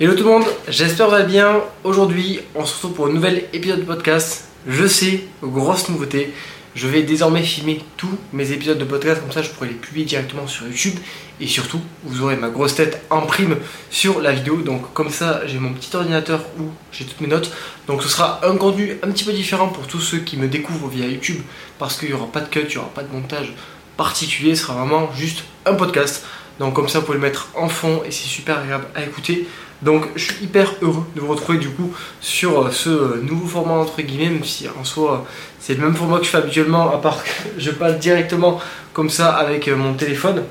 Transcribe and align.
Hello 0.00 0.14
tout 0.14 0.24
le 0.24 0.30
monde, 0.30 0.44
j'espère 0.66 1.06
que 1.06 1.10
vous 1.12 1.16
allez 1.18 1.28
bien. 1.32 1.62
Aujourd'hui, 1.84 2.40
on 2.56 2.66
se 2.66 2.74
retrouve 2.74 2.94
pour 2.94 3.06
un 3.06 3.12
nouvel 3.12 3.44
épisode 3.52 3.78
de 3.78 3.84
podcast. 3.84 4.48
Je 4.66 4.88
sais, 4.88 5.22
grosse 5.40 5.88
nouveauté, 5.88 6.32
je 6.74 6.88
vais 6.88 7.04
désormais 7.04 7.44
filmer 7.44 7.80
tous 7.96 8.10
mes 8.32 8.50
épisodes 8.50 8.76
de 8.76 8.84
podcast, 8.84 9.20
comme 9.20 9.30
ça 9.30 9.40
je 9.40 9.50
pourrai 9.50 9.68
les 9.68 9.74
publier 9.74 10.04
directement 10.04 10.48
sur 10.48 10.66
YouTube. 10.66 10.96
Et 11.40 11.46
surtout, 11.46 11.80
vous 12.02 12.22
aurez 12.22 12.34
ma 12.34 12.48
grosse 12.48 12.74
tête 12.74 13.02
en 13.08 13.20
prime 13.20 13.56
sur 13.88 14.20
la 14.20 14.32
vidéo. 14.32 14.62
Donc 14.62 14.92
comme 14.94 15.10
ça, 15.10 15.42
j'ai 15.46 15.60
mon 15.60 15.72
petit 15.72 15.94
ordinateur 15.94 16.40
où 16.58 16.64
j'ai 16.90 17.04
toutes 17.04 17.20
mes 17.20 17.28
notes. 17.28 17.52
Donc 17.86 18.02
ce 18.02 18.08
sera 18.08 18.44
un 18.44 18.56
contenu 18.56 18.98
un 19.04 19.12
petit 19.12 19.22
peu 19.22 19.32
différent 19.32 19.68
pour 19.68 19.86
tous 19.86 20.00
ceux 20.00 20.18
qui 20.18 20.36
me 20.36 20.48
découvrent 20.48 20.88
via 20.88 21.06
YouTube, 21.06 21.40
parce 21.78 21.96
qu'il 21.96 22.08
n'y 22.08 22.14
aura 22.14 22.26
pas 22.26 22.40
de 22.40 22.48
cut, 22.48 22.62
il 22.62 22.68
n'y 22.68 22.76
aura 22.78 22.92
pas 22.92 23.04
de 23.04 23.12
montage 23.12 23.54
particulier, 23.96 24.56
ce 24.56 24.64
sera 24.64 24.74
vraiment 24.74 25.12
juste 25.14 25.44
un 25.66 25.74
podcast. 25.74 26.24
Donc 26.58 26.74
comme 26.74 26.88
ça, 26.88 26.98
vous 26.98 27.06
pouvez 27.06 27.18
le 27.18 27.22
mettre 27.22 27.48
en 27.54 27.68
fond 27.68 28.02
et 28.04 28.10
c'est 28.10 28.26
super 28.26 28.58
agréable 28.58 28.86
à 28.96 29.04
écouter. 29.04 29.46
Donc 29.84 30.06
je 30.16 30.32
suis 30.32 30.44
hyper 30.44 30.74
heureux 30.80 31.04
de 31.14 31.20
vous 31.20 31.28
retrouver 31.28 31.58
du 31.58 31.68
coup 31.68 31.92
sur 32.20 32.62
euh, 32.62 32.70
ce 32.70 32.88
euh, 32.88 33.22
nouveau 33.22 33.46
format 33.46 33.74
entre 33.74 34.00
guillemets, 34.00 34.30
même 34.30 34.44
si 34.44 34.66
en 34.80 34.82
soi 34.82 35.26
c'est 35.60 35.74
le 35.74 35.80
même 35.80 35.94
format 35.94 36.18
que 36.18 36.24
je 36.24 36.30
fais 36.30 36.38
habituellement, 36.38 36.90
à 36.90 36.96
part 36.96 37.22
que 37.22 37.30
je 37.58 37.70
passe 37.70 37.98
directement 37.98 38.60
comme 38.94 39.10
ça 39.10 39.34
avec 39.34 39.68
euh, 39.68 39.76
mon 39.76 39.92
téléphone. 39.92 40.42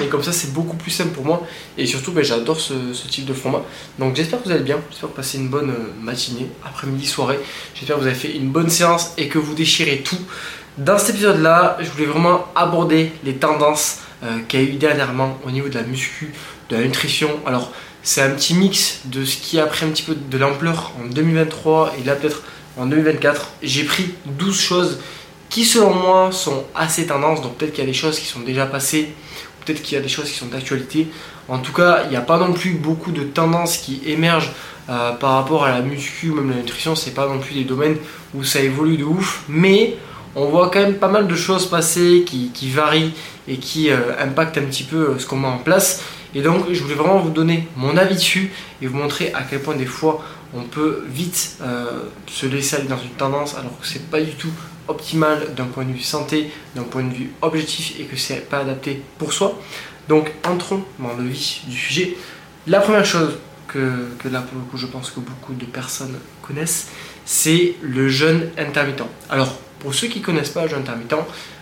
Mais 0.00 0.08
comme 0.08 0.22
ça 0.22 0.32
c'est 0.32 0.52
beaucoup 0.52 0.76
plus 0.76 0.90
simple 0.90 1.12
pour 1.12 1.24
moi 1.24 1.46
et 1.78 1.86
surtout 1.86 2.12
ben, 2.12 2.22
j'adore 2.22 2.60
ce, 2.60 2.74
type 3.08 3.24
de 3.24 3.32
format. 3.32 3.62
Donc 3.98 4.16
j'espère 4.16 4.42
que 4.42 4.48
vous 4.48 4.54
allez 4.54 4.64
bien, 4.64 4.78
j'espère 4.90 5.08
que 5.08 5.14
vous 5.14 5.16
passez 5.16 5.38
une 5.38 5.48
bonne 5.48 5.72
matinée, 6.02 6.48
après-midi, 6.62 7.06
soirée. 7.06 7.38
J'espère 7.74 7.96
que 7.96 8.02
vous 8.02 8.06
avez 8.06 8.16
fait 8.16 8.36
une 8.36 8.50
bonne 8.50 8.68
séance 8.68 9.14
et 9.16 9.28
que 9.28 9.38
vous 9.38 9.54
déchirez 9.54 10.02
tout. 10.04 10.18
Dans 10.76 10.98
cet 10.98 11.10
épisode 11.10 11.40
là, 11.40 11.78
je 11.80 11.88
voulais 11.88 12.06
vraiment 12.06 12.46
aborder 12.54 13.12
les 13.24 13.36
tendances 13.36 14.00
qu'il 14.48 14.60
y 14.60 14.64
a 14.64 14.66
eu 14.66 14.74
dernièrement 14.74 15.38
au 15.46 15.50
niveau 15.50 15.68
de 15.68 15.74
la 15.74 15.82
muscu, 15.82 16.32
de 16.68 16.76
la 16.76 16.82
nutrition. 16.82 17.28
Alors 17.46 17.72
c'est 18.02 18.20
un 18.22 18.30
petit 18.30 18.54
mix 18.54 19.00
de 19.04 19.24
ce 19.24 19.36
qui 19.36 19.60
a 19.60 19.66
pris 19.66 19.86
un 19.86 19.90
petit 19.90 20.02
peu 20.02 20.14
de 20.14 20.38
l'ampleur 20.38 20.92
en 21.00 21.06
2023 21.06 21.94
et 21.98 22.04
là 22.04 22.16
peut-être 22.16 22.42
en 22.76 22.86
2024. 22.86 23.52
J'ai 23.62 23.84
pris 23.84 24.14
12 24.26 24.60
choses 24.60 24.98
qui 25.48 25.64
selon 25.64 25.94
moi 25.94 26.32
sont 26.32 26.64
assez 26.74 27.06
tendances, 27.06 27.42
donc 27.42 27.56
peut-être 27.56 27.72
qu'il 27.72 27.84
y 27.84 27.86
a 27.86 27.90
des 27.90 27.96
choses 27.96 28.18
qui 28.18 28.26
sont 28.26 28.40
déjà 28.40 28.66
passées, 28.66 29.12
peut-être 29.64 29.82
qu'il 29.82 29.96
y 29.96 30.00
a 30.00 30.02
des 30.02 30.08
choses 30.08 30.30
qui 30.30 30.38
sont 30.38 30.46
d'actualité. 30.46 31.08
En 31.48 31.58
tout 31.58 31.72
cas, 31.72 32.04
il 32.04 32.10
n'y 32.10 32.16
a 32.16 32.22
pas 32.22 32.38
non 32.38 32.52
plus 32.52 32.72
beaucoup 32.72 33.12
de 33.12 33.22
tendances 33.22 33.76
qui 33.76 34.00
émergent 34.06 34.52
euh, 34.88 35.12
par 35.12 35.34
rapport 35.34 35.64
à 35.64 35.70
la 35.70 35.80
muscu 35.80 36.30
même 36.32 36.50
la 36.50 36.56
nutrition, 36.56 36.96
c'est 36.96 37.12
pas 37.12 37.28
non 37.28 37.38
plus 37.38 37.54
des 37.54 37.64
domaines 37.64 37.98
où 38.34 38.42
ça 38.42 38.60
évolue 38.60 38.96
de 38.96 39.04
ouf, 39.04 39.44
mais 39.48 39.96
on 40.34 40.46
voit 40.46 40.70
quand 40.70 40.80
même 40.80 40.94
pas 40.94 41.08
mal 41.08 41.26
de 41.26 41.34
choses 41.34 41.68
passer 41.68 42.24
qui, 42.24 42.70
varient 42.70 43.12
et 43.48 43.56
qui 43.58 43.90
euh, 43.90 44.16
impactent 44.18 44.58
un 44.58 44.62
petit 44.62 44.84
peu 44.84 45.10
euh, 45.10 45.18
ce 45.18 45.26
qu'on 45.26 45.36
met 45.36 45.48
en 45.48 45.58
place. 45.58 46.02
Et 46.34 46.40
donc, 46.40 46.64
je 46.72 46.82
voulais 46.82 46.94
vraiment 46.94 47.18
vous 47.18 47.30
donner 47.30 47.68
mon 47.76 47.96
avis 47.96 48.14
dessus 48.14 48.52
et 48.80 48.86
vous 48.86 48.96
montrer 48.96 49.32
à 49.34 49.42
quel 49.42 49.60
point 49.60 49.76
des 49.76 49.86
fois 49.86 50.24
on 50.54 50.62
peut 50.62 51.04
vite 51.08 51.56
euh, 51.62 52.04
se 52.26 52.46
laisser 52.46 52.76
aller 52.76 52.88
dans 52.88 52.98
une 52.98 53.10
tendance 53.10 53.54
alors 53.56 53.78
que 53.78 53.86
c'est 53.86 54.10
pas 54.10 54.20
du 54.20 54.32
tout 54.32 54.52
optimal 54.88 55.54
d'un 55.54 55.66
point 55.66 55.84
de 55.84 55.92
vue 55.92 56.00
santé, 56.00 56.50
d'un 56.74 56.82
point 56.82 57.02
de 57.02 57.12
vue 57.12 57.30
objectif 57.42 57.98
et 58.00 58.04
que 58.04 58.16
c'est 58.16 58.48
pas 58.48 58.58
adapté 58.58 59.02
pour 59.18 59.32
soi. 59.32 59.58
Donc, 60.08 60.32
entrons 60.44 60.82
dans 60.98 61.14
le 61.14 61.28
vif 61.28 61.60
du 61.66 61.76
sujet. 61.76 62.16
La 62.66 62.80
première 62.80 63.04
chose 63.04 63.38
que, 63.68 64.08
que 64.18 64.28
là 64.28 64.40
pour 64.40 64.58
le 64.58 64.64
coup 64.64 64.76
je 64.76 64.86
pense 64.86 65.10
que 65.10 65.20
beaucoup 65.20 65.54
de 65.54 65.64
personnes 65.64 66.18
connaissent, 66.42 66.88
c'est 67.24 67.74
le 67.82 68.08
jeûne 68.08 68.50
intermittent. 68.58 69.02
Alors, 69.30 69.56
pour 69.82 69.94
ceux 69.94 70.06
qui 70.06 70.20
connaissent 70.20 70.50
pas 70.50 70.62
le 70.62 70.68
jeûne 70.68 70.80
intermittent, 70.80 71.14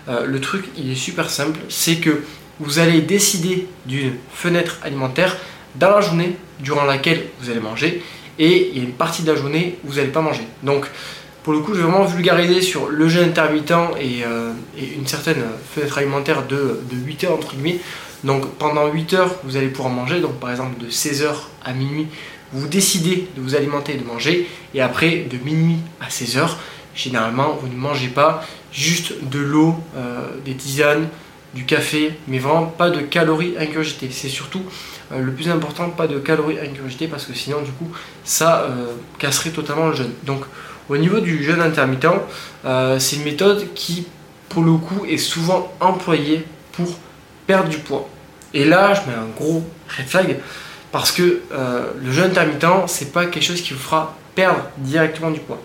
euh, 0.09 0.27
le 0.27 0.41
truc 0.41 0.67
il 0.77 0.91
est 0.91 0.97
super 0.97 1.31
simple, 1.31 1.59
c'est 1.69 1.97
que 1.97 2.23
vous 2.61 2.79
allez 2.79 3.01
décider 3.01 3.67
d'une 3.87 4.13
fenêtre 4.33 4.79
alimentaire 4.83 5.37
dans 5.77 5.91
la 5.91 6.01
journée 6.03 6.37
durant 6.61 6.85
laquelle 6.85 7.25
vous 7.41 7.51
allez 7.51 7.61
manger 7.61 8.03
et 8.39 8.71
il 8.71 8.79
y 8.79 8.81
a 8.81 8.85
une 8.85 8.93
partie 8.93 9.23
de 9.23 9.33
la 9.33 9.39
journée 9.39 9.79
où 9.85 9.89
vous 9.89 9.97
n'allez 9.97 10.11
pas 10.11 10.21
manger. 10.21 10.47
Donc 10.63 10.87
pour 11.43 11.55
le 11.55 11.61
coup, 11.61 11.73
je 11.75 11.81
vais 11.81 11.85
vraiment 11.85 12.05
vulgariser 12.05 12.61
sur 12.61 12.89
le 12.89 13.09
jeûne 13.09 13.31
intermittent 13.31 13.73
et, 13.99 14.25
euh, 14.25 14.53
une 14.77 15.07
certaine 15.07 15.43
fenêtre 15.75 15.99
alimentaire 15.99 16.47
de, 16.47 16.81
8 16.93 17.25
heures 17.25 17.33
entre 17.33 17.55
guillemets. 17.55 17.79
Donc 18.25 18.47
pendant 18.57 18.87
8 18.89 19.15
heures, 19.15 19.35
vous 19.45 19.57
allez 19.57 19.69
pouvoir 19.69 19.93
manger. 19.93 20.21
Donc 20.21 20.39
par 20.39 20.51
exemple 20.51 20.79
de 20.83 20.91
16h 20.91 21.29
à 21.65 21.73
minuit, 21.73 22.09
vous 22.53 22.67
décidez 22.67 23.29
de 23.37 23.41
vous 23.41 23.55
alimenter 23.55 23.95
et 23.95 23.97
de 23.97 24.05
manger. 24.05 24.49
Et 24.75 24.83
après, 24.83 25.27
de 25.31 25.39
minuit 25.43 25.79
à 26.01 26.09
16h, 26.09 26.57
généralement, 26.95 27.59
vous 27.61 27.69
ne 27.69 27.77
mangez 27.77 28.09
pas 28.09 28.45
juste 28.73 29.25
de 29.29 29.39
l'eau, 29.39 29.77
euh, 29.97 30.27
des 30.45 30.55
tisanes, 30.55 31.09
du 31.55 31.65
café, 31.65 32.17
mais 32.29 32.39
vraiment 32.39 32.67
pas 32.67 32.91
de 32.91 33.01
calories 33.01 33.55
ingurgitées. 33.59 34.11
C'est 34.13 34.29
surtout 34.29 34.63
euh, 35.13 35.21
le 35.21 35.33
plus 35.33 35.49
important, 35.49 35.91
pas 35.91 36.07
de 36.07 36.19
calories 36.19 36.59
ingurgitées, 36.61 37.09
parce 37.09 37.25
que 37.25 37.35
sinon, 37.35 37.63
du 37.63 37.73
coup, 37.73 37.91
ça 38.25 38.63
euh, 38.63 38.93
casserait 39.19 39.51
totalement 39.51 39.89
le 39.89 39.95
jeûne. 39.95 40.13
Donc, 40.25 40.45
au 40.89 40.97
niveau 40.97 41.21
du 41.21 41.43
jeûne 41.43 41.61
intermittent, 41.61 42.07
c'est 42.99 43.17
une 43.17 43.23
méthode 43.23 43.73
qui, 43.75 44.09
pour 44.49 44.65
le 44.65 44.73
coup, 44.73 45.05
est 45.07 45.19
souvent 45.19 45.73
employée 45.79 46.45
pour 46.73 46.99
perdre 47.47 47.69
du 47.69 47.79
poids. 47.79 48.09
Et 48.55 48.65
là, 48.65 48.95
je 48.95 49.09
mets 49.09 49.17
un 49.17 49.29
gros 49.37 49.63
red 49.97 50.09
flag, 50.09 50.41
parce 50.91 51.13
que 51.13 51.43
le 51.53 52.11
jeûne 52.11 52.31
intermittent, 52.33 52.89
c'est 52.89 53.13
pas 53.13 53.27
quelque 53.27 53.45
chose 53.45 53.61
qui 53.61 53.73
vous 53.73 53.79
fera 53.79 54.17
perdre 54.35 54.65
directement 54.79 55.31
du 55.31 55.39
poids. 55.39 55.63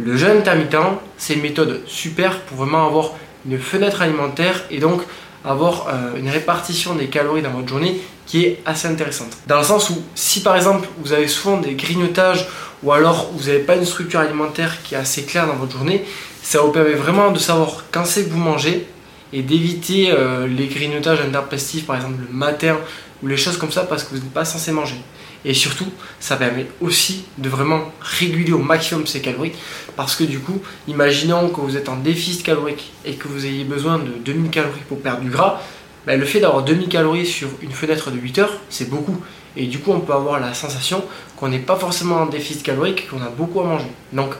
Le 0.00 0.16
jeûne 0.16 0.38
intermittent, 0.38 0.76
c'est 1.16 1.34
une 1.34 1.42
méthode 1.42 1.82
super 1.88 2.40
pour 2.42 2.58
vraiment 2.58 2.86
avoir 2.86 3.14
une 3.44 3.58
fenêtre 3.58 4.00
alimentaire 4.00 4.64
et 4.70 4.78
donc 4.78 5.02
avoir 5.44 5.88
euh, 5.88 6.16
une 6.16 6.28
répartition 6.28 6.94
des 6.94 7.06
calories 7.06 7.42
dans 7.42 7.50
votre 7.50 7.66
journée 7.66 8.00
qui 8.24 8.44
est 8.44 8.60
assez 8.64 8.86
intéressante. 8.86 9.36
Dans 9.48 9.58
le 9.58 9.64
sens 9.64 9.90
où 9.90 10.00
si 10.14 10.42
par 10.42 10.54
exemple 10.54 10.86
vous 11.02 11.12
avez 11.12 11.26
souvent 11.26 11.56
des 11.56 11.74
grignotages 11.74 12.46
ou 12.84 12.92
alors 12.92 13.30
vous 13.34 13.46
n'avez 13.46 13.58
pas 13.58 13.74
une 13.74 13.84
structure 13.84 14.20
alimentaire 14.20 14.82
qui 14.84 14.94
est 14.94 14.98
assez 14.98 15.24
claire 15.24 15.48
dans 15.48 15.56
votre 15.56 15.72
journée, 15.72 16.04
ça 16.42 16.60
vous 16.60 16.70
permet 16.70 16.94
vraiment 16.94 17.32
de 17.32 17.38
savoir 17.40 17.84
quand 17.90 18.04
c'est 18.04 18.24
que 18.24 18.30
vous 18.30 18.38
mangez 18.38 18.86
et 19.32 19.42
d'éviter 19.42 20.12
euh, 20.12 20.46
les 20.46 20.68
grignotages 20.68 21.20
intempestifs 21.20 21.86
par 21.86 21.96
exemple 21.96 22.18
le 22.28 22.32
matin 22.32 22.76
ou 23.22 23.26
les 23.26 23.36
choses 23.36 23.56
comme 23.56 23.72
ça 23.72 23.82
parce 23.82 24.04
que 24.04 24.10
vous 24.10 24.20
n'êtes 24.20 24.32
pas 24.32 24.44
censé 24.44 24.70
manger. 24.70 24.96
Et 25.44 25.54
surtout, 25.54 25.86
ça 26.20 26.36
permet 26.36 26.66
aussi 26.80 27.24
de 27.38 27.48
vraiment 27.48 27.92
réguler 28.00 28.52
au 28.52 28.58
maximum 28.58 29.06
ces 29.06 29.20
calories. 29.20 29.52
Parce 29.96 30.16
que 30.16 30.24
du 30.24 30.40
coup, 30.40 30.60
imaginons 30.88 31.48
que 31.50 31.60
vous 31.60 31.76
êtes 31.76 31.88
en 31.88 31.96
déficit 31.96 32.42
calorique 32.42 32.92
et 33.04 33.14
que 33.14 33.28
vous 33.28 33.46
ayez 33.46 33.64
besoin 33.64 33.98
de 33.98 34.10
2000 34.24 34.50
calories 34.50 34.80
pour 34.88 35.00
perdre 35.00 35.20
du 35.20 35.30
gras, 35.30 35.60
ben, 36.06 36.18
le 36.18 36.26
fait 36.26 36.40
d'avoir 36.40 36.64
2000 36.64 36.88
calories 36.88 37.26
sur 37.26 37.48
une 37.62 37.72
fenêtre 37.72 38.10
de 38.10 38.18
8 38.18 38.38
heures, 38.38 38.60
c'est 38.70 38.88
beaucoup. 38.88 39.16
Et 39.56 39.66
du 39.66 39.78
coup, 39.78 39.92
on 39.92 40.00
peut 40.00 40.12
avoir 40.12 40.40
la 40.40 40.54
sensation 40.54 41.04
qu'on 41.36 41.48
n'est 41.48 41.58
pas 41.58 41.76
forcément 41.76 42.16
en 42.16 42.26
déficit 42.26 42.62
calorique, 42.62 43.08
qu'on 43.08 43.22
a 43.22 43.28
beaucoup 43.28 43.60
à 43.60 43.64
manger. 43.64 43.90
Donc, 44.12 44.34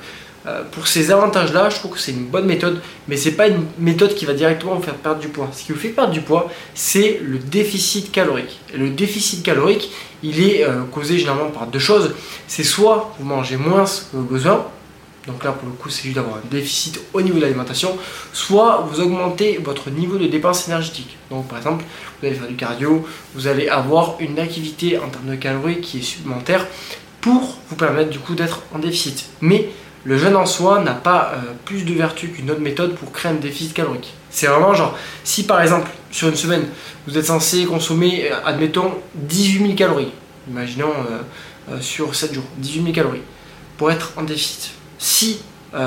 euh, 0.48 0.62
pour 0.70 0.86
ces 0.88 1.10
avantages-là, 1.10 1.68
je 1.68 1.76
trouve 1.76 1.92
que 1.92 1.98
c'est 1.98 2.12
une 2.12 2.26
bonne 2.26 2.46
méthode, 2.46 2.80
mais 3.06 3.16
c'est 3.16 3.32
pas 3.32 3.48
une 3.48 3.64
méthode 3.78 4.14
qui 4.14 4.24
va 4.24 4.32
directement 4.32 4.74
vous 4.74 4.82
faire 4.82 4.94
perdre 4.94 5.20
du 5.20 5.28
poids. 5.28 5.48
Ce 5.52 5.64
qui 5.64 5.72
vous 5.72 5.78
fait 5.78 5.90
perdre 5.90 6.12
du 6.12 6.22
poids, 6.22 6.50
c'est 6.74 7.20
le 7.22 7.38
déficit 7.38 8.10
calorique. 8.10 8.60
Et 8.72 8.78
le 8.78 8.90
déficit 8.90 9.42
calorique, 9.42 9.90
il 10.22 10.40
est 10.40 10.64
euh, 10.64 10.84
causé 10.90 11.18
généralement 11.18 11.50
par 11.50 11.66
deux 11.66 11.78
choses. 11.78 12.14
C'est 12.46 12.64
soit 12.64 13.14
vous 13.18 13.26
mangez 13.26 13.56
moins 13.56 13.84
que 13.84 14.16
vos 14.16 14.22
besoins, 14.22 14.66
donc 15.26 15.44
là 15.44 15.52
pour 15.52 15.68
le 15.68 15.74
coup 15.74 15.90
c'est 15.90 16.04
juste 16.04 16.16
d'avoir 16.16 16.36
un 16.36 16.48
déficit 16.50 17.00
au 17.12 17.20
niveau 17.20 17.36
de 17.36 17.42
l'alimentation, 17.42 17.96
soit 18.32 18.88
vous 18.90 19.00
augmentez 19.00 19.58
votre 19.62 19.90
niveau 19.90 20.16
de 20.16 20.26
dépense 20.26 20.66
énergétique. 20.68 21.16
Donc 21.30 21.46
par 21.48 21.58
exemple, 21.58 21.84
vous 22.20 22.26
allez 22.26 22.36
faire 22.36 22.48
du 22.48 22.56
cardio, 22.56 23.06
vous 23.34 23.46
allez 23.46 23.68
avoir 23.68 24.16
une 24.20 24.38
activité 24.38 24.98
en 24.98 25.08
termes 25.08 25.28
de 25.28 25.36
calories 25.36 25.80
qui 25.80 25.98
est 25.98 26.02
supplémentaire 26.02 26.66
pour 27.20 27.58
vous 27.68 27.76
permettre 27.76 28.10
du 28.10 28.18
coup 28.18 28.34
d'être 28.34 28.62
en 28.74 28.78
déficit. 28.78 29.28
Mais 29.40 29.68
le 30.08 30.16
jeûne 30.16 30.36
en 30.36 30.46
soi 30.46 30.80
n'a 30.80 30.94
pas 30.94 31.32
euh, 31.34 31.52
plus 31.66 31.84
de 31.84 31.92
vertu 31.92 32.28
qu'une 32.28 32.50
autre 32.50 32.62
méthode 32.62 32.94
pour 32.94 33.12
créer 33.12 33.30
un 33.30 33.34
déficit 33.34 33.74
calorique. 33.74 34.14
C'est 34.30 34.46
vraiment 34.46 34.72
genre, 34.72 34.96
si 35.22 35.44
par 35.44 35.60
exemple, 35.60 35.90
sur 36.10 36.28
une 36.28 36.34
semaine, 36.34 36.64
vous 37.06 37.18
êtes 37.18 37.26
censé 37.26 37.66
consommer, 37.66 38.32
euh, 38.32 38.36
admettons, 38.46 38.94
18 39.16 39.58
000 39.58 39.74
calories, 39.74 40.12
imaginons 40.48 40.94
euh, 41.70 41.78
sur 41.82 42.14
7 42.14 42.32
jours, 42.32 42.44
18 42.56 42.82
000 42.84 42.94
calories, 42.94 43.20
pour 43.76 43.90
être 43.90 44.12
en 44.16 44.22
déficit. 44.22 44.70
Si 44.98 45.42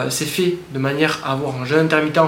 c'est 0.09 0.25
fait 0.25 0.59
de 0.71 0.77
manière 0.77 1.19
à 1.25 1.31
avoir 1.31 1.59
un 1.59 1.65
jeûne 1.65 1.85
intermittent, 1.85 2.19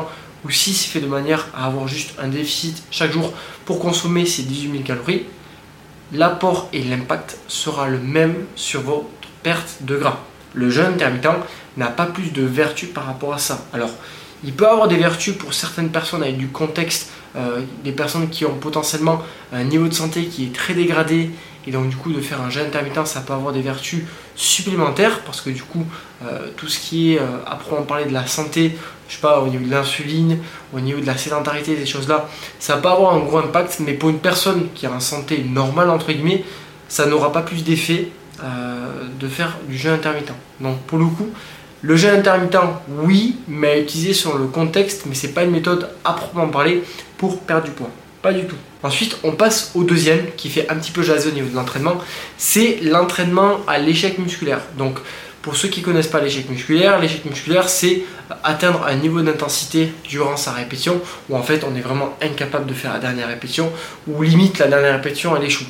ou 0.44 0.50
si 0.50 0.74
c'est 0.74 0.90
fait 0.90 1.00
de 1.00 1.08
manière 1.08 1.50
à 1.56 1.68
avoir 1.68 1.88
juste 1.88 2.16
un 2.20 2.28
déficit 2.28 2.82
chaque 2.90 3.12
jour 3.12 3.32
pour 3.66 3.80
consommer 3.80 4.26
ces 4.26 4.42
18 4.42 4.72
000 4.72 4.84
calories, 4.84 5.26
l'apport 6.12 6.70
et 6.74 6.82
l'impact 6.82 7.38
sera 7.48 7.88
le 7.88 8.00
même 8.00 8.46
sur 8.56 8.82
votre 8.82 9.06
perte 9.44 9.78
de 9.82 9.98
gras. 9.98 10.20
Le 10.54 10.70
jeûne 10.70 10.94
intermittent 10.94 11.28
n'a 11.78 11.88
pas 11.88 12.06
plus 12.06 12.32
de 12.32 12.44
vertu 12.44 12.88
par 12.88 13.06
rapport 13.06 13.34
à 13.34 13.38
ça. 13.38 13.66
Alors, 13.74 13.90
il 14.44 14.54
peut 14.54 14.68
avoir 14.68 14.88
des 14.88 14.98
vertus 14.98 15.36
pour 15.36 15.54
certaines 15.54 15.90
personnes 15.90 16.22
avec 16.22 16.38
du 16.38 16.50
contexte, 16.50 17.10
euh, 17.36 17.62
des 17.84 17.94
personnes 17.94 18.30
qui 18.30 18.46
ont 18.46 18.56
potentiellement 18.56 19.22
un 19.52 19.64
niveau 19.64 19.88
de 19.88 19.94
santé 19.94 20.26
qui 20.26 20.46
est 20.46 20.54
très 20.54 20.74
dégradé, 20.74 21.32
et 21.66 21.72
donc 21.72 21.88
du 21.88 21.96
coup 21.96 22.12
de 22.12 22.20
faire 22.20 22.42
un 22.42 22.50
jeûne 22.50 22.68
intermittent, 22.68 23.08
ça 23.08 23.22
peut 23.22 23.34
avoir 23.34 23.54
des 23.54 23.62
vertus 23.62 24.04
supplémentaires, 24.36 25.22
parce 25.22 25.40
que 25.40 25.50
du 25.50 25.64
coup, 25.64 25.86
euh, 26.26 26.50
tout 26.58 26.68
ce 26.68 26.80
qui 26.80 27.14
est, 27.14 27.20
euh, 27.20 27.24
après 27.48 27.76
on 27.78 27.84
parlait 27.84 28.06
de 28.06 28.14
la 28.14 28.28
santé, 28.28 28.78
je 29.08 29.16
sais 29.16 29.22
pas, 29.22 29.40
au 29.40 29.48
niveau 29.48 29.66
de 29.66 29.72
l'insuline, 29.72 30.40
au 30.74 30.82
niveau 30.82 31.00
de 31.00 31.06
la 31.06 31.18
sédentarité, 31.18 31.78
ces 31.78 31.86
choses-là, 31.86 32.28
ça 32.60 32.78
peut 32.78 32.90
avoir 32.90 33.16
un 33.16 33.20
gros 33.20 33.38
impact, 33.38 33.80
mais 33.80 33.94
pour 33.94 34.10
une 34.10 34.20
personne 34.20 34.68
qui 34.76 34.86
a 34.86 34.90
une 34.90 35.00
santé 35.00 35.44
normale, 35.44 35.90
entre 35.90 36.12
guillemets, 36.12 36.44
ça 36.90 37.06
n'aura 37.06 37.32
pas 37.32 37.42
plus 37.42 37.64
d'effet 37.64 38.10
de 38.44 39.28
faire 39.28 39.58
du 39.68 39.78
jeûne 39.78 39.94
intermittent. 39.94 40.34
Donc 40.60 40.80
pour 40.82 40.98
le 41.00 41.06
coup, 41.06 41.30
le 41.82 41.96
jeûne 41.96 42.20
intermittent, 42.20 42.58
oui, 42.90 43.38
mais 43.48 43.72
à 43.72 43.80
utiliser 43.80 44.14
sur 44.14 44.38
le 44.38 44.46
contexte, 44.46 45.04
mais 45.06 45.16
c'est 45.16 45.34
pas 45.34 45.44
une 45.44 45.52
méthode 45.52 45.90
à 46.06 46.14
proprement 46.14 46.48
parler 46.48 46.84
pour 47.18 47.40
perdre 47.42 47.66
du 47.66 47.72
poids. 47.72 47.90
Pas 48.22 48.32
du 48.32 48.46
tout. 48.46 48.56
Ensuite, 48.84 49.18
on 49.24 49.32
passe 49.32 49.72
au 49.76 49.84
deuxième 49.84 50.28
qui 50.38 50.50
fait 50.50 50.70
un 50.70 50.76
petit 50.76 50.92
peu 50.92 51.04
jaser 51.04 51.30
au 51.30 51.34
niveau 51.34 51.50
de 51.50 51.56
l'entraînement. 51.56 51.98
C'est 52.38 52.80
l'entraînement 52.82 53.60
à 53.68 53.80
l'échec 53.80 54.18
musculaire. 54.18 54.62
Donc, 54.78 54.98
pour 55.42 55.58
ceux 55.58 55.68
qui 55.68 55.82
ne 55.82 55.86
connaissent 55.86 56.08
pas 56.08 56.22
l'échec 56.22 56.50
musculaire, 56.50 57.00
l'échec 57.00 57.26
musculaire, 57.26 57.68
c'est 57.68 58.04
atteindre 58.46 58.86
un 58.88 58.96
niveau 58.96 59.22
d'intensité 59.22 59.92
durant 60.08 60.38
sa 60.38 60.54
répétition 60.54 61.02
où 61.30 61.36
en 61.36 61.44
fait 61.44 61.66
on 61.70 61.76
est 61.76 61.82
vraiment 61.82 62.18
incapable 62.22 62.66
de 62.66 62.74
faire 62.74 62.94
la 62.94 63.00
dernière 63.00 63.28
répétition 63.28 63.70
ou 64.08 64.22
limite 64.24 64.60
la 64.60 64.68
dernière 64.68 64.96
répétition 64.96 65.36
elle 65.36 65.44
échoue. 65.44 65.66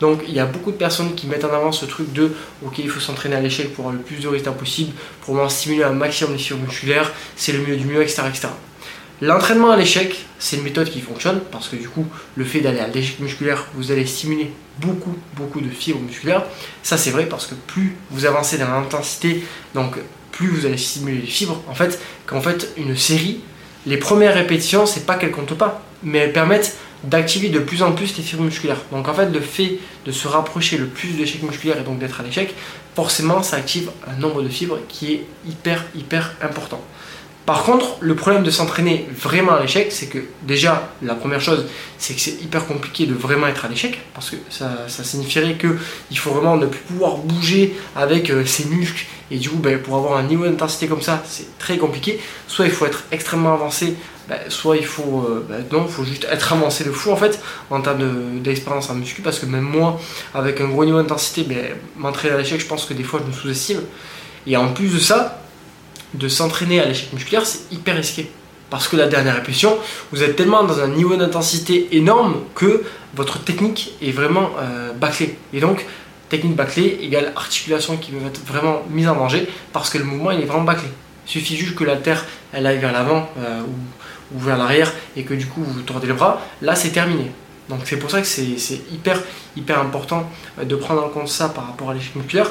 Donc 0.00 0.22
il 0.26 0.34
y 0.34 0.40
a 0.40 0.46
beaucoup 0.46 0.72
de 0.72 0.76
personnes 0.76 1.14
qui 1.14 1.26
mettent 1.26 1.44
en 1.44 1.52
avant 1.52 1.72
ce 1.72 1.84
truc 1.84 2.12
de 2.12 2.32
ok 2.64 2.78
il 2.78 2.88
faut 2.88 3.00
s'entraîner 3.00 3.36
à 3.36 3.40
l'échec 3.40 3.72
pour 3.74 3.84
avoir 3.84 3.96
le 3.96 4.02
plus 4.02 4.16
de 4.16 4.28
résultats 4.28 4.52
possible, 4.52 4.92
pour 5.22 5.34
vraiment 5.34 5.50
stimuler 5.50 5.84
un 5.84 5.92
maximum 5.92 6.32
les 6.32 6.38
fibres 6.38 6.60
musculaires, 6.60 7.12
c'est 7.36 7.52
le 7.52 7.60
mieux 7.60 7.76
du 7.76 7.84
mieux, 7.84 8.02
etc. 8.02 8.22
etc. 8.28 8.48
L'entraînement 9.22 9.70
à 9.70 9.76
l'échec, 9.76 10.24
c'est 10.38 10.56
une 10.56 10.62
méthode 10.62 10.88
qui 10.88 11.02
fonctionne 11.02 11.40
parce 11.52 11.68
que 11.68 11.76
du 11.76 11.90
coup, 11.90 12.06
le 12.36 12.44
fait 12.44 12.60
d'aller 12.60 12.80
à 12.80 12.88
l'échec 12.88 13.20
musculaire, 13.20 13.66
vous 13.74 13.92
allez 13.92 14.06
stimuler 14.06 14.50
beaucoup, 14.78 15.14
beaucoup 15.36 15.60
de 15.60 15.68
fibres 15.68 16.00
musculaires. 16.00 16.42
Ça, 16.82 16.96
c'est 16.96 17.10
vrai 17.10 17.26
parce 17.26 17.46
que 17.46 17.54
plus 17.54 17.96
vous 18.10 18.24
avancez 18.24 18.56
dans 18.56 18.70
l'intensité, 18.70 19.44
donc 19.74 19.96
plus 20.32 20.48
vous 20.48 20.64
allez 20.64 20.78
stimuler 20.78 21.18
les 21.20 21.26
fibres. 21.26 21.62
En 21.68 21.74
fait, 21.74 22.00
quand 22.24 22.40
fait 22.40 22.72
une 22.78 22.96
série, 22.96 23.40
les 23.84 23.98
premières 23.98 24.32
répétitions, 24.32 24.86
c'est 24.86 25.04
pas 25.04 25.16
qu'elles 25.16 25.32
comptent 25.32 25.58
pas, 25.58 25.82
mais 26.02 26.18
elles 26.18 26.32
permettent 26.32 26.78
d'activer 27.04 27.48
de 27.48 27.58
plus 27.58 27.82
en 27.82 27.92
plus 27.92 28.16
les 28.16 28.22
fibres 28.22 28.42
musculaires. 28.42 28.80
Donc 28.92 29.08
en 29.08 29.14
fait, 29.14 29.30
le 29.30 29.40
fait 29.40 29.78
de 30.04 30.12
se 30.12 30.28
rapprocher 30.28 30.78
le 30.78 30.86
plus 30.86 31.12
de 31.12 31.18
l'échec 31.18 31.42
musculaire 31.42 31.78
et 31.78 31.82
donc 31.82 31.98
d'être 31.98 32.20
à 32.20 32.22
l'échec, 32.22 32.54
forcément, 32.94 33.42
ça 33.42 33.56
active 33.56 33.90
un 34.06 34.18
nombre 34.20 34.42
de 34.42 34.48
fibres 34.48 34.78
qui 34.88 35.12
est 35.12 35.24
hyper, 35.46 35.84
hyper 35.94 36.34
important. 36.42 36.80
Par 37.46 37.64
contre, 37.64 37.96
le 38.00 38.14
problème 38.14 38.44
de 38.44 38.50
s'entraîner 38.50 39.08
vraiment 39.12 39.54
à 39.54 39.60
l'échec, 39.60 39.90
c'est 39.90 40.06
que 40.06 40.18
déjà, 40.42 40.88
la 41.02 41.14
première 41.14 41.40
chose, 41.40 41.66
c'est 41.98 42.14
que 42.14 42.20
c'est 42.20 42.40
hyper 42.40 42.64
compliqué 42.66 43.06
de 43.06 43.14
vraiment 43.14 43.48
être 43.48 43.64
à 43.64 43.68
l'échec, 43.68 43.98
parce 44.14 44.30
que 44.30 44.36
ça, 44.50 44.86
signifierait 44.86 45.56
qu'il 45.56 46.18
faut 46.18 46.30
vraiment 46.30 46.56
ne 46.56 46.66
plus 46.66 46.80
pouvoir 46.80 47.16
bouger 47.16 47.74
avec 47.96 48.30
euh, 48.30 48.44
ses 48.44 48.66
muscles, 48.66 49.04
et 49.32 49.38
du 49.38 49.48
coup, 49.48 49.56
ben, 49.56 49.80
pour 49.80 49.96
avoir 49.96 50.16
un 50.16 50.22
niveau 50.22 50.44
d'intensité 50.44 50.86
comme 50.86 51.02
ça, 51.02 51.24
c'est 51.26 51.58
très 51.58 51.76
compliqué. 51.76 52.20
Soit 52.46 52.66
il 52.66 52.72
faut 52.72 52.86
être 52.86 53.04
extrêmement 53.10 53.54
avancé, 53.54 53.96
ben, 54.30 54.38
soit 54.48 54.76
il 54.76 54.86
faut, 54.86 55.26
euh, 55.28 55.44
ben, 55.48 55.64
non, 55.72 55.88
faut 55.88 56.04
juste 56.04 56.24
être 56.30 56.52
avancé 56.52 56.84
de 56.84 56.92
fou 56.92 57.10
en 57.10 57.16
fait, 57.16 57.40
en 57.68 57.80
termes 57.80 58.40
d'expérience 58.40 58.88
en 58.88 58.94
muscu, 58.94 59.22
parce 59.22 59.40
que 59.40 59.46
même 59.46 59.64
moi, 59.64 60.00
avec 60.34 60.60
un 60.60 60.68
gros 60.68 60.84
niveau 60.84 60.98
d'intensité, 60.98 61.44
m'entraîner 61.96 62.34
à 62.34 62.38
l'échec, 62.38 62.60
je 62.60 62.66
pense 62.66 62.84
que 62.84 62.94
des 62.94 63.02
fois, 63.02 63.20
je 63.20 63.28
me 63.28 63.32
sous-estime. 63.32 63.80
Et 64.46 64.56
en 64.56 64.72
plus 64.72 64.94
de 64.94 65.00
ça, 65.00 65.42
de 66.14 66.28
s'entraîner 66.28 66.78
à 66.80 66.86
l'échec 66.86 67.12
musculaire, 67.12 67.44
c'est 67.44 67.72
hyper 67.72 67.96
risqué. 67.96 68.30
Parce 68.70 68.86
que 68.86 68.96
la 68.96 69.08
dernière 69.08 69.34
répétition, 69.34 69.76
vous 70.12 70.22
êtes 70.22 70.36
tellement 70.36 70.62
dans 70.62 70.78
un 70.78 70.86
niveau 70.86 71.16
d'intensité 71.16 71.88
énorme 71.96 72.36
que 72.54 72.84
votre 73.16 73.42
technique 73.42 73.94
est 74.00 74.12
vraiment 74.12 74.50
euh, 74.60 74.92
bâclée. 74.92 75.36
Et 75.52 75.58
donc, 75.58 75.84
technique 76.28 76.54
bâclée 76.54 77.00
égale 77.02 77.32
articulation 77.34 77.96
qui 77.96 78.12
peut 78.12 78.24
être 78.24 78.40
vraiment 78.46 78.82
mise 78.88 79.08
en 79.08 79.16
danger 79.16 79.48
parce 79.72 79.90
que 79.90 79.98
le 79.98 80.04
mouvement 80.04 80.30
il 80.30 80.40
est 80.40 80.44
vraiment 80.44 80.62
bâclé. 80.62 80.88
Il 81.26 81.30
suffit 81.30 81.56
juste 81.56 81.74
que 81.74 81.82
la 81.82 81.96
terre 81.96 82.24
elle 82.52 82.66
aille 82.66 82.78
vers 82.78 82.92
l'avant 82.92 83.28
euh, 83.38 83.62
ou, 83.62 83.74
vers 84.32 84.56
l'arrière 84.56 84.92
et 85.16 85.24
que 85.24 85.34
du 85.34 85.46
coup 85.46 85.62
vous 85.62 85.82
tordez 85.82 86.06
le 86.06 86.14
bras, 86.14 86.40
là 86.62 86.74
c'est 86.74 86.90
terminé. 86.90 87.30
Donc 87.68 87.80
c'est 87.84 87.96
pour 87.96 88.10
ça 88.10 88.20
que 88.20 88.26
c'est 88.26 88.80
hyper 88.92 89.20
hyper 89.56 89.78
important 89.80 90.28
euh, 90.58 90.64
de 90.64 90.76
prendre 90.76 91.04
en 91.04 91.08
compte 91.08 91.28
ça 91.28 91.48
par 91.48 91.66
rapport 91.66 91.90
à 91.90 91.94
l'échec 91.94 92.14
musculaire. 92.16 92.50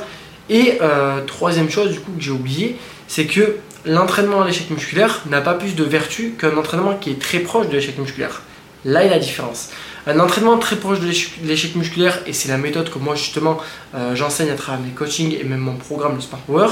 Et 0.52 0.80
troisième 1.28 1.70
chose 1.70 1.92
du 1.92 2.00
coup 2.00 2.12
que 2.18 2.24
j'ai 2.24 2.32
oublié, 2.32 2.76
c'est 3.08 3.28
que 3.28 3.58
l'entraînement 3.86 4.42
à 4.42 4.48
l'échec 4.48 4.70
musculaire 4.70 5.22
n'a 5.30 5.42
pas 5.42 5.54
plus 5.54 5.76
de 5.76 5.84
vertu 5.84 6.36
qu'un 6.40 6.58
entraînement 6.58 6.96
qui 6.96 7.12
est 7.12 7.22
très 7.22 7.40
proche 7.40 7.68
de 7.68 7.74
l'échec 7.74 7.98
musculaire. 7.98 8.42
Là 8.86 9.04
est 9.04 9.10
la 9.10 9.20
différence. 9.20 9.70
Un 10.08 10.20
entraînement 10.20 10.58
très 10.58 10.78
proche 10.78 11.00
de 11.00 11.08
l'échec 11.44 11.76
musculaire, 11.76 12.20
et 12.26 12.34
c'est 12.34 12.50
la 12.50 12.58
méthode 12.58 12.90
que 12.90 12.98
moi 12.98 13.16
justement 13.16 13.60
euh, 13.94 14.16
j'enseigne 14.16 14.50
à 14.50 14.56
travers 14.56 14.82
mes 14.82 14.92
coachings 14.92 15.38
et 15.40 15.44
même 15.44 15.60
mon 15.60 15.76
programme 15.76 16.16
de 16.16 16.22
Smart 16.22 16.42
Power, 16.42 16.68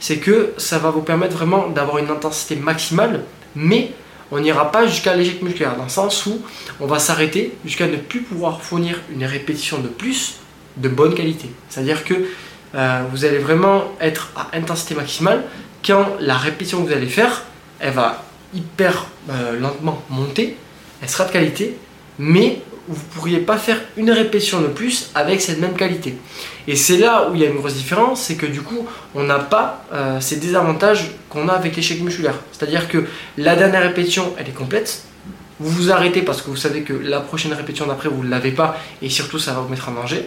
c'est 0.00 0.16
que 0.16 0.54
ça 0.56 0.78
va 0.78 0.90
vous 0.90 1.02
permettre 1.02 1.36
vraiment 1.36 1.68
d'avoir 1.68 1.98
une 1.98 2.08
intensité 2.08 2.56
maximale, 2.56 3.24
mais 3.54 3.92
on 4.30 4.40
n'ira 4.40 4.70
pas 4.70 4.86
jusqu'à 4.86 5.14
l'échec 5.16 5.42
musculaire, 5.42 5.76
dans 5.76 5.84
le 5.84 5.88
sens 5.88 6.26
où 6.26 6.40
on 6.80 6.86
va 6.86 6.98
s'arrêter 6.98 7.52
jusqu'à 7.64 7.86
ne 7.86 7.96
plus 7.96 8.22
pouvoir 8.22 8.62
fournir 8.62 9.00
une 9.12 9.24
répétition 9.24 9.78
de 9.78 9.88
plus 9.88 10.36
de 10.76 10.88
bonne 10.88 11.14
qualité. 11.14 11.50
C'est-à-dire 11.68 12.04
que 12.04 12.14
euh, 12.74 13.02
vous 13.10 13.24
allez 13.24 13.38
vraiment 13.38 13.84
être 14.00 14.30
à 14.36 14.56
intensité 14.56 14.94
maximale, 14.94 15.42
quand 15.84 16.06
la 16.20 16.36
répétition 16.36 16.82
que 16.82 16.88
vous 16.88 16.94
allez 16.94 17.08
faire, 17.08 17.42
elle 17.80 17.94
va 17.94 18.24
hyper 18.54 19.06
euh, 19.30 19.58
lentement 19.58 20.02
monter, 20.10 20.56
elle 21.02 21.08
sera 21.08 21.24
de 21.24 21.32
qualité, 21.32 21.76
mais 22.18 22.60
vous 22.86 22.96
ne 22.96 23.14
pourriez 23.14 23.38
pas 23.38 23.56
faire 23.56 23.80
une 23.96 24.10
répétition 24.10 24.60
de 24.60 24.66
plus 24.66 25.10
avec 25.14 25.40
cette 25.40 25.60
même 25.60 25.74
qualité. 25.74 26.16
Et 26.70 26.76
c'est 26.76 26.98
là 26.98 27.28
où 27.28 27.34
il 27.34 27.40
y 27.40 27.44
a 27.44 27.48
une 27.48 27.56
grosse 27.56 27.74
différence, 27.74 28.22
c'est 28.22 28.36
que 28.36 28.46
du 28.46 28.62
coup, 28.62 28.86
on 29.16 29.24
n'a 29.24 29.40
pas 29.40 29.82
euh, 29.92 30.20
ces 30.20 30.36
désavantages 30.36 31.10
qu'on 31.28 31.48
a 31.48 31.52
avec 31.52 31.74
l'échec 31.74 32.00
musculaire. 32.00 32.36
C'est-à-dire 32.52 32.86
que 32.86 33.06
la 33.36 33.56
dernière 33.56 33.82
répétition, 33.82 34.34
elle 34.38 34.48
est 34.48 34.54
complète. 34.54 35.02
Vous 35.58 35.68
vous 35.68 35.90
arrêtez 35.90 36.22
parce 36.22 36.42
que 36.42 36.48
vous 36.48 36.56
savez 36.56 36.82
que 36.82 36.92
la 36.92 37.18
prochaine 37.18 37.52
répétition 37.54 37.88
d'après, 37.88 38.08
vous 38.08 38.22
ne 38.22 38.30
l'avez 38.30 38.52
pas 38.52 38.78
et 39.02 39.10
surtout, 39.10 39.40
ça 39.40 39.52
va 39.52 39.62
vous 39.62 39.68
mettre 39.68 39.88
en 39.88 39.94
danger. 39.94 40.26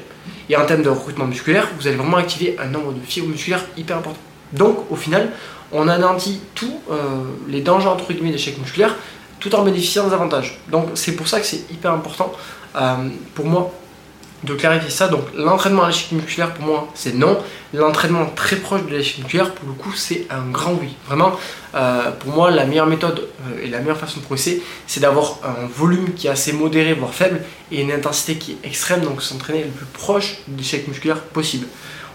Et 0.49 0.57
en 0.57 0.65
termes 0.65 0.83
de 0.83 0.89
recrutement 0.89 1.27
musculaire, 1.27 1.69
vous 1.79 1.87
allez 1.87 1.95
vraiment 1.95 2.17
activer 2.17 2.57
un 2.59 2.67
nombre 2.67 2.91
de 2.91 2.99
fibres 2.99 3.29
musculaires 3.29 3.63
hyper 3.77 3.95
important. 3.95 4.19
Donc 4.51 4.91
au 4.91 4.97
final, 4.97 5.29
on 5.71 5.87
anéantit 5.87 6.41
tous 6.55 6.77
euh, 6.91 7.23
les 7.47 7.61
dangers 7.61 7.87
entre 7.87 8.11
guillemets 8.11 8.31
d'échec 8.31 8.59
musculaire 8.59 8.97
tout 9.39 9.55
en 9.55 9.63
bénéficiant 9.63 10.09
des 10.09 10.13
avantages. 10.13 10.59
Donc 10.67 10.89
c'est 10.95 11.13
pour 11.13 11.29
ça 11.29 11.39
que 11.39 11.45
c'est 11.45 11.71
hyper 11.71 11.93
important 11.93 12.33
euh, 12.75 12.95
pour 13.33 13.45
moi 13.45 13.71
de 14.43 14.53
clarifier 14.53 14.89
ça. 14.89 15.07
Donc 15.07 15.25
l'entraînement 15.35 15.83
à 15.83 15.87
l'échec 15.87 16.11
musculaire 16.11 16.53
pour 16.53 16.65
moi 16.65 16.89
c'est 16.93 17.13
non. 17.15 17.37
L'entraînement 17.73 18.27
très 18.35 18.57
proche 18.57 18.83
de 18.85 18.89
l'échec 18.89 19.19
musculaire 19.19 19.53
pour 19.53 19.67
le 19.67 19.73
coup 19.73 19.93
c'est 19.93 20.27
un 20.29 20.51
grand 20.51 20.73
oui. 20.73 20.95
Vraiment 21.07 21.33
euh, 21.75 22.11
pour 22.11 22.33
moi 22.33 22.51
la 22.51 22.65
meilleure 22.65 22.87
méthode 22.87 23.27
et 23.61 23.67
la 23.67 23.79
meilleure 23.79 23.97
façon 23.97 24.19
de 24.19 24.25
progresser 24.25 24.61
c'est 24.87 24.99
d'avoir 24.99 25.39
un 25.43 25.67
volume 25.67 26.13
qui 26.13 26.27
est 26.27 26.31
assez 26.31 26.53
modéré 26.53 26.93
voire 26.93 27.13
faible 27.13 27.41
et 27.71 27.81
une 27.81 27.91
intensité 27.91 28.35
qui 28.35 28.51
est 28.51 28.67
extrême 28.67 29.01
donc 29.01 29.21
s'entraîner 29.21 29.63
le 29.63 29.71
plus 29.71 29.85
proche 29.85 30.37
de 30.47 30.57
l'échec 30.57 30.87
musculaire 30.87 31.19
possible. 31.19 31.67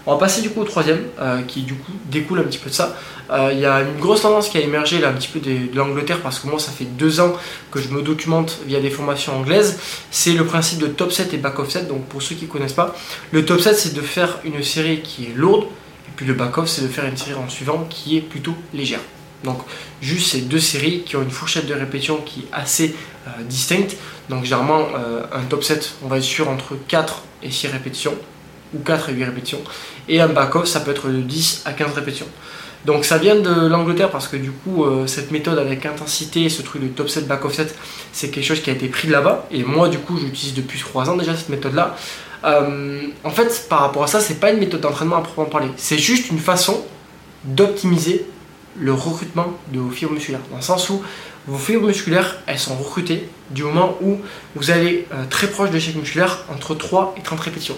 On 0.05 0.13
va 0.13 0.17
passer 0.17 0.41
du 0.41 0.49
coup 0.49 0.61
au 0.61 0.65
troisième, 0.65 1.03
euh, 1.19 1.41
qui 1.41 1.61
du 1.61 1.75
coup 1.75 1.91
découle 2.05 2.39
un 2.39 2.43
petit 2.43 2.57
peu 2.57 2.69
de 2.69 2.75
ça. 2.75 2.95
Euh, 3.31 3.51
il 3.53 3.59
y 3.59 3.65
a 3.65 3.81
une 3.81 3.99
grosse 3.99 4.21
tendance 4.21 4.49
qui 4.49 4.57
a 4.57 4.61
émergé 4.61 4.99
là 4.99 5.09
un 5.09 5.13
petit 5.13 5.27
peu 5.27 5.39
de, 5.39 5.75
l'Angleterre, 5.75 6.21
parce 6.21 6.39
que 6.39 6.47
moi 6.47 6.59
ça 6.59 6.71
fait 6.71 6.85
deux 6.85 7.19
ans 7.19 7.33
que 7.71 7.81
je 7.81 7.89
me 7.89 8.01
documente 8.01 8.59
via 8.65 8.79
des 8.79 8.89
formations 8.89 9.35
anglaises. 9.37 9.79
C'est 10.11 10.33
le 10.33 10.45
principe 10.45 10.79
de 10.79 10.87
top 10.87 11.11
set 11.11 11.33
et 11.33 11.37
back 11.37 11.59
off 11.59 11.69
set. 11.69 11.87
Donc 11.87 12.05
pour 12.05 12.21
ceux 12.21 12.35
qui 12.35 12.45
ne 12.45 12.49
connaissent 12.49 12.73
pas, 12.73 12.95
le 13.31 13.45
top 13.45 13.59
set 13.59 13.75
c'est 13.75 13.93
de 13.93 14.01
faire 14.01 14.39
une 14.43 14.63
série 14.63 15.01
qui 15.01 15.25
est 15.25 15.35
lourde, 15.35 15.65
et 15.65 16.11
puis 16.15 16.25
le 16.25 16.33
back 16.33 16.57
off 16.57 16.67
c'est 16.67 16.81
de 16.81 16.87
faire 16.87 17.05
une 17.05 17.17
série 17.17 17.35
en 17.35 17.49
suivant 17.49 17.85
qui 17.89 18.17
est 18.17 18.21
plutôt 18.21 18.55
légère. 18.73 19.01
Donc 19.43 19.59
juste 20.01 20.31
ces 20.31 20.41
deux 20.41 20.59
séries 20.59 21.03
qui 21.05 21.15
ont 21.15 21.21
une 21.21 21.31
fourchette 21.31 21.65
de 21.65 21.73
répétition 21.73 22.17
qui 22.17 22.41
est 22.41 22.47
assez 22.51 22.95
euh, 23.27 23.43
distincte. 23.43 23.95
Donc 24.29 24.43
généralement 24.43 24.87
un 25.33 25.41
top 25.43 25.63
set 25.63 25.93
on 26.03 26.07
va 26.07 26.17
être 26.17 26.23
sur 26.23 26.49
entre 26.49 26.75
4 26.87 27.23
et 27.41 27.51
6 27.51 27.67
répétitions 27.67 28.15
ou 28.73 28.79
4 28.79 29.09
et 29.09 29.13
8 29.13 29.23
répétitions. 29.25 29.61
Et 30.07 30.21
un 30.21 30.27
back-off, 30.27 30.65
ça 30.65 30.79
peut 30.79 30.91
être 30.91 31.07
de 31.09 31.21
10 31.21 31.63
à 31.65 31.73
15 31.73 31.93
répétitions. 31.93 32.27
Donc 32.85 33.03
ça 33.03 33.17
vient 33.17 33.35
de 33.35 33.67
l'Angleterre 33.67 34.09
parce 34.09 34.27
que 34.27 34.37
du 34.37 34.51
coup, 34.51 34.85
euh, 34.85 35.05
cette 35.05 35.31
méthode 35.31 35.59
avec 35.59 35.85
intensité, 35.85 36.47
ce 36.47 36.61
truc 36.61 36.81
de 36.81 36.87
top 36.87 37.09
set, 37.09 37.27
back-off 37.27 37.53
set, 37.53 37.75
c'est 38.13 38.29
quelque 38.29 38.45
chose 38.45 38.61
qui 38.61 38.69
a 38.69 38.73
été 38.73 38.87
pris 38.87 39.09
là-bas. 39.09 39.47
Et 39.51 39.63
moi, 39.63 39.89
du 39.89 39.97
coup, 39.99 40.17
j'utilise 40.17 40.53
depuis 40.53 40.79
3 40.79 41.09
ans 41.09 41.17
déjà 41.17 41.35
cette 41.35 41.49
méthode-là. 41.49 41.95
Euh, 42.45 43.01
en 43.23 43.29
fait, 43.31 43.67
par 43.69 43.81
rapport 43.81 44.03
à 44.03 44.07
ça, 44.07 44.21
c'est 44.21 44.39
pas 44.39 44.51
une 44.51 44.59
méthode 44.59 44.81
d'entraînement 44.81 45.17
à 45.17 45.21
proprement 45.21 45.47
parler. 45.47 45.67
C'est 45.75 45.97
juste 45.97 46.29
une 46.29 46.39
façon 46.39 46.81
d'optimiser 47.43 48.25
le 48.79 48.93
recrutement 48.93 49.57
de 49.71 49.79
vos 49.79 49.89
fibres 49.89 50.13
musculaires. 50.13 50.41
Dans 50.49 50.57
le 50.57 50.61
sens 50.61 50.89
où 50.89 51.01
vos 51.47 51.57
fibres 51.57 51.87
musculaires, 51.87 52.37
elles 52.47 52.59
sont 52.59 52.75
recrutées 52.75 53.27
du 53.49 53.63
moment 53.63 53.97
où 54.01 54.17
vous 54.55 54.71
allez 54.71 55.07
euh, 55.13 55.25
très 55.29 55.47
proche 55.47 55.69
de 55.69 55.75
l'échec 55.75 55.95
musculaire 55.95 56.45
entre 56.53 56.75
3 56.75 57.15
et 57.17 57.21
30 57.21 57.39
répétitions. 57.39 57.77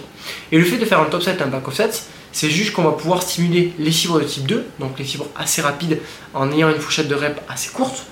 Et 0.50 0.58
le 0.58 0.64
fait 0.64 0.78
de 0.78 0.84
faire 0.84 1.00
un 1.00 1.06
top 1.06 1.22
set 1.22 1.40
et 1.40 1.42
un 1.42 1.46
back 1.46 1.66
off 1.68 1.74
set, 1.74 2.04
c'est 2.32 2.50
juste 2.50 2.72
qu'on 2.72 2.82
va 2.82 2.92
pouvoir 2.92 3.22
stimuler 3.22 3.72
les 3.78 3.90
fibres 3.90 4.20
de 4.20 4.24
type 4.24 4.46
2, 4.46 4.66
donc 4.78 4.98
les 4.98 5.04
fibres 5.04 5.26
assez 5.36 5.62
rapides 5.62 5.98
en 6.34 6.50
ayant 6.52 6.70
une 6.70 6.80
fourchette 6.80 7.08
de 7.08 7.14
rep 7.14 7.40
assez 7.48 7.70
courte, 7.70 8.04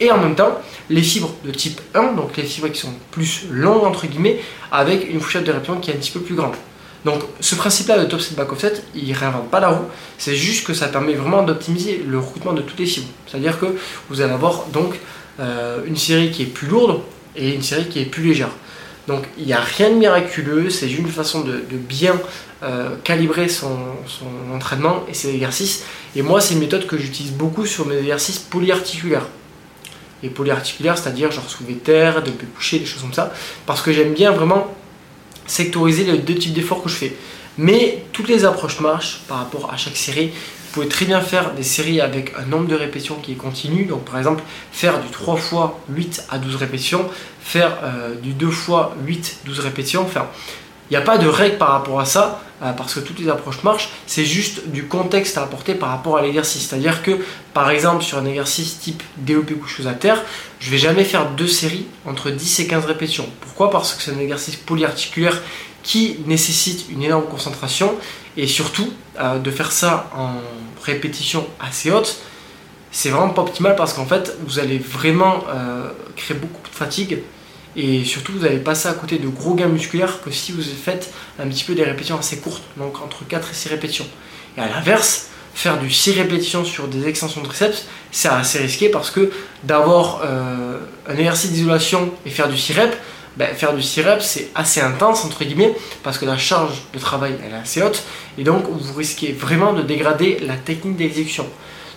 et 0.00 0.10
en 0.10 0.18
même 0.18 0.34
temps 0.34 0.60
les 0.90 1.02
fibres 1.02 1.34
de 1.44 1.50
type 1.50 1.80
1, 1.94 2.12
donc 2.12 2.36
les 2.36 2.44
fibres 2.44 2.68
qui 2.68 2.80
sont 2.80 2.94
plus 3.10 3.46
longues 3.50 3.84
entre 3.84 4.06
guillemets, 4.06 4.40
avec 4.70 5.10
une 5.10 5.20
fourchette 5.20 5.44
de 5.44 5.52
répétition 5.52 5.80
qui 5.80 5.90
est 5.90 5.94
un 5.94 5.98
petit 5.98 6.10
peu 6.10 6.20
plus 6.20 6.34
grande. 6.34 6.54
Donc 7.06 7.22
ce 7.38 7.54
principe-là 7.54 8.00
de 8.00 8.04
top 8.06 8.20
set 8.20 8.34
back 8.34 8.50
offset, 8.50 8.82
il 8.96 9.12
réinvente 9.12 9.48
pas 9.48 9.60
la 9.60 9.68
roue, 9.68 9.84
c'est 10.18 10.34
juste 10.34 10.66
que 10.66 10.74
ça 10.74 10.88
permet 10.88 11.14
vraiment 11.14 11.44
d'optimiser 11.44 12.04
le 12.04 12.18
recrutement 12.18 12.52
de 12.52 12.62
toutes 12.62 12.80
les 12.80 12.86
fibres. 12.86 13.06
C'est-à-dire 13.28 13.60
que 13.60 13.66
vous 14.10 14.22
allez 14.22 14.32
avoir 14.32 14.64
donc 14.72 14.98
euh, 15.38 15.84
une 15.86 15.96
série 15.96 16.32
qui 16.32 16.42
est 16.42 16.46
plus 16.46 16.66
lourde 16.66 17.02
et 17.36 17.54
une 17.54 17.62
série 17.62 17.86
qui 17.86 18.00
est 18.00 18.06
plus 18.06 18.24
légère. 18.24 18.48
Donc 19.06 19.22
il 19.38 19.46
n'y 19.46 19.52
a 19.52 19.60
rien 19.60 19.90
de 19.90 19.94
miraculeux, 19.94 20.68
c'est 20.68 20.88
juste 20.88 21.02
une 21.02 21.08
façon 21.08 21.42
de, 21.42 21.62
bien 21.76 22.20
euh, 22.64 22.96
calibrer 23.04 23.48
son, 23.48 23.78
entraînement 24.52 25.04
et 25.08 25.14
ses 25.14 25.32
exercices. 25.32 25.84
Et 26.16 26.22
moi, 26.22 26.40
c'est 26.40 26.54
une 26.54 26.60
méthode 26.60 26.88
que 26.88 26.98
j'utilise 26.98 27.30
beaucoup 27.30 27.66
sur 27.66 27.86
mes 27.86 27.98
exercices 27.98 28.40
polyarticulaires. 28.40 29.28
Et 30.24 30.28
polyarticulaires, 30.28 30.98
c'est-à-dire 30.98 31.30
genre 31.30 31.48
soulever 31.48 31.74
terre, 31.74 32.24
de 32.24 32.32
coucher, 32.56 32.80
des 32.80 32.86
choses 32.86 33.02
comme 33.02 33.12
ça. 33.12 33.32
Parce 33.64 33.80
que 33.80 33.92
j'aime 33.92 34.12
bien 34.12 34.32
vraiment 34.32 34.74
sectoriser 35.46 36.04
les 36.04 36.18
deux 36.18 36.34
types 36.34 36.52
d'efforts 36.52 36.82
que 36.82 36.88
je 36.88 36.96
fais. 36.96 37.16
Mais 37.58 38.04
toutes 38.12 38.28
les 38.28 38.44
approches 38.44 38.80
marchent 38.80 39.20
par 39.28 39.38
rapport 39.38 39.72
à 39.72 39.76
chaque 39.76 39.96
série. 39.96 40.28
Vous 40.28 40.82
pouvez 40.82 40.88
très 40.88 41.06
bien 41.06 41.20
faire 41.22 41.54
des 41.54 41.62
séries 41.62 42.02
avec 42.02 42.34
un 42.38 42.44
nombre 42.44 42.66
de 42.66 42.74
répétitions 42.74 43.16
qui 43.16 43.32
est 43.32 43.36
continu. 43.36 43.86
Donc 43.86 44.04
par 44.04 44.18
exemple, 44.18 44.42
faire 44.72 45.00
du 45.00 45.08
3 45.08 45.36
x 45.36 45.54
8 45.88 46.24
à 46.28 46.38
12 46.38 46.56
répétitions, 46.56 47.08
faire 47.40 47.78
euh, 47.82 48.14
du 48.16 48.32
2 48.32 48.48
x 48.48 48.70
8, 49.06 49.40
12 49.46 49.60
répétitions. 49.60 50.02
Enfin, 50.02 50.26
il 50.90 50.92
n'y 50.92 50.96
a 50.98 51.04
pas 51.04 51.18
de 51.18 51.26
règle 51.26 51.56
par 51.56 51.70
rapport 51.70 51.98
à 51.98 52.04
ça, 52.04 52.42
parce 52.60 52.94
que 52.94 53.00
toutes 53.00 53.18
les 53.18 53.28
approches 53.28 53.62
marchent. 53.62 53.90
C'est 54.06 54.24
juste 54.24 54.68
du 54.68 54.86
contexte 54.86 55.38
à 55.38 55.42
apporter 55.42 55.74
par 55.74 55.90
rapport 55.90 56.16
à 56.16 56.22
l'exercice. 56.22 56.68
C'est-à-dire 56.68 57.02
que, 57.02 57.18
par 57.52 57.70
exemple, 57.70 58.02
sur 58.02 58.18
un 58.18 58.24
exercice 58.24 58.78
type 58.78 59.02
DOP 59.18 59.52
coucheuse 59.60 59.86
à 59.86 59.92
terre, 59.92 60.22
je 60.60 60.70
vais 60.70 60.78
jamais 60.78 61.04
faire 61.04 61.30
deux 61.30 61.48
séries 61.48 61.86
entre 62.06 62.30
10 62.30 62.60
et 62.60 62.66
15 62.66 62.86
répétitions. 62.86 63.28
Pourquoi? 63.40 63.70
Parce 63.70 63.94
que 63.94 64.02
c'est 64.02 64.12
un 64.12 64.18
exercice 64.18 64.56
polyarticulaire 64.56 65.42
qui 65.82 66.18
nécessite 66.26 66.86
une 66.90 67.02
énorme 67.02 67.26
concentration 67.26 67.94
et 68.36 68.46
surtout 68.46 68.92
euh, 69.20 69.38
de 69.38 69.50
faire 69.50 69.70
ça 69.70 70.10
en 70.16 70.32
répétition 70.84 71.46
assez 71.60 71.90
haute 71.90 72.18
c'est 72.96 73.10
vraiment 73.10 73.28
pas 73.28 73.42
optimal 73.42 73.76
parce 73.76 73.92
qu'en 73.92 74.06
fait 74.06 74.36
vous 74.46 74.58
allez 74.58 74.78
vraiment 74.78 75.44
euh, 75.50 75.90
créer 76.16 76.36
beaucoup 76.36 76.62
de 76.68 76.74
fatigue 76.74 77.18
et 77.76 78.04
surtout 78.04 78.32
vous 78.32 78.44
allez 78.44 78.58
passer 78.58 78.88
à 78.88 78.94
côté 78.94 79.18
de 79.18 79.28
gros 79.28 79.54
gains 79.54 79.68
musculaires 79.68 80.20
que 80.22 80.30
si 80.30 80.52
vous 80.52 80.62
faites 80.62 81.12
un 81.38 81.46
petit 81.48 81.64
peu 81.64 81.74
des 81.74 81.84
répétitions 81.84 82.18
assez 82.18 82.38
courtes 82.38 82.62
donc 82.76 83.00
entre 83.02 83.26
4 83.26 83.50
et 83.50 83.54
6 83.54 83.68
répétitions 83.68 84.06
et 84.56 84.60
à 84.60 84.68
l'inverse 84.68 85.28
faire 85.54 85.78
du 85.78 85.90
6 85.90 86.12
répétitions 86.12 86.64
sur 86.64 86.88
des 86.88 87.06
extensions 87.06 87.42
de 87.42 87.46
triceps 87.46 87.86
c'est 88.10 88.28
assez 88.28 88.58
risqué 88.58 88.88
parce 88.88 89.10
que 89.10 89.30
d'avoir 89.64 90.22
euh, 90.24 90.78
un 91.08 91.16
exercice 91.16 91.52
d'isolation 91.52 92.12
et 92.24 92.30
faire 92.30 92.48
du 92.48 92.56
6 92.56 92.72
reps 92.72 92.96
ben, 93.36 93.54
faire 93.54 93.74
du 93.74 93.82
reps 94.00 94.24
c'est 94.24 94.48
assez 94.54 94.80
intense 94.80 95.24
entre 95.26 95.44
guillemets 95.44 95.74
parce 96.02 96.16
que 96.16 96.24
la 96.24 96.38
charge 96.38 96.82
de 96.94 96.98
travail 96.98 97.34
est 97.46 97.54
assez 97.54 97.82
haute 97.82 98.02
et 98.38 98.44
donc 98.44 98.64
vous 98.68 98.94
risquez 98.94 99.32
vraiment 99.32 99.74
de 99.74 99.82
dégrader 99.82 100.38
la 100.40 100.56
technique 100.56 100.96
d'exécution. 100.96 101.46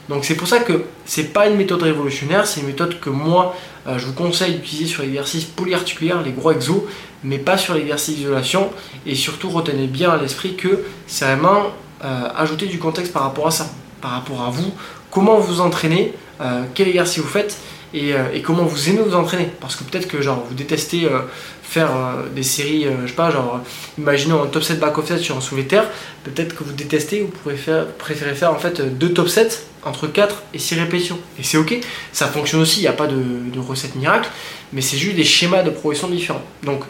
Donc 0.10 0.25
c'est 0.25 0.36
pour 0.36 0.48
ça 0.48 0.60
que 0.60 0.86
c'est 1.06 1.32
pas 1.32 1.48
une 1.48 1.56
méthode 1.56 1.84
révolutionnaire, 1.84 2.48
c'est 2.48 2.62
une 2.62 2.68
méthode 2.68 3.00
que 3.00 3.12
moi 3.12 3.56
euh, 3.88 4.00
je 4.00 4.08
vous 4.08 4.13
conseille 4.13 4.56
d'utiliser 4.56 4.88
sur 4.88 5.04
l'exercice 5.04 5.46
polyarticulaire, 5.46 6.22
les 6.24 6.32
gros 6.32 6.51
exos, 6.51 6.82
mais 7.24 7.38
pas 7.38 7.58
sur 7.58 7.75
l'exercice 7.75 8.16
d'isolation. 8.16 8.72
Et 9.06 9.13
surtout 9.13 9.50
retenez 9.50 9.86
bien 9.86 10.10
à 10.10 10.18
l'esprit 10.18 10.56
que 10.56 10.84
c'est 11.06 11.25
vraiment 11.25 11.68
euh, 12.04 12.28
ajouter 12.36 12.66
du 12.66 12.80
contexte 12.80 13.13
par 13.13 13.22
rapport 13.22 13.48
à 13.48 13.51
ça, 13.51 13.70
par 14.01 14.12
rapport 14.12 14.42
à 14.42 14.50
vous, 14.50 14.74
comment 15.12 15.38
vous 15.38 15.62
entraînez, 15.62 16.13
euh, 16.42 16.63
quel 16.74 16.88
exercice 16.88 17.20
vous 17.20 17.28
faites 17.28 17.58
euh, 17.96 18.34
et, 18.34 18.41
comment 18.41 18.63
vous 18.63 18.89
aimez 18.89 19.01
vous 19.01 19.15
entraîner? 19.15 19.50
Parce 19.60 19.75
que 19.75 19.84
peut-être 19.84 20.08
que 20.08 20.22
genre 20.22 20.46
vous 20.48 20.53
détestez 20.53 21.05
euh, 21.05 21.22
faire 21.63 21.89
euh, 21.96 22.29
des 22.36 22.43
séries, 22.43 22.88
je 23.01 23.08
sais 23.08 23.13
pas, 23.13 23.31
genre 23.31 23.62
imaginons 23.98 24.43
un 24.43 24.48
top 24.48 24.63
7 24.63 24.79
back 24.79 24.98
offset 24.98 25.17
sur 25.17 25.38
un 25.38 25.41
soulevé 25.41 25.67
terre, 25.67 25.86
peut-être 26.24 26.55
que 26.55 26.63
vous 26.63 26.74
détestez 26.74 27.22
ou 27.22 27.25
vous 27.25 27.31
pourrez 27.31 27.58
faire, 27.58 27.88
préférez 27.93 28.36
faire 28.36 28.51
en 28.51 28.60
fait 28.60 28.81
deux 28.98 29.13
top 29.13 29.27
7 29.27 29.67
entre 29.84 30.08
4 30.08 30.43
et 30.53 30.60
6 30.60 30.75
répétitions. 30.75 31.19
Et 31.39 31.43
c'est 31.43 31.58
ok, 31.58 31.79
ça 32.12 32.27
fonctionne 32.27 32.62
aussi, 32.62 32.79
il 32.79 32.84
n'y 32.84 32.88
a 32.88 32.93
pas 32.93 33.08
de, 33.08 33.60
recette 33.60 33.96
miracle, 33.96 34.29
mais 34.72 34.81
c'est 34.81 34.98
juste 34.98 35.15
des 35.15 35.24
schémas 35.24 35.63
de 35.63 35.69
progression 35.72 36.08
différents. 36.08 36.43
Donc 36.63 36.84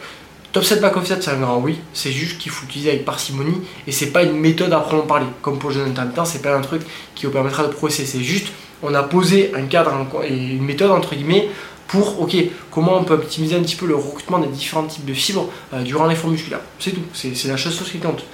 Top 0.52 0.64
7 0.64 0.80
back 0.80 0.96
offset, 0.96 1.18
c'est 1.20 1.30
un 1.30 1.36
grand 1.36 1.58
oui, 1.60 1.78
c'est 1.92 2.10
juste 2.10 2.38
qu'il 2.38 2.50
faut 2.50 2.66
l'utiliser 2.66 2.90
avec 2.90 3.04
parcimonie 3.04 3.62
et 3.86 3.92
c'est 3.92 4.10
pas 4.10 4.24
une 4.24 4.32
méthode 4.32 4.72
à 4.72 4.80
proprement 4.80 5.02
parler. 5.02 5.26
Comme 5.42 5.60
pour 5.60 5.70
le 5.70 5.76
jeûne 5.76 5.90
intermittent, 5.90 6.26
c'est 6.26 6.42
pas 6.42 6.56
un 6.56 6.60
truc 6.60 6.82
qui 7.14 7.26
vous 7.26 7.30
permettra 7.30 7.62
de 7.62 7.68
progresser, 7.68 8.04
c'est 8.04 8.24
juste 8.24 8.48
on 8.82 8.94
a 8.94 9.02
posé 9.02 9.52
un 9.54 9.66
cadre 9.66 9.92
et 10.24 10.34
une 10.34 10.64
méthode 10.64 10.90
entre 10.90 11.14
guillemets 11.14 11.48
pour 11.88 12.20
ok 12.20 12.36
comment 12.70 12.96
on 12.96 13.04
peut 13.04 13.14
optimiser 13.14 13.56
un 13.56 13.62
petit 13.62 13.76
peu 13.76 13.86
le 13.86 13.96
recrutement 13.96 14.38
des 14.38 14.48
différents 14.48 14.84
types 14.84 15.04
de 15.04 15.14
fibres 15.14 15.48
euh, 15.74 15.82
durant 15.82 16.06
l'effort 16.06 16.30
musculaire. 16.30 16.60
C'est 16.78 16.92
tout, 16.92 17.02
c'est 17.12 17.46
la 17.46 17.56
chose 17.56 17.80
qui 17.90 17.98
compte. 17.98 18.24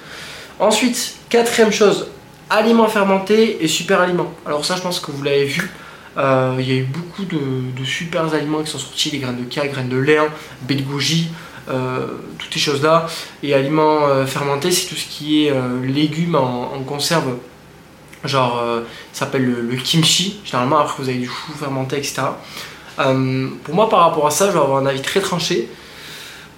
Ensuite, 0.59 1.15
quatrième 1.29 1.71
chose, 1.71 2.07
aliments 2.49 2.87
fermentés 2.87 3.63
et 3.63 3.67
super 3.67 4.01
aliments. 4.01 4.31
Alors 4.45 4.63
ça 4.63 4.75
je 4.75 4.81
pense 4.81 4.99
que 4.99 5.11
vous 5.11 5.23
l'avez 5.23 5.45
vu. 5.45 5.71
Euh, 6.17 6.55
il 6.59 6.67
y 6.67 6.71
a 6.71 6.75
eu 6.75 6.83
beaucoup 6.83 7.25
de, 7.25 7.85
super 7.85 8.33
aliments 8.33 8.63
qui 8.63 8.71
sont 8.71 8.79
sortis, 8.79 9.11
les 9.11 9.19
graines 9.19 9.43
de 9.43 9.49
cas, 9.49 9.67
graines 9.67 9.89
de 9.89 9.97
lin, 9.97 10.27
baie 10.63 10.73
de 10.73 10.81
goji, 10.81 11.29
euh, 11.69 12.07
toutes 12.39 12.53
ces 12.53 12.59
choses 12.59 12.81
là. 12.81 13.07
Et 13.43 13.53
aliments 13.53 14.25
fermentés, 14.25 14.71
c'est 14.71 14.87
tout 14.87 14.95
ce 14.95 15.05
qui 15.05 15.45
est 15.45 15.53
légumes 15.83 16.35
en 16.35 16.79
conserve 16.85 17.37
Genre, 18.23 18.59
euh, 18.59 18.81
ça 19.13 19.25
s'appelle 19.25 19.45
le, 19.45 19.75
kimchi. 19.75 20.39
Généralement, 20.43 20.79
après, 20.79 21.03
vous 21.03 21.09
avez 21.09 21.19
du 21.19 21.27
chou 21.27 21.51
fermenté, 21.57 21.97
etc. 21.97 22.23
Euh, 22.99 23.49
pour 23.63 23.75
moi, 23.75 23.89
par 23.89 23.99
rapport 23.99 24.25
à 24.27 24.31
ça, 24.31 24.47
je 24.47 24.51
vais 24.51 24.59
avoir 24.59 24.77
un 24.77 24.85
avis 24.85 25.01
très 25.01 25.21
tranché. 25.21 25.69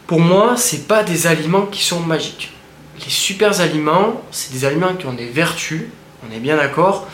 Pour 0.07 0.21
moi, 0.21 0.55
c'est 0.57 0.87
pas 0.87 1.03
des 1.03 1.27
aliments 1.27 1.65
qui 1.65 1.83
sont 1.83 1.99
magiques. 1.99 2.51
Les 3.03 3.09
super 3.09 3.61
aliments, 3.61 4.21
c'est 4.31 4.51
des 4.51 4.65
aliments 4.65 4.93
qui 4.95 5.05
ont 5.05 5.13
des 5.13 5.27
vertus, 5.29 5.83
on 6.27 6.35
est 6.35 6.39
bien 6.39 6.57
d'accord. 6.57 7.07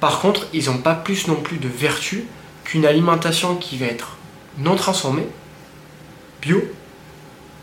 Par 0.00 0.20
contre, 0.20 0.46
ils 0.52 0.66
n'ont 0.66 0.78
pas 0.78 0.94
plus 0.94 1.28
non 1.28 1.36
plus 1.36 1.58
de 1.58 1.68
vertus 1.68 2.22
qu'une 2.64 2.84
alimentation 2.84 3.56
qui 3.56 3.78
va 3.78 3.86
être 3.86 4.16
non 4.58 4.74
transformée, 4.74 5.26
bio, 6.40 6.62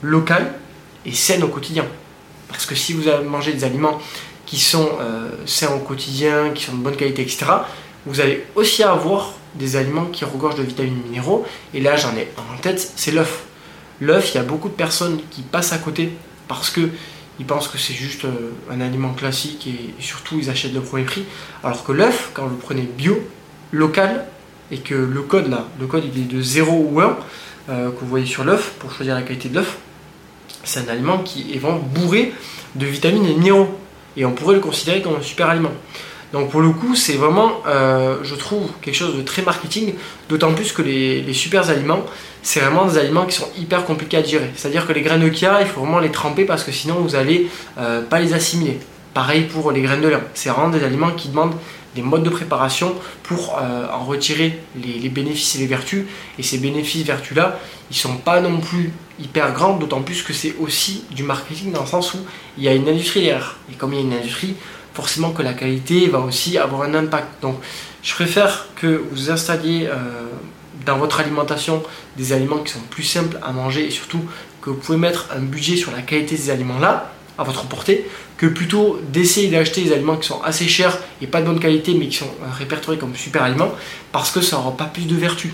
locale 0.01 0.53
et 1.05 1.11
saine 1.11 1.43
au 1.43 1.49
quotidien. 1.49 1.85
Parce 2.47 2.65
que 2.65 2.75
si 2.75 2.93
vous 2.93 3.03
mangez 3.27 3.53
des 3.53 3.63
aliments 3.63 3.99
qui 4.49 4.59
sont 4.59 4.89
euh, 4.99 5.29
sains 5.45 5.71
au 5.75 5.79
quotidien, 5.79 6.49
qui 6.55 6.63
sont 6.63 6.73
de 6.73 6.81
bonne 6.81 6.95
qualité, 6.95 7.21
etc., 7.21 7.45
vous 8.07 8.19
allez 8.19 8.47
aussi 8.55 8.81
avoir 8.81 9.33
des 9.53 9.75
aliments 9.75 10.05
qui 10.05 10.25
regorgent 10.25 10.55
de 10.55 10.63
vitamines 10.63 10.97
et 11.05 11.07
minéraux. 11.09 11.45
Et 11.75 11.81
là, 11.81 11.97
j'en 11.97 12.15
ai 12.15 12.27
en 12.35 12.57
tête, 12.59 12.93
c'est 12.95 13.11
l'œuf. 13.11 13.43
L'œuf, 14.01 14.33
il 14.33 14.37
y 14.37 14.39
a 14.39 14.43
beaucoup 14.43 14.69
de 14.69 14.73
personnes 14.73 15.19
qui 15.29 15.43
passent 15.43 15.71
à 15.71 15.77
côté 15.77 16.13
parce 16.47 16.71
que 16.71 16.89
ils 17.39 17.45
pensent 17.45 17.67
que 17.67 17.77
c'est 17.77 17.93
juste 17.93 18.25
euh, 18.25 18.51
un 18.71 18.81
aliment 18.81 19.13
classique 19.13 19.67
et, 19.67 20.01
surtout 20.01 20.39
ils 20.39 20.49
achètent 20.49 20.73
le 20.73 20.81
premier 20.81 21.03
prix. 21.03 21.25
Alors 21.63 21.83
que 21.83 21.91
l'œuf, 21.91 22.31
quand 22.33 22.47
vous 22.47 22.57
prenez 22.57 22.81
bio, 22.81 23.19
local, 23.71 24.25
et 24.71 24.79
que 24.79 24.95
le 24.95 25.21
code 25.21 25.47
là, 25.47 25.67
le 25.79 25.85
code 25.85 26.05
il 26.11 26.23
est 26.23 26.25
de 26.25 26.41
0 26.41 26.87
ou 26.91 27.01
1, 27.01 27.17
euh, 27.69 27.91
que 27.91 27.99
vous 27.99 28.07
voyez 28.07 28.25
sur 28.25 28.43
l'œuf 28.43 28.71
pour 28.79 28.91
choisir 28.91 29.13
la 29.13 29.21
qualité 29.21 29.49
de 29.49 29.55
l'œuf, 29.55 29.77
c'est 30.63 30.79
un 30.79 30.91
aliment 30.91 31.19
qui 31.19 31.53
est 31.53 31.59
vraiment 31.59 31.79
bourré 31.79 32.33
de 32.75 32.85
vitamines 32.87 33.25
et 33.25 33.35
minéraux 33.35 33.79
et 34.17 34.25
on 34.25 34.31
pourrait 34.31 34.55
le 34.55 34.61
considérer 34.61 35.01
comme 35.01 35.15
un 35.15 35.21
super 35.21 35.49
aliment. 35.49 35.71
Donc 36.33 36.51
pour 36.51 36.61
le 36.61 36.69
coup, 36.69 36.95
c'est 36.95 37.13
vraiment, 37.13 37.63
euh, 37.67 38.17
je 38.23 38.35
trouve, 38.35 38.69
quelque 38.81 38.95
chose 38.95 39.15
de 39.17 39.21
très 39.21 39.41
marketing, 39.41 39.95
d'autant 40.29 40.53
plus 40.53 40.71
que 40.71 40.81
les, 40.81 41.33
super 41.33 41.69
aliments, 41.69 42.03
c'est 42.43 42.59
vraiment 42.59 42.85
des 42.85 42.97
aliments 42.97 43.25
qui 43.25 43.35
sont 43.35 43.49
hyper 43.57 43.83
compliqués 43.85 44.17
à 44.17 44.21
digérer. 44.21 44.49
C'est-à-dire 44.55 44.85
que 44.85 44.93
les 44.93 45.01
graines 45.01 45.27
de 45.27 45.33
chia, 45.33 45.61
il 45.61 45.67
faut 45.67 45.81
vraiment 45.81 45.99
les 45.99 46.11
tremper 46.11 46.45
parce 46.45 46.63
que 46.63 46.71
sinon 46.71 46.95
vous 46.95 47.09
n'allez 47.09 47.47
euh, 47.79 48.01
pas 48.03 48.19
les 48.19 48.33
assimiler. 48.33 48.79
Pareil 49.13 49.43
pour 49.43 49.71
les 49.71 49.81
graines 49.81 50.01
de 50.01 50.07
lin. 50.07 50.21
C'est 50.35 50.49
vraiment 50.49 50.69
des 50.69 50.83
aliments 50.83 51.11
qui 51.11 51.29
demandent 51.29 51.55
des 51.95 52.03
modes 52.03 52.23
de 52.23 52.29
préparation 52.29 52.93
pour 53.23 53.57
euh, 53.59 53.87
en 53.91 54.05
retirer 54.05 54.59
les, 54.75 55.09
bénéfices 55.09 55.55
et 55.55 55.59
les 55.59 55.67
vertus. 55.67 56.05
Et 56.37 56.43
ces 56.43 56.59
bénéfices, 56.59 57.05
vertus-là, 57.05 57.59
ils 57.89 57.97
sont 57.97 58.17
pas 58.17 58.39
non 58.39 58.57
plus 58.57 58.91
hyper 59.19 59.53
grands, 59.53 59.77
d'autant 59.77 60.01
plus 60.01 60.21
que 60.23 60.33
c'est 60.33 60.55
aussi 60.59 61.03
du 61.11 61.23
marketing 61.23 61.71
dans 61.71 61.81
le 61.81 61.87
sens 61.87 62.13
où 62.13 62.19
il 62.57 62.63
y 62.63 62.67
a 62.67 62.73
une 62.73 62.87
industrie 62.87 63.21
derrière. 63.21 63.57
Et 63.71 63.75
comme 63.75 63.93
il 63.93 63.97
y 63.97 63.99
a 63.99 64.05
une 64.05 64.13
industrie, 64.13 64.55
forcément 64.93 65.31
que 65.31 65.41
la 65.41 65.53
qualité 65.53 66.07
va 66.07 66.19
aussi 66.19 66.57
avoir 66.57 66.81
un 66.83 66.93
impact. 66.93 67.41
Donc 67.41 67.57
je 68.03 68.13
préfère 68.13 68.67
que 68.75 69.03
vous 69.11 69.29
installiez 69.29 69.87
euh, 69.87 69.95
dans 70.85 70.97
votre 70.97 71.19
alimentation 71.19 71.83
des 72.17 72.33
aliments 72.33 72.59
qui 72.59 72.73
sont 72.73 72.79
plus 72.89 73.03
simples 73.03 73.37
à 73.41 73.51
manger 73.51 73.87
et 73.87 73.91
surtout 73.91 74.21
que 74.61 74.69
vous 74.69 74.77
pouvez 74.77 74.97
mettre 74.97 75.27
un 75.35 75.41
budget 75.41 75.75
sur 75.75 75.91
la 75.91 76.01
qualité 76.01 76.35
de 76.35 76.41
ces 76.41 76.49
aliments-là 76.49 77.11
à 77.37 77.43
votre 77.43 77.65
portée 77.65 78.05
que 78.37 78.45
plutôt 78.45 78.99
d'essayer 79.11 79.49
d'acheter 79.49 79.81
des 79.83 79.93
aliments 79.93 80.17
qui 80.17 80.27
sont 80.27 80.41
assez 80.41 80.67
chers 80.67 80.97
et 81.21 81.27
pas 81.27 81.41
de 81.41 81.45
bonne 81.45 81.59
qualité 81.59 81.93
mais 81.93 82.07
qui 82.07 82.17
sont 82.17 82.25
euh, 82.25 82.47
répertoriés 82.57 82.99
comme 82.99 83.15
super 83.15 83.43
aliments 83.43 83.71
parce 84.11 84.31
que 84.31 84.41
ça 84.41 84.57
n'aura 84.57 84.75
pas 84.75 84.85
plus 84.85 85.07
de 85.07 85.15
vertu. 85.15 85.53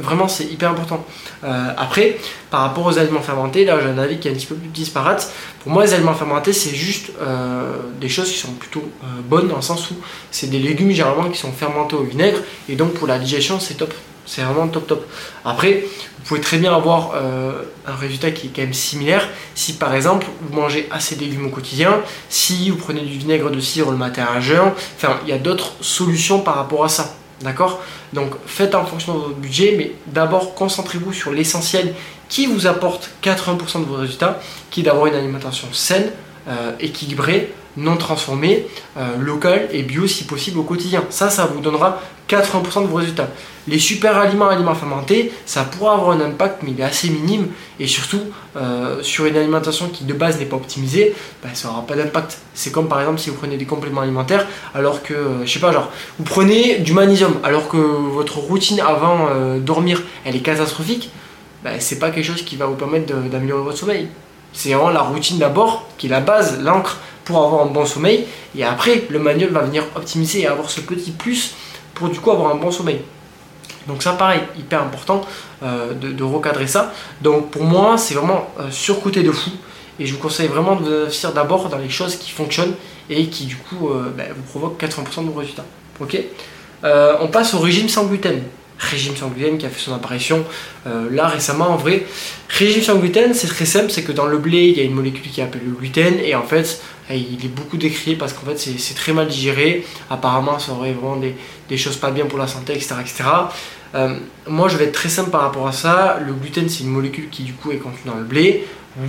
Vraiment, 0.00 0.28
c'est 0.28 0.44
hyper 0.44 0.70
important. 0.70 1.04
Euh, 1.44 1.72
après, 1.76 2.18
par 2.50 2.62
rapport 2.62 2.86
aux 2.86 2.98
aliments 2.98 3.20
fermentés, 3.20 3.64
là 3.64 3.78
j'ai 3.80 3.88
un 3.88 3.98
avis 3.98 4.18
qui 4.18 4.28
est 4.28 4.30
un 4.30 4.34
petit 4.34 4.46
peu 4.46 4.54
plus 4.54 4.68
disparate. 4.68 5.32
Pour 5.62 5.72
moi, 5.72 5.84
les 5.84 5.94
aliments 5.94 6.14
fermentés, 6.14 6.52
c'est 6.52 6.74
juste 6.74 7.12
euh, 7.20 7.76
des 8.00 8.08
choses 8.08 8.30
qui 8.30 8.38
sont 8.38 8.52
plutôt 8.52 8.84
bonnes 9.28 9.48
dans 9.48 9.56
le 9.56 9.62
sens 9.62 9.90
où 9.90 9.94
c'est 10.30 10.48
des 10.48 10.58
légumes 10.58 10.90
généralement 10.90 11.28
qui 11.30 11.38
sont 11.38 11.52
fermentés 11.52 11.96
au 11.96 12.02
vinaigre 12.02 12.38
et 12.68 12.76
donc 12.76 12.94
pour 12.94 13.06
la 13.06 13.18
digestion, 13.18 13.60
c'est 13.60 13.74
top. 13.74 13.92
C'est 14.26 14.42
vraiment 14.42 14.68
top 14.68 14.86
top. 14.86 15.06
Après, 15.44 15.82
vous 16.18 16.24
pouvez 16.24 16.40
très 16.40 16.58
bien 16.58 16.72
avoir 16.72 17.12
euh, 17.14 17.62
un 17.86 17.96
résultat 17.96 18.30
qui 18.30 18.46
est 18.46 18.50
quand 18.54 18.62
même 18.62 18.74
similaire 18.74 19.26
si 19.54 19.72
par 19.72 19.94
exemple 19.94 20.26
vous 20.40 20.54
mangez 20.54 20.86
assez 20.90 21.16
de 21.16 21.20
légumes 21.22 21.46
au 21.46 21.50
quotidien, 21.50 22.00
si 22.28 22.70
vous 22.70 22.76
prenez 22.76 23.00
du 23.00 23.18
vinaigre 23.18 23.50
de 23.50 23.58
cidre 23.58 23.90
le 23.90 23.96
matin 23.96 24.26
à 24.32 24.38
jeun, 24.38 24.72
enfin 24.96 25.18
il 25.24 25.30
y 25.30 25.32
a 25.32 25.38
d'autres 25.38 25.72
solutions 25.80 26.40
par 26.40 26.56
rapport 26.56 26.84
à 26.84 26.88
ça. 26.88 27.16
D'accord 27.40 27.82
Donc 28.12 28.34
faites 28.46 28.74
en 28.74 28.84
fonction 28.84 29.14
de 29.14 29.18
votre 29.20 29.36
budget, 29.36 29.74
mais 29.78 29.92
d'abord 30.06 30.54
concentrez-vous 30.54 31.12
sur 31.12 31.32
l'essentiel 31.32 31.94
qui 32.28 32.46
vous 32.46 32.66
apporte 32.66 33.10
80% 33.22 33.80
de 33.80 33.84
vos 33.86 33.96
résultats, 33.96 34.40
qui 34.70 34.80
est 34.80 34.84
d'avoir 34.84 35.06
une 35.06 35.14
alimentation 35.14 35.66
saine, 35.72 36.10
euh, 36.48 36.72
équilibrée, 36.80 37.52
non 37.76 37.96
transformé, 37.96 38.66
euh, 38.96 39.16
local 39.18 39.68
et 39.72 39.82
bio 39.82 40.06
si 40.06 40.24
possible 40.24 40.58
au 40.58 40.62
quotidien. 40.62 41.04
Ça, 41.10 41.28
ça 41.28 41.44
vous 41.44 41.60
donnera 41.60 42.00
80% 42.28 42.82
de 42.82 42.86
vos 42.86 42.96
résultats. 42.96 43.28
Les 43.68 43.78
super 43.78 44.16
aliments, 44.16 44.48
aliments 44.48 44.74
fermentés, 44.74 45.32
ça 45.44 45.64
pourra 45.64 45.94
avoir 45.94 46.10
un 46.12 46.20
impact, 46.20 46.62
mais 46.62 46.70
il 46.70 46.80
est 46.80 46.84
assez 46.84 47.10
minime. 47.10 47.48
Et 47.78 47.86
surtout, 47.86 48.22
euh, 48.56 49.02
sur 49.02 49.26
une 49.26 49.36
alimentation 49.36 49.88
qui 49.88 50.04
de 50.04 50.14
base 50.14 50.38
n'est 50.38 50.46
pas 50.46 50.56
optimisée, 50.56 51.14
ben, 51.42 51.50
ça 51.52 51.68
n'aura 51.68 51.86
pas 51.86 51.94
d'impact. 51.94 52.38
C'est 52.54 52.72
comme 52.72 52.88
par 52.88 53.00
exemple 53.00 53.18
si 53.18 53.28
vous 53.28 53.36
prenez 53.36 53.56
des 53.56 53.66
compléments 53.66 54.00
alimentaires, 54.00 54.46
alors 54.74 55.02
que, 55.02 55.14
je 55.44 55.52
sais 55.52 55.60
pas, 55.60 55.72
genre, 55.72 55.90
vous 56.18 56.24
prenez 56.24 56.78
du 56.78 56.92
magnésium, 56.92 57.34
alors 57.42 57.68
que 57.68 57.76
votre 57.76 58.38
routine 58.38 58.80
avant 58.80 59.28
dormir, 59.58 60.02
elle 60.24 60.36
est 60.36 60.40
catastrophique, 60.40 61.10
ben, 61.62 61.78
c'est 61.78 61.98
pas 61.98 62.10
quelque 62.10 62.24
chose 62.24 62.42
qui 62.42 62.56
va 62.56 62.66
vous 62.66 62.76
permettre 62.76 63.12
d'améliorer 63.28 63.62
votre 63.62 63.78
sommeil. 63.78 64.08
C'est 64.52 64.72
vraiment 64.72 64.90
la 64.90 65.02
routine 65.02 65.38
d'abord, 65.38 65.86
qui 65.96 66.06
est 66.06 66.10
la 66.10 66.20
base, 66.20 66.60
l'encre 66.60 66.98
pour 67.24 67.44
avoir 67.44 67.62
un 67.62 67.66
bon 67.66 67.86
sommeil. 67.86 68.26
Et 68.56 68.64
après, 68.64 69.04
le 69.08 69.18
manuel 69.18 69.50
va 69.50 69.60
venir 69.60 69.84
optimiser 69.94 70.40
et 70.40 70.46
avoir 70.46 70.70
ce 70.70 70.80
petit 70.80 71.12
plus 71.12 71.54
pour 71.94 72.08
du 72.08 72.18
coup 72.18 72.30
avoir 72.30 72.50
un 72.50 72.56
bon 72.56 72.70
sommeil. 72.70 73.00
Donc 73.86 74.02
ça 74.02 74.12
pareil, 74.12 74.40
hyper 74.58 74.82
important 74.82 75.22
euh, 75.62 75.94
de, 75.94 76.22
recadrer 76.22 76.66
ça. 76.66 76.92
Donc 77.22 77.50
pour 77.50 77.64
moi, 77.64 77.96
c'est 77.98 78.14
vraiment 78.14 78.48
euh, 78.58 79.22
de 79.22 79.32
fou. 79.32 79.50
Et 79.98 80.06
je 80.06 80.14
vous 80.14 80.20
conseille 80.20 80.48
vraiment 80.48 80.76
de 80.76 80.82
vous 80.82 80.92
investir 80.92 81.32
d'abord 81.32 81.68
dans 81.68 81.78
les 81.78 81.90
choses 81.90 82.16
qui 82.16 82.30
fonctionnent 82.30 82.74
et 83.10 83.26
qui 83.26 83.44
du 83.44 83.56
coup 83.56 83.90
euh, 83.90 84.10
ben, 84.16 84.28
vous 84.34 84.42
provoquent 84.42 84.82
80% 84.82 85.26
de 85.26 85.30
vos 85.30 85.40
résultats. 85.40 85.64
Ok? 86.00 86.18
On 86.82 87.28
passe 87.28 87.52
au 87.52 87.58
régime 87.58 87.90
sans 87.90 88.06
gluten 88.06 88.42
régime 88.80 89.14
sans 89.14 89.28
gluten 89.28 89.58
qui 89.58 89.66
a 89.66 89.68
fait 89.68 89.80
son 89.80 89.94
apparition 89.94 90.44
euh, 90.86 91.08
là 91.10 91.28
récemment 91.28 91.68
en 91.68 91.76
vrai. 91.76 92.06
Régime 92.48 92.82
sans 92.82 92.96
gluten, 92.96 93.34
c'est 93.34 93.46
très 93.46 93.66
simple, 93.66 93.90
c'est 93.90 94.02
que 94.02 94.12
dans 94.12 94.26
le 94.26 94.38
blé, 94.38 94.68
il 94.68 94.76
y 94.76 94.80
a 94.80 94.84
une 94.84 94.94
molécule 94.94 95.30
qui 95.30 95.40
appelle 95.40 95.62
le 95.64 95.72
gluten 95.72 96.18
et 96.18 96.34
en 96.34 96.42
fait, 96.42 96.80
eh, 97.10 97.16
il 97.16 97.44
est 97.44 97.48
beaucoup 97.48 97.76
décrié 97.76 98.16
parce 98.16 98.32
qu'en 98.32 98.46
fait, 98.46 98.58
c'est 98.58 98.94
très 98.94 99.12
mal 99.12 99.28
digéré. 99.28 99.86
Apparemment, 100.08 100.58
ça 100.58 100.72
aurait 100.72 100.92
vraiment 100.92 101.20
des, 101.68 101.76
choses 101.76 101.96
pas 101.96 102.10
bien 102.10 102.26
pour 102.26 102.38
la 102.38 102.46
santé, 102.46 102.72
etc. 102.72 102.94
etc. 103.00 103.24
Euh, 103.94 104.14
moi, 104.46 104.68
je 104.68 104.76
vais 104.76 104.84
être 104.84 104.92
très 104.92 105.08
simple 105.08 105.30
par 105.30 105.42
rapport 105.42 105.68
à 105.68 105.72
ça. 105.72 106.18
Le 106.24 106.32
gluten, 106.32 106.68
c'est 106.68 106.82
une 106.82 106.90
molécule 106.90 107.28
qui 107.30 107.42
du 107.42 107.52
coup 107.52 107.70
est 107.70 107.78
contenue 107.78 108.06
dans 108.06 108.16
le 108.16 108.24
blé. 108.24 108.66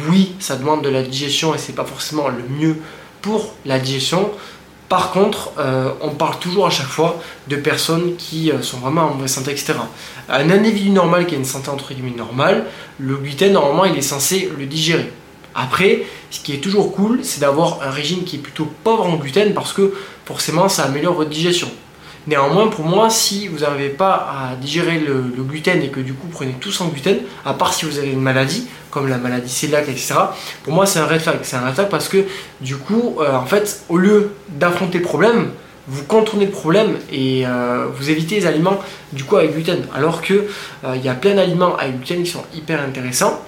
Oui, 0.09 0.35
ça 0.39 0.55
demande 0.55 0.83
de 0.83 0.89
la 0.89 1.01
digestion 1.01 1.55
et 1.55 1.57
c'est 1.57 1.73
pas 1.73 1.85
forcément 1.85 2.27
le 2.29 2.43
mieux 2.47 2.77
pour 3.21 3.55
la 3.65 3.79
digestion. 3.79 4.31
Par 4.91 5.11
contre, 5.11 5.53
euh, 5.57 5.93
on 6.01 6.09
parle 6.09 6.37
toujours 6.37 6.67
à 6.67 6.69
chaque 6.69 6.89
fois 6.89 7.17
de 7.47 7.55
personnes 7.55 8.17
qui 8.17 8.51
euh, 8.51 8.61
sont 8.61 8.79
vraiment 8.79 9.03
en 9.03 9.13
mauvaise 9.13 9.31
santé, 9.31 9.51
etc. 9.51 9.75
Un 10.27 10.49
individu 10.49 10.89
normal 10.89 11.27
qui 11.27 11.35
a 11.35 11.37
une 11.37 11.45
santé 11.45 11.69
entre 11.69 11.93
guillemets 11.93 12.11
normale, 12.11 12.65
le 12.99 13.15
gluten, 13.15 13.53
normalement, 13.53 13.85
il 13.85 13.97
est 13.97 14.01
censé 14.01 14.51
le 14.59 14.65
digérer. 14.65 15.09
Après, 15.55 16.03
ce 16.29 16.41
qui 16.41 16.51
est 16.51 16.57
toujours 16.57 16.93
cool, 16.93 17.21
c'est 17.23 17.39
d'avoir 17.39 17.81
un 17.83 17.89
régime 17.89 18.25
qui 18.25 18.35
est 18.35 18.39
plutôt 18.39 18.67
pauvre 18.83 19.05
en 19.05 19.15
gluten 19.15 19.53
parce 19.53 19.71
que 19.71 19.93
forcément, 20.25 20.67
ça 20.67 20.83
améliore 20.83 21.13
votre 21.13 21.29
digestion. 21.29 21.71
Néanmoins, 22.27 22.67
pour 22.67 22.85
moi, 22.85 23.09
si 23.09 23.47
vous 23.47 23.59
n'arrivez 23.59 23.89
pas 23.89 24.13
à 24.13 24.55
digérer 24.55 24.99
le, 24.99 25.23
gluten 25.43 25.81
et 25.81 25.89
que 25.89 25.99
du 25.99 26.13
coup 26.13 26.27
prenez 26.27 26.53
tout 26.53 26.71
sans 26.71 26.87
gluten, 26.89 27.17
à 27.45 27.53
part 27.55 27.73
si 27.73 27.85
vous 27.85 27.97
avez 27.97 28.11
une 28.11 28.21
maladie, 28.21 28.67
comme 28.91 29.07
la 29.07 29.17
maladie 29.17 29.53
cœliaque, 29.53 29.89
etc., 29.89 30.13
pour 30.63 30.73
moi 30.73 30.85
c'est 30.85 30.99
un 30.99 31.07
red 31.07 31.19
flag. 31.19 31.39
C'est 31.41 31.55
un 31.55 31.65
red 31.65 31.73
flag 31.73 31.89
parce 31.89 32.07
que 32.07 32.25
du 32.61 32.77
coup, 32.77 33.17
euh, 33.19 33.35
en 33.35 33.45
fait, 33.45 33.83
au 33.89 33.97
lieu 33.97 34.31
d'affronter 34.49 34.99
le 34.99 35.03
problème, 35.03 35.51
vous 35.87 36.03
contournez 36.03 36.45
le 36.45 36.51
problème 36.51 36.97
et 37.11 37.43
euh, 37.47 37.87
vous 37.91 38.11
évitez 38.11 38.35
les 38.35 38.45
aliments 38.45 38.79
du 39.13 39.23
coup 39.23 39.37
avec 39.37 39.53
gluten. 39.53 39.87
Alors 39.95 40.21
que 40.21 40.33
euh, 40.83 40.95
il 40.95 41.03
y 41.03 41.09
a 41.09 41.15
plein 41.15 41.33
d'aliments 41.33 41.75
avec 41.75 41.97
gluten 41.97 42.23
qui 42.23 42.29
sont 42.29 42.43
hyper 42.53 42.81
intéressants. 42.81 43.41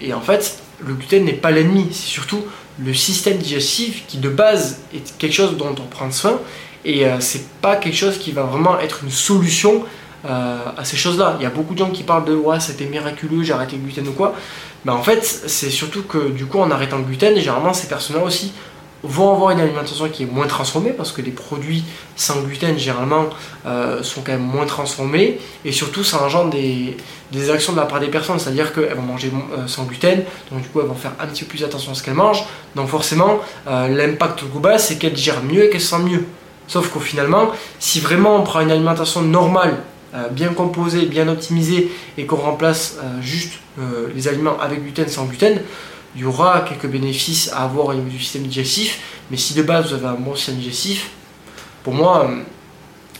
et 0.00 0.14
en 0.14 0.22
fait, 0.22 0.60
le 0.80 0.94
gluten 0.94 1.26
n'est 1.26 1.34
pas 1.34 1.50
l'ennemi, 1.50 1.88
c'est 1.90 2.08
surtout 2.08 2.42
le 2.78 2.94
système 2.94 3.36
digestif 3.36 4.06
qui 4.06 4.16
de 4.16 4.30
base 4.30 4.80
est 4.94 5.16
quelque 5.18 5.32
chose 5.34 5.56
dont 5.58 5.74
on 5.78 5.86
prend 5.86 6.10
soin 6.10 6.40
et 6.84 7.06
euh, 7.06 7.20
c'est 7.20 7.48
pas 7.60 7.76
quelque 7.76 7.96
chose 7.96 8.18
qui 8.18 8.32
va 8.32 8.42
vraiment 8.42 8.78
être 8.78 9.00
une 9.02 9.10
solution 9.10 9.84
euh, 10.24 10.58
à 10.76 10.84
ces 10.84 10.96
choses-là. 10.96 11.36
Il 11.38 11.42
y 11.42 11.46
a 11.46 11.50
beaucoup 11.50 11.74
de 11.74 11.78
gens 11.78 11.90
qui 11.90 12.02
parlent 12.02 12.24
de 12.24 12.34
ouais, 12.34 12.58
c'était 12.58 12.86
miraculeux, 12.86 13.42
j'ai 13.42 13.52
arrêté 13.52 13.76
le 13.76 13.82
gluten 13.82 14.08
ou 14.08 14.12
quoi. 14.12 14.34
Mais 14.84 14.90
en 14.90 15.02
fait, 15.02 15.24
c'est 15.24 15.70
surtout 15.70 16.02
que 16.02 16.30
du 16.30 16.46
coup, 16.46 16.58
en 16.58 16.70
arrêtant 16.70 16.98
le 16.98 17.04
gluten, 17.04 17.36
généralement, 17.36 17.72
ces 17.72 17.86
personnes-là 17.86 18.24
aussi 18.24 18.52
vont 19.04 19.32
avoir 19.32 19.50
une 19.50 19.60
alimentation 19.60 20.08
qui 20.08 20.24
est 20.24 20.26
moins 20.26 20.46
transformée 20.46 20.90
parce 20.90 21.12
que 21.12 21.22
les 21.22 21.30
produits 21.30 21.84
sans 22.16 22.40
gluten 22.40 22.76
généralement 22.76 23.26
euh, 23.66 24.02
sont 24.02 24.22
quand 24.22 24.32
même 24.32 24.40
moins 24.40 24.66
transformés 24.66 25.38
et 25.64 25.70
surtout 25.70 26.02
ça 26.02 26.20
engendre 26.24 26.50
des, 26.50 26.96
des 27.30 27.50
actions 27.50 27.72
de 27.72 27.78
la 27.78 27.84
part 27.84 28.00
des 28.00 28.08
personnes 28.08 28.38
c'est 28.40 28.48
à 28.48 28.52
dire 28.52 28.72
qu'elles 28.72 28.94
vont 28.94 29.02
manger 29.02 29.30
sans 29.66 29.84
gluten 29.84 30.24
donc 30.50 30.62
du 30.62 30.68
coup 30.68 30.80
elles 30.80 30.88
vont 30.88 30.94
faire 30.94 31.12
un 31.20 31.26
petit 31.26 31.44
peu 31.44 31.50
plus 31.50 31.62
attention 31.62 31.92
à 31.92 31.94
ce 31.94 32.02
qu'elles 32.02 32.14
mangent 32.14 32.44
donc 32.74 32.88
forcément 32.88 33.38
l'impact 33.66 34.44
global 34.50 34.80
c'est 34.80 34.96
qu'elles 34.96 35.12
digèrent 35.12 35.44
mieux 35.44 35.66
et 35.66 35.70
qu'elles 35.70 35.80
se 35.80 35.88
sentent 35.88 36.10
mieux 36.10 36.24
Sauf 36.68 36.88
qu'au 36.90 37.00
finalement, 37.00 37.50
si 37.78 38.00
vraiment 38.00 38.36
on 38.36 38.42
prend 38.42 38.60
une 38.60 38.70
alimentation 38.70 39.22
normale, 39.22 39.76
euh, 40.14 40.28
bien 40.28 40.54
composée, 40.54 41.06
bien 41.06 41.28
optimisée, 41.28 41.90
et 42.16 42.26
qu'on 42.26 42.36
remplace 42.36 42.96
euh, 42.98 43.20
juste 43.20 43.54
euh, 43.78 44.08
les 44.14 44.28
aliments 44.28 44.58
avec 44.58 44.82
gluten 44.82 45.08
sans 45.08 45.26
gluten, 45.26 45.60
il 46.14 46.22
y 46.22 46.24
aura 46.24 46.60
quelques 46.60 46.86
bénéfices 46.86 47.52
à 47.52 47.64
avoir 47.64 47.88
au 47.88 47.94
niveau 47.94 48.08
du 48.08 48.18
système 48.18 48.44
digestif. 48.44 49.00
Mais 49.30 49.36
si 49.36 49.54
de 49.54 49.62
base 49.62 49.88
vous 49.88 49.94
avez 49.94 50.06
un 50.06 50.14
bon 50.14 50.34
système 50.34 50.56
digestif, 50.56 51.10
pour 51.82 51.92
moi, 51.92 52.30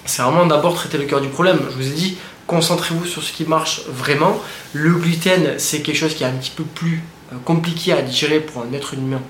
c'est 0.07 0.23
vraiment 0.23 0.47
d'abord 0.47 0.75
traiter 0.75 0.97
le 0.97 1.05
cœur 1.05 1.21
du 1.21 1.29
problème. 1.29 1.59
Je 1.71 1.77
vous 1.77 1.87
ai 1.87 1.95
dit, 1.95 2.17
concentrez-vous 2.47 3.05
sur 3.05 3.23
ce 3.23 3.33
qui 3.33 3.45
marche 3.45 3.83
vraiment. 3.89 4.41
Le 4.73 4.93
gluten, 4.93 5.59
c'est 5.59 5.83
quelque 5.83 5.97
chose 5.97 6.15
qui 6.15 6.25
est 6.25 6.27
un 6.27 6.33
petit 6.33 6.53
peu 6.57 6.65
plus 6.65 7.03
compliqué 7.45 7.93
à 7.93 8.01
digérer 8.01 8.41
pour 8.41 8.63
un 8.63 8.73
être 8.73 8.95
humain 8.95 9.21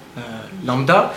lambda. 0.65 1.13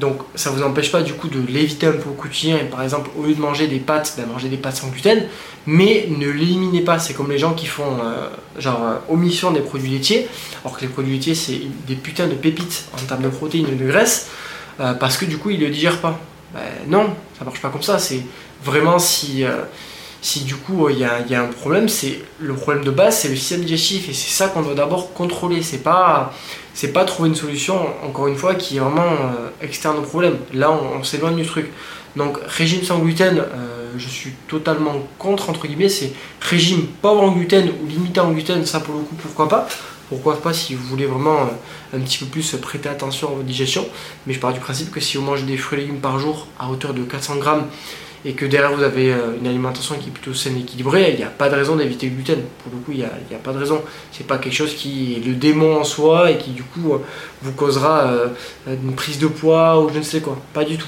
Donc 0.00 0.20
ça 0.34 0.50
ne 0.50 0.56
vous 0.56 0.62
empêche 0.62 0.92
pas 0.92 1.02
du 1.02 1.14
coup 1.14 1.28
de 1.28 1.40
l'éviter 1.48 1.86
un 1.86 1.92
peu 1.92 2.08
au 2.08 2.12
quotidien 2.12 2.56
et 2.58 2.64
par 2.64 2.82
exemple 2.82 3.10
au 3.18 3.24
lieu 3.24 3.34
de 3.34 3.40
manger 3.40 3.66
des 3.66 3.80
pâtes, 3.80 4.14
ben, 4.16 4.26
manger 4.26 4.48
des 4.48 4.56
pâtes 4.56 4.76
sans 4.76 4.88
gluten, 4.88 5.26
mais 5.66 6.06
ne 6.08 6.28
l'éliminez 6.28 6.82
pas. 6.82 6.98
C'est 6.98 7.14
comme 7.14 7.30
les 7.30 7.38
gens 7.38 7.54
qui 7.54 7.66
font 7.66 7.98
euh, 8.02 8.28
genre 8.60 8.80
euh, 8.84 9.12
omission 9.12 9.50
des 9.50 9.60
produits 9.60 9.90
laitiers, 9.90 10.28
alors 10.64 10.76
que 10.76 10.82
les 10.82 10.88
produits 10.88 11.14
laitiers 11.14 11.34
c'est 11.34 11.60
des 11.86 11.96
putains 11.96 12.28
de 12.28 12.34
pépites 12.34 12.84
en 12.94 13.04
termes 13.06 13.22
de 13.22 13.28
protéines 13.28 13.68
et 13.68 13.74
de 13.74 13.86
graisse, 13.86 14.28
euh, 14.78 14.94
parce 14.94 15.16
que 15.16 15.24
du 15.24 15.36
coup 15.38 15.50
ils 15.50 15.58
ne 15.58 15.64
le 15.64 15.70
digèrent 15.70 16.00
pas. 16.00 16.18
Ben, 16.54 16.60
non, 16.86 17.10
ça 17.36 17.44
marche 17.44 17.60
pas 17.60 17.70
comme 17.70 17.82
ça. 17.82 17.98
C'est 17.98 18.22
vraiment 18.62 18.98
si 18.98 19.44
si 20.28 20.40
du 20.40 20.56
coup 20.56 20.90
il 20.90 20.98
y, 20.98 21.04
a, 21.04 21.42
un 21.42 21.46
problème, 21.46 21.88
c'est 21.88 22.20
le 22.38 22.52
problème 22.52 22.84
de 22.84 22.90
base, 22.90 23.20
c'est 23.20 23.28
le 23.28 23.36
système 23.36 23.62
digestif 23.62 24.10
et 24.10 24.12
c'est 24.12 24.30
ça 24.30 24.48
qu'on 24.48 24.60
doit 24.60 24.74
d'abord 24.74 25.14
contrôler. 25.14 25.62
C'est 25.62 25.82
pas 25.82 26.34
c'est 26.74 26.92
pas 26.92 27.06
trouver 27.06 27.30
une 27.30 27.34
solution, 27.34 27.76
encore 28.04 28.28
une 28.28 28.36
fois, 28.36 28.54
qui 28.54 28.76
est 28.76 28.80
vraiment 28.80 29.02
euh, 29.02 29.48
externe 29.62 29.96
au 29.96 30.02
problème. 30.02 30.36
Là, 30.52 30.70
on, 30.70 31.02
s'éloigne 31.02 31.34
du 31.34 31.46
truc. 31.46 31.72
Donc, 32.14 32.38
régime 32.46 32.82
sans 32.82 32.98
gluten, 32.98 33.38
euh, 33.38 33.92
je 33.96 34.06
suis 34.06 34.32
totalement 34.48 35.02
contre, 35.18 35.48
entre 35.48 35.66
guillemets, 35.66 35.88
c'est 35.88 36.12
régime 36.40 36.86
pauvre 37.00 37.22
en 37.22 37.32
gluten 37.32 37.70
ou 37.82 37.88
limité 37.88 38.20
en 38.20 38.30
gluten, 38.30 38.64
ça 38.66 38.80
pour 38.80 38.94
le 38.94 39.00
coup, 39.00 39.16
pourquoi 39.16 39.48
pas 39.48 39.66
pourquoi 40.08 40.40
pas 40.40 40.54
si 40.54 40.74
vous 40.74 40.84
voulez 40.84 41.04
vraiment 41.04 41.40
euh, 41.40 41.96
un 41.98 42.00
petit 42.00 42.18
peu 42.18 42.26
plus 42.26 42.56
prêter 42.62 42.88
attention 42.88 43.28
à 43.28 43.30
votre 43.32 43.44
digestion. 43.44 43.86
Mais 44.26 44.32
je 44.32 44.40
pars 44.40 44.54
du 44.54 44.60
principe 44.60 44.90
que 44.90 45.00
si 45.00 45.18
vous 45.18 45.22
mangez 45.22 45.44
des 45.44 45.58
fruits 45.58 45.80
et 45.80 45.82
légumes 45.82 46.00
par 46.00 46.18
jour 46.18 46.46
à 46.58 46.70
hauteur 46.70 46.94
de 46.94 47.02
400 47.02 47.36
grammes 47.36 47.66
et 48.28 48.34
que 48.34 48.44
derrière 48.44 48.74
vous 48.74 48.82
avez 48.82 49.10
euh, 49.10 49.38
une 49.40 49.46
alimentation 49.46 49.94
qui 49.94 50.10
est 50.10 50.12
plutôt 50.12 50.34
saine 50.34 50.58
et 50.58 50.60
équilibrée, 50.60 51.12
il 51.12 51.16
n'y 51.16 51.24
a 51.24 51.30
pas 51.30 51.48
de 51.48 51.54
raison 51.54 51.76
d'éviter 51.76 52.10
le 52.10 52.14
gluten. 52.14 52.40
Pour 52.62 52.70
le 52.70 52.78
coup, 52.80 52.92
il 52.92 52.98
n'y 52.98 53.04
a, 53.04 53.38
pas 53.42 53.54
de 53.54 53.58
raison. 53.58 53.80
C'est 54.12 54.26
pas 54.26 54.36
quelque 54.36 54.54
chose 54.54 54.74
qui 54.74 55.14
est 55.14 55.26
le 55.26 55.32
démon 55.32 55.78
en 55.80 55.84
soi 55.84 56.30
et 56.30 56.36
qui 56.36 56.50
du 56.50 56.62
coup 56.62 56.92
euh, 56.92 56.98
vous 57.40 57.52
causera 57.52 58.08
euh, 58.08 58.26
une 58.66 58.94
prise 58.94 59.18
de 59.18 59.28
poids 59.28 59.82
ou 59.82 59.88
je 59.90 59.96
ne 59.96 60.02
sais 60.02 60.20
quoi. 60.20 60.36
Pas 60.52 60.64
du 60.64 60.76
tout. 60.76 60.86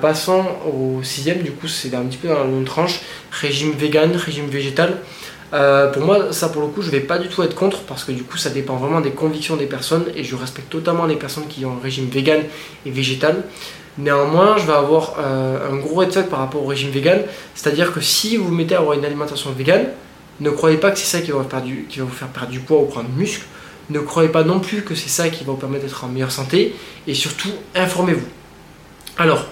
passons 0.00 0.44
au 0.72 1.02
sixième, 1.02 1.42
du 1.42 1.50
coup 1.50 1.66
c'est 1.66 1.92
un 1.96 2.04
petit 2.04 2.18
peu 2.18 2.28
dans 2.28 2.44
même 2.44 2.64
tranche, 2.64 3.00
régime 3.32 3.72
vegan, 3.72 4.14
régime 4.14 4.46
végétal. 4.46 4.98
pour 5.50 6.02
moi, 6.04 6.32
ça 6.32 6.48
pour 6.50 6.62
le 6.62 6.68
coup, 6.68 6.82
je 6.82 6.90
vais 6.92 7.00
pas 7.00 7.18
du 7.18 7.26
tout 7.26 7.42
être 7.42 7.56
contre 7.56 7.80
parce 7.82 8.04
que 8.04 8.12
du 8.12 8.22
coup, 8.22 8.36
ça 8.36 8.50
dépend 8.50 8.76
vraiment 8.76 9.00
des 9.00 9.10
convictions 9.10 9.56
des 9.56 9.66
personnes 9.66 10.04
et 10.14 10.22
je 10.22 10.36
respecte 10.36 10.70
totalement 10.70 11.06
les 11.06 11.16
personnes 11.16 11.48
qui 11.48 11.64
ont 11.64 11.72
un 11.72 11.82
régime 11.82 12.08
vegan 12.08 12.42
et 12.84 12.92
végétal. 12.92 13.42
Néanmoins, 13.98 14.58
je 14.58 14.66
vais 14.66 14.74
avoir 14.74 15.14
euh, 15.18 15.72
un 15.72 15.76
gros 15.76 16.02
headset 16.02 16.24
par 16.24 16.40
rapport 16.40 16.62
au 16.62 16.66
régime 16.66 16.90
vegan. 16.90 17.22
C'est-à-dire 17.54 17.92
que 17.92 18.00
si 18.00 18.36
vous 18.36 18.48
vous 18.48 18.54
mettez 18.54 18.74
à 18.74 18.78
avoir 18.78 18.96
une 18.96 19.04
alimentation 19.04 19.50
vegan, 19.52 19.86
ne 20.40 20.50
croyez 20.50 20.76
pas 20.76 20.90
que 20.90 20.98
c'est 20.98 21.16
ça 21.16 21.22
qui 21.22 21.30
va, 21.30 21.38
vous 21.38 22.08
faire 22.08 22.28
perdre 22.28 22.50
du 22.50 22.60
poids 22.60 22.78
ou 22.78 22.86
prendre 22.86 23.08
du 23.08 23.18
muscle. 23.18 23.46
Ne 23.88 24.00
croyez 24.00 24.28
pas 24.28 24.44
non 24.44 24.60
plus 24.60 24.82
que 24.82 24.94
c'est 24.94 25.08
ça 25.08 25.28
qui 25.30 25.44
va 25.44 25.52
vous 25.52 25.58
permettre 25.58 25.84
d'être 25.84 26.04
en 26.04 26.08
meilleure 26.08 26.32
santé. 26.32 26.74
Et 27.06 27.14
surtout, 27.14 27.50
informez-vous. 27.74 28.26
Alors, 29.16 29.46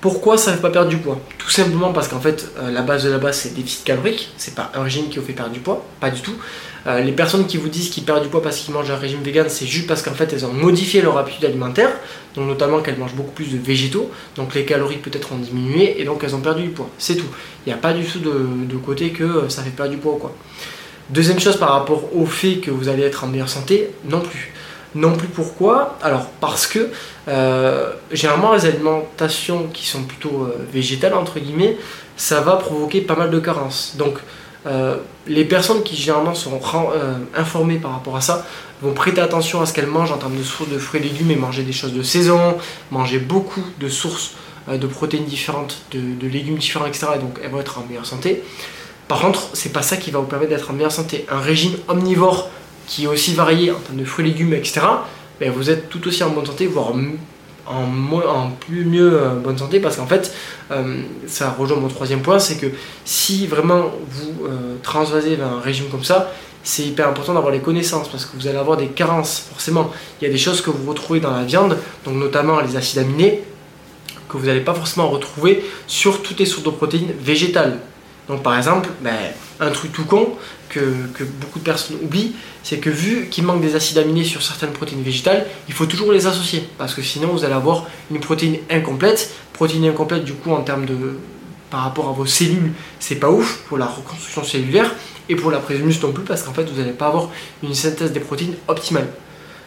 pourquoi 0.00 0.38
ça 0.38 0.52
ne 0.52 0.56
fait 0.56 0.62
pas 0.62 0.70
perdre 0.70 0.88
du 0.88 0.98
poids 0.98 1.20
Tout 1.38 1.50
simplement 1.50 1.92
parce 1.92 2.08
qu'en 2.08 2.20
fait, 2.20 2.52
euh, 2.58 2.70
la 2.70 2.82
base 2.82 3.04
de 3.04 3.10
la 3.10 3.18
base, 3.18 3.38
c'est 3.38 3.54
déficit 3.54 3.84
calorique. 3.84 4.30
C'est 4.36 4.54
pas 4.54 4.70
un 4.74 4.82
régime 4.82 5.08
qui 5.08 5.18
vous 5.18 5.24
fait 5.24 5.32
perdre 5.32 5.52
du 5.52 5.60
poids, 5.60 5.84
pas 6.00 6.10
du 6.10 6.20
tout. 6.20 6.34
Euh, 6.86 7.00
les 7.00 7.12
personnes 7.12 7.46
qui 7.46 7.56
vous 7.56 7.68
disent 7.68 7.90
qu'ils 7.90 8.04
perdent 8.04 8.22
du 8.22 8.28
poids 8.28 8.40
parce 8.40 8.58
qu'ils 8.58 8.72
mangent 8.72 8.90
un 8.90 8.96
régime 8.96 9.22
vegan, 9.22 9.46
c'est 9.48 9.66
juste 9.66 9.88
parce 9.88 10.02
qu'en 10.02 10.14
fait, 10.14 10.32
elles 10.32 10.46
ont 10.46 10.52
modifié 10.52 11.02
leur 11.02 11.18
habitude 11.18 11.44
alimentaire. 11.44 11.90
Donc, 12.36 12.46
notamment 12.46 12.80
qu'elles 12.80 12.98
mangent 12.98 13.14
beaucoup 13.14 13.32
plus 13.32 13.52
de 13.52 13.58
végétaux. 13.58 14.10
Donc, 14.36 14.54
les 14.54 14.64
calories 14.64 14.98
peut-être 14.98 15.32
ont 15.32 15.38
diminué 15.38 16.00
et 16.00 16.04
donc 16.04 16.22
elles 16.22 16.34
ont 16.34 16.40
perdu 16.40 16.62
du 16.62 16.70
poids. 16.70 16.88
C'est 16.98 17.16
tout. 17.16 17.26
Il 17.66 17.70
n'y 17.70 17.74
a 17.74 17.78
pas 17.78 17.92
du 17.92 18.04
tout 18.04 18.20
de, 18.20 18.76
côté 18.76 19.10
que 19.10 19.24
euh, 19.24 19.48
ça 19.48 19.62
fait 19.62 19.70
perdre 19.70 19.90
du 19.90 19.98
poids 19.98 20.12
ou 20.12 20.18
quoi. 20.18 20.34
Deuxième 21.10 21.40
chose 21.40 21.56
par 21.56 21.70
rapport 21.70 22.14
au 22.14 22.26
fait 22.26 22.56
que 22.56 22.70
vous 22.70 22.88
allez 22.88 23.02
être 23.02 23.24
en 23.24 23.26
meilleure 23.26 23.48
santé, 23.48 23.90
non 24.08 24.20
plus. 24.20 24.52
Non 24.94 25.12
plus 25.12 25.28
pourquoi 25.28 25.98
Alors 26.02 26.26
parce 26.40 26.66
que 26.66 26.90
euh, 27.28 27.92
généralement 28.10 28.54
les 28.54 28.64
alimentations 28.64 29.68
qui 29.72 29.86
sont 29.86 30.02
plutôt 30.04 30.44
euh, 30.44 30.66
végétales 30.72 31.14
entre 31.14 31.38
guillemets, 31.38 31.76
ça 32.16 32.40
va 32.40 32.56
provoquer 32.56 33.02
pas 33.02 33.14
mal 33.14 33.30
de 33.30 33.38
carences. 33.38 33.96
Donc 33.98 34.14
euh, 34.66 34.96
les 35.26 35.44
personnes 35.44 35.82
qui 35.82 35.94
généralement 35.94 36.34
sont 36.34 36.58
informées 37.36 37.76
par 37.76 37.92
rapport 37.92 38.16
à 38.16 38.20
ça 38.22 38.46
vont 38.80 38.92
prêter 38.92 39.20
attention 39.20 39.60
à 39.60 39.66
ce 39.66 39.74
qu'elles 39.74 39.86
mangent 39.86 40.12
en 40.12 40.18
termes 40.18 40.36
de 40.36 40.42
sources 40.42 40.70
de 40.70 40.78
fruits 40.78 41.00
et 41.00 41.04
légumes 41.04 41.30
et 41.30 41.36
manger 41.36 41.64
des 41.64 41.72
choses 41.72 41.92
de 41.92 42.02
saison, 42.02 42.56
manger 42.90 43.18
beaucoup 43.18 43.64
de 43.78 43.88
sources 43.88 44.32
de 44.68 44.86
protéines 44.86 45.24
différentes, 45.24 45.82
de, 45.92 46.28
légumes 46.28 46.56
différents, 46.56 46.86
etc. 46.86 47.06
Et 47.16 47.18
donc 47.18 47.38
elles 47.42 47.50
vont 47.50 47.60
être 47.60 47.78
en 47.78 47.86
meilleure 47.86 48.06
santé. 48.06 48.42
Par 49.06 49.20
contre, 49.20 49.48
c'est 49.54 49.72
pas 49.72 49.82
ça 49.82 49.96
qui 49.96 50.10
va 50.10 50.18
vous 50.20 50.26
permettre 50.26 50.50
d'être 50.50 50.70
en 50.70 50.74
meilleure 50.74 50.92
santé. 50.92 51.26
Un 51.30 51.40
régime 51.40 51.74
omnivore 51.88 52.50
qui 52.88 53.04
est 53.04 53.06
aussi 53.06 53.34
varié 53.34 53.70
en 53.70 53.78
termes 53.78 53.98
de 53.98 54.04
fruits 54.04 54.26
légumes, 54.26 54.54
etc., 54.54 54.80
ben 55.38 55.52
vous 55.52 55.70
êtes 55.70 55.88
tout 55.88 56.04
aussi 56.08 56.24
en 56.24 56.30
bonne 56.30 56.46
santé, 56.46 56.66
voire 56.66 56.92
en, 57.66 57.74
en 57.74 58.50
plus 58.50 58.84
mieux 58.84 59.22
euh, 59.22 59.34
bonne 59.34 59.58
santé, 59.58 59.78
parce 59.78 59.96
qu'en 59.96 60.06
fait, 60.06 60.34
euh, 60.72 61.02
ça 61.26 61.54
rejoint 61.56 61.76
mon 61.76 61.88
troisième 61.88 62.22
point, 62.22 62.38
c'est 62.40 62.56
que 62.56 62.66
si 63.04 63.46
vraiment 63.46 63.92
vous 64.10 64.46
euh, 64.46 64.76
transvasez 64.82 65.36
vers 65.36 65.46
un 65.46 65.60
régime 65.60 65.86
comme 65.90 66.02
ça, 66.02 66.32
c'est 66.64 66.82
hyper 66.82 67.08
important 67.08 67.34
d'avoir 67.34 67.52
les 67.52 67.60
connaissances 67.60 68.08
parce 68.08 68.26
que 68.26 68.36
vous 68.36 68.46
allez 68.46 68.58
avoir 68.58 68.76
des 68.76 68.88
carences 68.88 69.46
forcément. 69.48 69.90
Il 70.20 70.26
y 70.26 70.28
a 70.28 70.30
des 70.30 70.38
choses 70.38 70.60
que 70.60 70.70
vous 70.70 70.90
retrouvez 70.90 71.20
dans 71.20 71.30
la 71.30 71.44
viande, 71.44 71.78
donc 72.04 72.14
notamment 72.16 72.60
les 72.60 72.76
acides 72.76 72.98
aminés, 72.98 73.44
que 74.28 74.36
vous 74.36 74.46
n'allez 74.46 74.60
pas 74.60 74.74
forcément 74.74 75.08
retrouver 75.08 75.64
sur 75.86 76.20
toutes 76.22 76.38
les 76.40 76.46
sources 76.46 76.64
de 76.64 76.70
protéines 76.70 77.12
végétales. 77.18 77.78
Donc 78.28 78.42
par 78.42 78.56
exemple, 78.56 78.90
ben, 79.00 79.14
un 79.60 79.70
truc 79.70 79.92
tout 79.92 80.04
con 80.04 80.36
que, 80.68 80.80
beaucoup 81.40 81.58
de 81.58 81.64
personnes 81.64 81.96
oublient, 82.02 82.34
c'est 82.62 82.78
que 82.78 82.90
vu 82.90 83.28
qu'il 83.30 83.44
manque 83.44 83.62
des 83.62 83.74
acides 83.74 83.98
aminés 83.98 84.24
sur 84.24 84.42
certaines 84.42 84.72
protéines 84.72 85.02
végétales, 85.02 85.46
il 85.66 85.74
faut 85.74 85.86
toujours 85.86 86.12
les 86.12 86.26
associer, 86.26 86.68
parce 86.76 86.94
que 86.94 87.02
sinon 87.02 87.28
vous 87.28 87.44
allez 87.44 87.54
avoir 87.54 87.86
une 88.10 88.20
protéine 88.20 88.58
incomplète. 88.70 89.32
Protéine 89.54 89.86
incomplète 89.86 90.24
du 90.24 90.34
coup 90.34 90.52
en 90.52 90.62
termes 90.62 90.86
de 90.86 91.18
par 91.70 91.80
rapport 91.80 92.08
à 92.08 92.12
vos 92.12 92.24
cellules, 92.24 92.72
c'est 92.98 93.16
pas 93.16 93.30
ouf 93.30 93.58
pour 93.68 93.76
la 93.76 93.84
reconstruction 93.84 94.42
cellulaire 94.42 94.94
et 95.28 95.36
pour 95.36 95.50
la 95.50 95.58
prise 95.58 95.80
de 95.80 95.84
muscle 95.84 96.06
non 96.06 96.12
plus, 96.12 96.24
parce 96.24 96.42
qu'en 96.42 96.54
fait 96.54 96.64
vous 96.64 96.78
n'allez 96.78 96.92
pas 96.92 97.08
avoir 97.08 97.28
une 97.62 97.74
synthèse 97.74 98.12
des 98.12 98.20
protéines 98.20 98.54
optimale. 98.68 99.08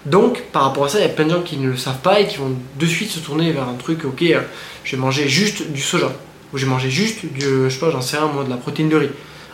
Donc, 0.08 0.42
par 0.52 0.64
rapport 0.64 0.86
à 0.86 0.90
ça, 0.90 0.98
il 0.98 1.04
y 1.04 1.06
a 1.06 1.10
plein 1.10 1.26
de 1.26 1.30
gens 1.30 1.44
qui 1.44 1.58
ne 1.58 1.70
le 1.70 1.78
savent 1.78 2.02
pas 2.02 2.20
et 2.20 2.28
qui 2.28 2.38
vont 2.38 2.54
de 2.80 2.86
suite 2.88 3.12
se 3.12 3.20
tourner 3.20 3.52
vers 3.52 3.70
un 3.70 3.76
truc, 3.76 4.04
ok, 4.04 4.24
euh, 4.24 4.42
je 4.84 4.96
vais 4.96 5.02
manger 5.02 5.30
juste 5.30 5.72
du 5.72 5.80
soja 5.80 6.12
où 6.54 6.58
j'ai 6.58 6.66
mangé 6.66 6.90
juste 6.90 7.26
du, 7.26 7.42
je 7.42 7.70
sais 7.70 7.80
pas, 7.80 7.92
j'en 7.92 8.02
sais 8.02 8.18
rien 8.18 8.28
moi, 8.28 8.44
de 8.44 8.50
la 8.50 8.58
protéine 8.58 8.90
de 8.90 8.96
riz. 8.96 9.10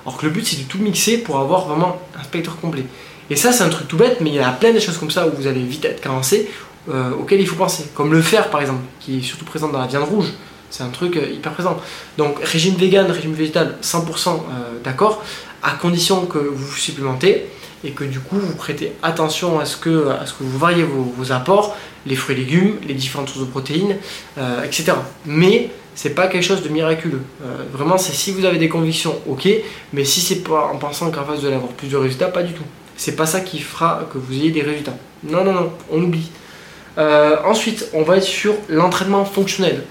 Alors 0.05 0.17
que 0.17 0.25
le 0.25 0.31
but 0.31 0.45
c'est 0.45 0.57
de 0.57 0.67
tout 0.67 0.77
mixer 0.77 1.17
pour 1.17 1.37
avoir 1.37 1.67
vraiment 1.67 2.01
un 2.17 2.23
spectre 2.23 2.57
complet. 2.57 2.85
Et 3.29 3.35
ça 3.35 3.51
c'est 3.51 3.63
un 3.63 3.69
truc 3.69 3.87
tout 3.87 3.97
bête, 3.97 4.19
mais 4.21 4.29
il 4.29 4.35
y 4.35 4.39
a 4.39 4.51
plein 4.51 4.71
de 4.71 4.79
choses 4.79 4.97
comme 4.97 5.11
ça 5.11 5.27
où 5.27 5.31
vous 5.35 5.47
allez 5.47 5.63
vite 5.63 5.83
être 5.85 6.01
carencé, 6.01 6.49
euh, 6.89 7.11
auxquelles 7.11 7.41
il 7.41 7.47
faut 7.47 7.57
penser. 7.57 7.83
Comme 7.93 8.13
le 8.13 8.21
fer 8.21 8.49
par 8.49 8.61
exemple, 8.61 8.81
qui 9.01 9.19
est 9.19 9.21
surtout 9.21 9.43
présent 9.43 9.67
dans 9.67 9.79
la 9.79 9.87
viande 9.87 10.05
rouge. 10.05 10.31
C'est 10.69 10.83
un 10.83 10.89
truc 10.89 11.17
euh, 11.17 11.29
hyper 11.29 11.51
présent. 11.53 11.77
Donc 12.17 12.39
régime 12.41 12.75
vegan, 12.75 13.11
régime 13.11 13.33
végétal, 13.33 13.75
100% 13.81 14.29
euh, 14.29 14.79
d'accord, 14.83 15.23
à 15.63 15.71
condition 15.71 16.25
que 16.25 16.37
vous 16.37 16.65
vous 16.65 16.77
supplémentez 16.77 17.45
et 17.83 17.91
que 17.91 18.05
du 18.05 18.19
coup 18.19 18.37
vous 18.39 18.55
prêtez 18.55 18.93
attention 19.03 19.59
à 19.59 19.65
ce 19.65 19.75
que, 19.75 20.09
à 20.09 20.25
ce 20.25 20.33
que 20.33 20.43
vous 20.43 20.57
variez 20.57 20.83
vos, 20.83 21.31
apports, 21.33 21.75
les 22.05 22.15
fruits 22.15 22.35
et 22.35 22.39
légumes, 22.39 22.77
les 22.87 22.93
différentes 22.93 23.27
sources 23.27 23.45
de 23.45 23.51
protéines, 23.51 23.97
etc. 24.63 24.93
Mais 25.25 25.69
c'est 25.97 26.11
pas 26.11 26.27
quelque 26.27 26.43
chose 26.43 26.61
de 26.61 26.69
miraculeux. 26.69 27.23
Euh, 27.43 27.63
vraiment, 27.73 27.97
c'est 27.97 28.13
si 28.13 28.31
vous 28.31 28.45
avez 28.45 28.59
des 28.59 28.69
convictions, 28.69 29.15
ok, 29.27 29.49
mais 29.93 30.05
si 30.05 30.21
c'est 30.21 30.43
pas 30.43 30.69
en 30.71 30.77
pensant 30.77 31.09
qu'en 31.09 31.25
face 31.25 31.39
vous 31.39 31.47
allez 31.47 31.55
avoir 31.55 31.71
plus 31.71 31.87
de 31.87 31.97
résultats, 31.97 32.27
pas 32.27 32.43
du 32.43 32.53
tout. 32.53 32.63
C'est 32.95 33.15
pas 33.15 33.25
ça 33.25 33.41
qui 33.41 33.59
fera 33.59 34.07
que 34.13 34.19
vous 34.19 34.31
ayez 34.33 34.51
des 34.51 34.61
résultats. 34.61 34.95
Non, 35.23 35.43
non, 35.43 35.53
non, 35.53 35.71
on 35.89 36.03
oublie. 36.03 36.29
Euh, 36.99 37.37
ensuite, 37.45 37.89
on 37.93 38.03
va 38.03 38.17
être 38.17 38.23
sur 38.23 38.53
l'entraînement 38.69 39.25
fonctionnel. 39.25 39.85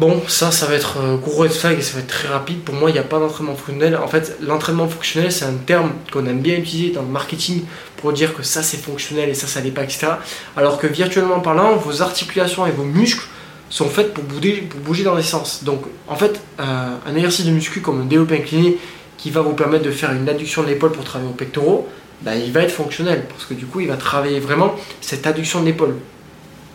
Bon, 0.00 0.20
ça, 0.26 0.50
ça 0.50 0.66
va 0.66 0.74
être 0.74 0.98
gros 1.22 1.42
red 1.42 1.52
flag 1.52 1.78
et 1.78 1.82
ça 1.82 1.94
va 1.94 2.00
être 2.00 2.08
très 2.08 2.26
rapide. 2.26 2.62
Pour 2.62 2.74
moi, 2.74 2.90
il 2.90 2.94
n'y 2.94 2.98
a 2.98 3.04
pas 3.04 3.20
d'entraînement 3.20 3.54
fonctionnel. 3.54 3.96
En 3.96 4.08
fait, 4.08 4.36
l'entraînement 4.40 4.88
fonctionnel, 4.88 5.30
c'est 5.30 5.44
un 5.44 5.54
terme 5.54 5.92
qu'on 6.12 6.26
aime 6.26 6.40
bien 6.40 6.56
utiliser 6.56 6.92
dans 6.92 7.02
le 7.02 7.08
marketing 7.08 7.62
pour 7.96 8.12
dire 8.12 8.34
que 8.34 8.42
ça, 8.42 8.64
c'est 8.64 8.76
fonctionnel 8.76 9.28
et 9.28 9.34
ça, 9.34 9.46
ça 9.46 9.60
n'est 9.60 9.70
pas, 9.70 9.84
etc. 9.84 10.08
Alors 10.56 10.78
que 10.78 10.88
virtuellement 10.88 11.38
parlant, 11.38 11.76
vos 11.76 12.02
articulations 12.02 12.66
et 12.66 12.72
vos 12.72 12.82
muscles 12.82 13.28
sont 13.68 13.88
faites 13.88 14.14
pour 14.14 14.24
bouger, 14.24 15.02
dans 15.02 15.14
les 15.14 15.22
sens. 15.22 15.64
Donc 15.64 15.82
en 16.08 16.16
fait, 16.16 16.40
un 16.58 17.14
exercice 17.14 17.46
de 17.46 17.50
muscu 17.50 17.80
comme 17.80 18.00
un 18.00 18.04
développé 18.04 18.36
incliné 18.36 18.78
qui 19.18 19.30
va 19.30 19.40
vous 19.40 19.54
permettre 19.54 19.84
de 19.84 19.90
faire 19.90 20.12
une 20.12 20.28
adduction 20.28 20.62
de 20.62 20.68
l'épaule 20.68 20.92
pour 20.92 21.04
travailler 21.04 21.30
aux 21.30 21.34
pectoraux, 21.34 21.88
bah, 22.22 22.34
il 22.34 22.52
va 22.52 22.62
être 22.62 22.72
fonctionnel 22.72 23.26
parce 23.28 23.44
que 23.44 23.54
du 23.54 23.66
coup 23.66 23.80
il 23.80 23.88
va 23.88 23.96
travailler 23.96 24.40
vraiment 24.40 24.74
cette 25.00 25.26
adduction 25.26 25.60
de 25.60 25.66
l'épaule. 25.66 25.96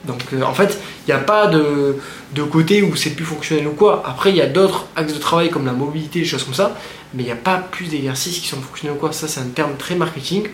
Donc 0.05 0.21
euh, 0.33 0.41
en 0.41 0.53
fait, 0.53 0.77
il 1.05 1.13
n'y 1.13 1.19
a 1.19 1.23
pas 1.23 1.47
de, 1.47 1.97
de 2.33 2.43
côté 2.43 2.81
où 2.81 2.95
c'est 2.95 3.11
plus 3.11 3.25
fonctionnel 3.25 3.67
ou 3.67 3.71
quoi. 3.71 4.03
Après, 4.05 4.31
il 4.31 4.35
y 4.35 4.41
a 4.41 4.47
d'autres 4.47 4.87
axes 4.95 5.13
de 5.13 5.19
travail 5.19 5.49
comme 5.49 5.65
la 5.65 5.73
mobilité, 5.73 6.19
des 6.19 6.25
choses 6.25 6.43
comme 6.43 6.53
ça, 6.53 6.75
mais 7.13 7.23
il 7.23 7.25
n'y 7.25 7.31
a 7.31 7.35
pas 7.35 7.57
plus 7.57 7.87
d'exercices 7.87 8.39
qui 8.39 8.47
sont 8.47 8.61
fonctionnels 8.61 8.97
ou 8.97 8.99
quoi. 8.99 9.11
Ça, 9.11 9.27
c'est 9.27 9.39
un 9.39 9.49
terme 9.53 9.75
très 9.77 9.95
marketing 9.95 10.47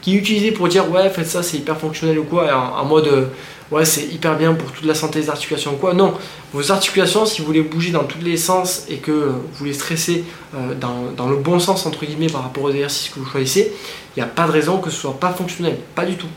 qui 0.00 0.16
est 0.16 0.52
pour 0.52 0.68
dire 0.68 0.90
ouais, 0.90 1.08
faites 1.10 1.28
ça, 1.28 1.42
c'est 1.42 1.58
hyper 1.58 1.78
fonctionnel 1.78 2.18
ou 2.18 2.24
quoi, 2.24 2.54
en, 2.54 2.84
mode 2.84 3.30
ouais, 3.70 3.84
c'est 3.84 4.06
hyper 4.06 4.36
bien 4.36 4.54
pour 4.54 4.70
toute 4.72 4.84
la 4.84 4.94
santé 4.94 5.20
des 5.20 5.30
articulations 5.30 5.72
ou 5.72 5.76
quoi. 5.76 5.94
Non, 5.94 6.14
vos 6.52 6.72
articulations, 6.72 7.26
si 7.26 7.40
vous 7.40 7.46
voulez 7.46 7.62
bouger 7.62 7.90
dans 7.90 8.04
tous 8.04 8.20
les 8.20 8.36
sens 8.36 8.84
et 8.88 8.96
que 8.96 9.32
vous 9.54 9.64
les 9.64 9.72
stressez 9.72 10.24
euh, 10.54 10.74
dans, 10.74 11.12
dans, 11.16 11.28
le 11.28 11.36
bon 11.36 11.58
sens, 11.60 11.86
entre 11.86 12.04
guillemets, 12.04 12.28
par 12.28 12.42
rapport 12.42 12.64
aux 12.64 12.70
exercices 12.70 13.10
que 13.10 13.20
vous 13.20 13.26
choisissez, 13.26 13.72
il 14.16 14.20
n'y 14.20 14.24
a 14.24 14.30
pas 14.30 14.46
de 14.46 14.52
raison 14.52 14.78
que 14.78 14.90
ce 14.90 14.96
soit 14.96 15.18
pas 15.18 15.32
fonctionnel, 15.32 15.76
pas 15.94 16.04
du 16.04 16.16
tout. 16.16 16.28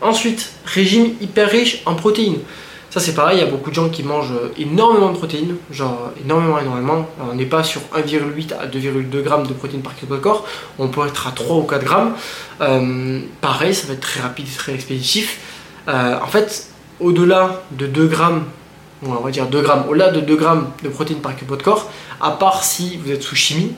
Ensuite, 0.00 0.50
régime 0.66 1.12
hyper 1.20 1.50
riche 1.50 1.82
en 1.86 1.94
protéines. 1.94 2.40
Ça 2.94 3.00
c'est 3.00 3.14
pareil, 3.14 3.38
il 3.38 3.40
y 3.40 3.42
a 3.42 3.50
beaucoup 3.50 3.70
de 3.70 3.74
gens 3.74 3.88
qui 3.88 4.04
mangent 4.04 4.34
énormément 4.56 5.10
de 5.10 5.16
protéines, 5.16 5.56
genre 5.72 6.12
énormément, 6.24 6.60
énormément. 6.60 7.08
on 7.28 7.34
n'est 7.34 7.44
pas 7.44 7.64
sur 7.64 7.80
1,8 7.92 8.54
à 8.54 8.68
2,2 8.68 9.20
grammes 9.20 9.48
de 9.48 9.52
protéines 9.52 9.82
par 9.82 9.96
kilo 9.96 10.14
de 10.14 10.20
corps, 10.20 10.46
on 10.78 10.86
peut 10.86 11.04
être 11.04 11.26
à 11.26 11.32
3 11.32 11.56
ou 11.56 11.62
4 11.62 11.84
grammes. 11.84 12.12
Euh, 12.60 13.18
pareil, 13.40 13.74
ça 13.74 13.88
va 13.88 13.94
être 13.94 14.00
très 14.00 14.20
rapide 14.20 14.46
très 14.56 14.74
expéditif. 14.74 15.40
Euh, 15.88 16.20
en 16.22 16.28
fait, 16.28 16.68
au-delà 17.00 17.64
de 17.72 17.88
2 17.88 18.06
grammes, 18.06 18.44
on 19.04 19.14
va 19.14 19.32
dire 19.32 19.48
2 19.48 19.60
grammes, 19.60 19.86
au-delà 19.88 20.12
de 20.12 20.20
2 20.20 20.36
grammes 20.36 20.70
de 20.84 20.88
protéines 20.88 21.20
par 21.20 21.34
kilo 21.34 21.56
de 21.56 21.64
corps, 21.64 21.90
à 22.20 22.30
part 22.30 22.62
si 22.62 22.96
vous 22.98 23.10
êtes 23.10 23.24
sous 23.24 23.34
chimie, 23.34 23.72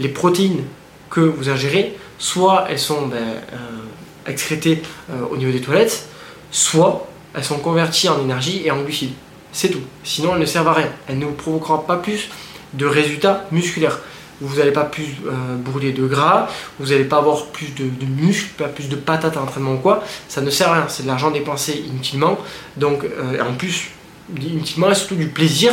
les 0.00 0.08
protéines 0.08 0.64
que 1.08 1.20
vous 1.20 1.50
ingérez, 1.50 1.96
soit 2.18 2.66
elles 2.68 2.80
sont 2.80 3.06
ben, 3.06 3.16
euh, 3.16 4.26
excrétées 4.26 4.82
au 5.30 5.36
niveau 5.36 5.52
des 5.52 5.60
toilettes, 5.60 6.08
soit 6.50 7.06
elles 7.36 7.44
sont 7.44 7.58
converties 7.58 8.08
en 8.08 8.20
énergie 8.20 8.62
et 8.64 8.70
en 8.70 8.82
glucides. 8.82 9.12
C'est 9.52 9.68
tout. 9.68 9.82
Sinon, 10.02 10.34
elles 10.34 10.40
ne 10.40 10.46
servent 10.46 10.68
à 10.68 10.72
rien. 10.72 10.88
Elles 11.06 11.18
ne 11.18 11.26
vous 11.26 11.32
provoqueront 11.32 11.78
pas 11.78 11.96
plus 11.96 12.30
de 12.72 12.86
résultats 12.86 13.44
musculaires. 13.52 14.00
Vous 14.40 14.56
n'allez 14.56 14.72
pas 14.72 14.84
plus 14.84 15.16
euh, 15.26 15.56
brûler 15.56 15.92
de 15.92 16.06
gras, 16.06 16.48
vous 16.78 16.88
n'allez 16.88 17.04
pas 17.04 17.18
avoir 17.18 17.46
plus 17.46 17.74
de, 17.74 18.06
muscles, 18.06 18.50
pas 18.58 18.68
plus 18.68 18.88
de 18.88 18.96
patates 18.96 19.36
à 19.36 19.40
l'entraînement 19.40 19.74
ou 19.74 19.78
quoi. 19.78 20.02
Ça 20.28 20.40
ne 20.40 20.50
sert 20.50 20.68
à 20.70 20.74
rien. 20.74 20.88
C'est 20.88 21.04
de 21.04 21.08
l'argent 21.08 21.30
dépensé 21.30 21.84
inutilement. 21.86 22.38
Donc, 22.76 23.04
euh, 23.04 23.42
en 23.42 23.54
plus, 23.54 23.90
inutilement 24.38 24.90
et 24.90 24.94
surtout 24.94 25.14
du 25.14 25.28
plaisir 25.28 25.72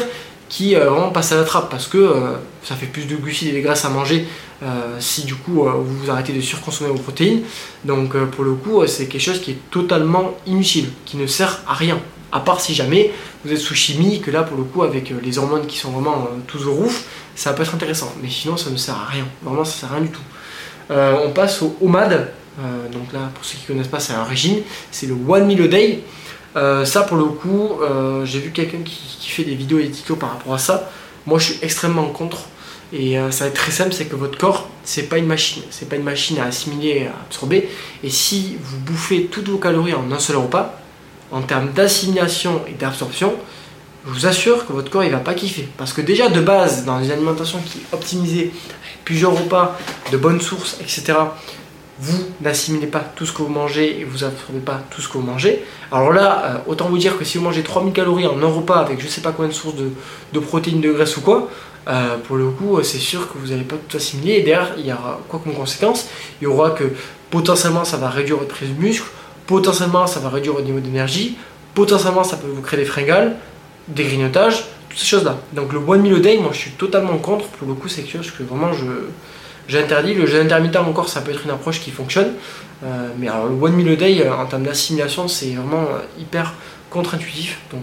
qui 0.53 0.75
euh, 0.75 0.87
vraiment 0.87 1.09
passe 1.09 1.31
à 1.31 1.37
la 1.37 1.43
trappe 1.45 1.71
parce 1.71 1.87
que 1.87 2.13
ça 2.61 2.75
fait 2.75 2.85
plus 2.85 3.05
de 3.07 3.15
glucides 3.15 3.47
et 3.47 3.57
de 3.57 3.65
graisses 3.65 3.85
à 3.85 3.89
manger 3.89 4.27
si 4.97 5.23
du 5.23 5.35
coup 5.35 5.65
vous 5.65 6.09
arrêtez 6.09 6.31
de 6.31 6.39
surconsommer 6.39 6.89
vos 6.89 6.99
protéines. 6.99 7.41
Donc 7.83 8.15
pour 8.27 8.45
le 8.45 8.53
coup, 8.53 8.87
c'est 8.87 9.07
quelque 9.07 9.21
chose 9.21 9.41
qui 9.41 9.51
est 9.51 9.57
totalement 9.71 10.35
inutile, 10.45 10.89
qui 11.03 11.17
ne 11.17 11.27
sert 11.27 11.59
à 11.67 11.73
rien. 11.73 11.99
À 12.31 12.39
part 12.39 12.61
si 12.61 12.73
jamais 12.73 13.11
vous 13.43 13.51
êtes 13.51 13.57
sous 13.57 13.75
chimie, 13.75 14.21
que 14.21 14.31
là 14.31 14.43
pour 14.43 14.55
le 14.55 14.63
coup 14.63 14.83
avec 14.83 15.11
les 15.21 15.37
hormones 15.37 15.67
qui 15.67 15.77
sont 15.77 15.91
vraiment 15.91 16.29
tous 16.47 16.65
au 16.65 16.71
rouf, 16.71 17.03
ça 17.35 17.51
peut 17.51 17.63
être 17.63 17.75
intéressant. 17.75 18.13
Mais 18.21 18.29
sinon 18.29 18.55
ça 18.55 18.69
ne 18.69 18.77
sert 18.77 18.95
à 18.95 19.05
rien. 19.05 19.25
Vraiment 19.41 19.65
ça 19.65 19.81
sert 19.81 19.91
à 19.91 19.95
rien 19.95 20.03
du 20.03 20.11
tout. 20.11 20.23
on 20.89 21.31
passe 21.31 21.61
au 21.61 21.75
OMAD. 21.81 22.31
donc 22.93 23.11
là 23.11 23.31
pour 23.35 23.43
ceux 23.43 23.57
qui 23.57 23.63
ne 23.63 23.67
connaissent 23.67 23.91
pas 23.91 23.99
c'est 23.99 24.13
un 24.13 24.23
régime. 24.23 24.61
C'est 24.91 25.07
le 25.07 25.15
One 25.27 25.45
Meal 25.45 25.63
a 25.63 25.67
Day. 25.67 26.03
Euh, 26.55 26.85
ça 26.85 27.01
pour 27.01 27.17
le 27.17 27.25
coup, 27.25 27.79
euh, 27.81 28.25
j'ai 28.25 28.39
vu 28.39 28.51
quelqu'un 28.51 28.79
qui, 28.83 29.29
fait 29.29 29.43
des 29.43 29.55
vidéos 29.55 29.79
des 29.79 30.15
par 30.15 30.31
rapport 30.31 30.53
à 30.53 30.59
ça. 30.59 30.89
Moi 31.25 31.39
je 31.39 31.53
suis 31.53 31.59
extrêmement 31.61 32.07
contre. 32.09 32.43
Et 32.91 33.17
euh, 33.17 33.31
ça 33.31 33.45
va 33.45 33.49
être 33.49 33.55
très 33.55 33.71
simple, 33.71 33.91
c'est 33.91 34.05
que 34.05 34.15
votre 34.15 34.37
corps, 34.37 34.69
c'est 34.83 35.09
pas 35.09 35.17
une 35.17 35.25
machine. 35.25 35.63
C'est 35.71 35.89
pas 35.89 35.95
une 35.95 36.03
machine 36.03 36.37
à 36.37 36.45
assimiler, 36.45 37.07
à 37.07 37.25
absorber. 37.25 37.69
Et 38.03 38.09
si 38.09 38.57
vous 38.61 38.77
bouffez 38.77 39.25
toutes 39.25 39.49
vos 39.49 39.57
calories 39.57 39.95
en 39.95 40.11
un 40.11 40.19
seul 40.19 40.35
repas, 40.35 40.79
en 41.31 41.41
termes 41.41 41.71
d'assimilation 41.71 42.61
et 42.67 42.73
d'absorption, 42.73 43.33
je 44.05 44.11
vous 44.11 44.25
assure 44.27 44.67
que 44.67 44.73
votre 44.73 44.91
corps 44.91 45.03
il 45.03 45.11
va 45.11 45.17
pas 45.17 45.33
kiffer. 45.33 45.67
Parce 45.77 45.91
que 45.91 46.01
déjà 46.01 46.29
de 46.29 46.39
base, 46.39 46.85
dans 46.85 47.01
une 47.03 47.09
alimentation 47.09 47.59
qui 47.65 47.79
est 47.79 47.95
optimisée, 47.95 48.51
plusieurs 49.05 49.31
repas, 49.31 49.77
de 50.11 50.17
bonnes 50.17 50.41
sources, 50.41 50.77
etc., 50.79 51.13
vous 51.99 52.23
n'assimilez 52.41 52.87
pas 52.87 52.99
tout 52.99 53.25
ce 53.25 53.31
que 53.31 53.43
vous 53.43 53.49
mangez 53.49 53.99
et 53.99 54.03
vous 54.03 54.23
absorbez 54.23 54.59
pas 54.59 54.81
tout 54.89 55.01
ce 55.01 55.07
que 55.07 55.13
vous 55.13 55.25
mangez. 55.25 55.63
Alors 55.91 56.11
là, 56.11 56.43
euh, 56.45 56.57
autant 56.67 56.89
vous 56.89 56.97
dire 56.97 57.17
que 57.17 57.23
si 57.23 57.37
vous 57.37 57.43
mangez 57.43 57.61
3000 57.61 57.93
calories 57.93 58.25
en 58.25 58.41
un 58.41 58.47
repas 58.47 58.77
avec 58.77 58.99
je 58.99 59.07
sais 59.07 59.21
pas 59.21 59.31
combien 59.31 59.49
de 59.49 59.53
sources 59.53 59.75
de, 59.75 60.39
protéines, 60.39 60.81
de 60.81 60.91
graisse 60.91 61.17
ou 61.17 61.21
quoi, 61.21 61.49
euh, 61.87 62.17
pour 62.17 62.37
le 62.37 62.49
coup, 62.49 62.81
c'est 62.81 62.97
sûr 62.97 63.31
que 63.31 63.37
vous 63.37 63.47
n'allez 63.47 63.63
pas 63.63 63.75
tout 63.87 63.97
assimiler. 63.97 64.33
Et 64.33 64.41
derrière, 64.41 64.73
il 64.77 64.85
y 64.85 64.91
aura 64.91 65.19
quoi 65.27 65.39
comme 65.43 65.53
conséquence 65.53 66.07
Il 66.41 66.45
y 66.45 66.47
aura 66.47 66.71
que 66.71 66.85
potentiellement 67.29 67.85
ça 67.85 67.97
va 67.97 68.09
réduire 68.09 68.37
votre 68.37 68.53
prise 68.55 68.69
de 68.69 68.81
muscle, 68.81 69.07
potentiellement 69.45 70.07
ça 70.07 70.19
va 70.19 70.29
réduire 70.29 70.53
votre 70.53 70.65
niveau 70.65 70.79
d'énergie, 70.79 71.37
potentiellement 71.73 72.23
ça 72.23 72.37
peut 72.37 72.47
vous 72.47 72.61
créer 72.61 72.79
des 72.79 72.85
fringales, 72.85 73.35
des 73.87 74.03
grignotages, 74.03 74.65
toutes 74.89 74.99
ces 74.99 75.05
choses-là. 75.05 75.37
Donc 75.53 75.73
le 75.73 75.79
one 75.79 76.01
meal 76.01 76.15
a 76.15 76.19
day, 76.19 76.37
moi 76.37 76.51
je 76.53 76.57
suis 76.57 76.71
totalement 76.71 77.17
contre. 77.17 77.45
Pour 77.47 77.67
le 77.67 77.73
coup, 77.73 77.87
c'est 77.87 78.01
quelque 78.01 78.23
chose 78.23 78.31
que 78.31 78.43
vraiment 78.43 78.73
je 78.73 78.85
j'interdis. 79.67 80.13
Le 80.13 80.25
jeûne 80.25 80.45
intermittent 80.45 80.75
encore, 80.77 81.09
ça 81.09 81.21
peut 81.21 81.31
être 81.31 81.43
une 81.45 81.51
approche 81.51 81.81
qui 81.81 81.91
fonctionne. 81.91 82.33
Euh, 82.83 83.09
mais 83.17 83.27
alors 83.27 83.47
le 83.47 83.55
one 83.55 83.73
meal 83.73 83.89
a 83.89 83.95
day, 83.95 84.29
en 84.29 84.45
termes 84.45 84.63
d'assimilation, 84.63 85.27
c'est 85.27 85.51
vraiment 85.51 85.87
hyper 86.19 86.53
contre-intuitif. 86.89 87.59
Donc 87.71 87.81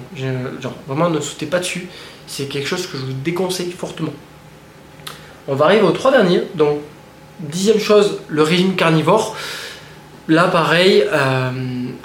vraiment 0.86 1.08
ne 1.08 1.20
sautez 1.20 1.46
pas 1.46 1.58
dessus 1.58 1.88
c'est 2.30 2.44
quelque 2.44 2.68
chose 2.68 2.86
que 2.86 2.96
je 2.96 3.02
vous 3.02 3.12
déconseille 3.12 3.72
fortement. 3.72 4.12
On 5.48 5.56
va 5.56 5.64
arriver 5.64 5.82
aux 5.82 5.90
trois 5.90 6.12
derniers. 6.12 6.44
Donc, 6.54 6.78
dixième 7.40 7.80
chose, 7.80 8.20
le 8.28 8.42
régime 8.42 8.76
carnivore. 8.76 9.36
Là, 10.28 10.44
pareil, 10.46 11.04
euh, 11.12 11.50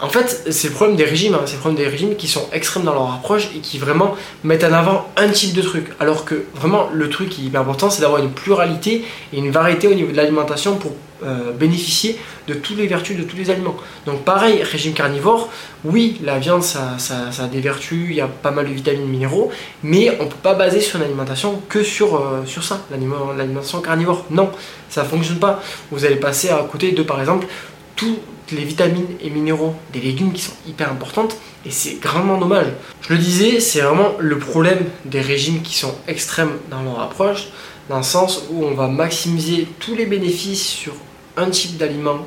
en 0.02 0.10
fait, 0.10 0.48
c'est 0.52 0.68
le 0.70 0.74
problème 0.74 0.98
des 0.98 1.06
régimes, 1.06 1.36
hein. 1.36 1.42
c'est 1.46 1.54
le 1.54 1.60
problème 1.60 1.84
des 1.84 1.90
régimes 1.90 2.16
qui 2.16 2.28
sont 2.28 2.48
extrêmes 2.52 2.84
dans 2.84 2.94
leur 2.94 3.14
approche 3.14 3.50
et 3.56 3.60
qui 3.60 3.78
vraiment 3.78 4.16
mettent 4.44 4.64
en 4.64 4.74
avant 4.74 5.08
un 5.16 5.30
type 5.30 5.54
de 5.54 5.62
truc. 5.62 5.88
Alors 6.00 6.26
que 6.26 6.46
vraiment, 6.54 6.90
le 6.92 7.10
truc 7.10 7.30
qui 7.30 7.48
est 7.48 7.56
important, 7.56 7.90
c'est 7.90 8.02
d'avoir 8.02 8.22
une 8.22 8.32
pluralité 8.32 9.06
et 9.32 9.38
une 9.38 9.52
variété 9.52 9.88
au 9.88 9.94
niveau 9.94 10.12
de 10.12 10.18
l'alimentation 10.18 10.76
pour 10.76 10.92
euh, 11.24 11.54
bénéficier 11.54 12.20
de 12.48 12.54
toutes 12.54 12.78
les 12.78 12.88
vertus 12.88 13.18
de 13.18 13.24
tous 13.24 13.38
les 13.38 13.50
aliments. 13.50 13.78
Donc, 14.06 14.24
pareil, 14.26 14.62
régime 14.64 14.94
carnivore, 14.94 15.50
oui, 15.86 16.20
la 16.24 16.40
viande, 16.40 16.62
ça, 16.62 16.98
a 17.40 17.48
des 17.48 17.62
vertus, 17.62 18.08
il 18.10 18.16
y 18.16 18.22
a 18.22 18.28
pas 18.28 18.52
mal 18.52 18.68
de 18.68 18.74
vitamines, 18.74 19.08
minéraux, 19.08 19.50
mais 19.82 20.18
on 20.20 20.26
ne 20.26 20.30
peut 20.30 20.36
pas 20.44 20.56
baser 20.56 20.82
sur 20.82 21.02
alimentation 21.02 21.62
que 21.70 21.84
sur, 21.84 22.16
euh, 22.16 22.44
ça, 22.62 22.82
l'alimentation 22.92 23.80
carnivore. 23.80 24.26
Non, 24.30 24.50
ça 24.90 25.04
ne 25.04 25.08
fonctionne 25.08 25.40
pas. 25.40 25.62
Vous 25.90 26.04
allez 26.04 26.18
passer 26.18 26.50
à 26.50 26.58
côté 26.70 26.92
de, 26.92 27.02
par 27.02 27.22
exemple, 27.22 27.48
toutes 27.96 28.20
les 28.52 28.64
vitamines 28.64 29.08
et 29.22 29.30
minéraux 29.30 29.76
des 29.94 30.02
légumes 30.02 30.34
qui 30.34 30.42
sont 30.42 30.54
hyper 30.68 30.92
importantes 30.92 31.36
et 31.66 31.72
c'est 31.72 31.96
grandement 31.96 32.38
dommage. 32.38 32.68
Je 33.02 33.14
le 33.14 33.20
disais, 33.20 33.60
c'est 33.60 33.82
vraiment 33.82 34.14
le 34.20 34.38
problème 34.38 34.86
des 35.06 35.22
régimes 35.22 35.62
qui 35.62 35.76
sont 35.76 35.96
extrêmes 36.08 36.52
dans 36.70 36.84
leur 36.84 37.00
approche, 37.00 37.48
dans 37.90 37.98
le 37.98 38.04
sens 38.04 38.44
où 38.52 38.64
on 38.64 38.74
va 38.74 38.88
maximiser 38.88 39.68
tous 39.80 39.96
les 39.96 40.06
bénéfices 40.06 40.66
sur 40.66 40.94
un 41.38 41.50
type 41.50 41.78
d'aliment, 41.78 42.20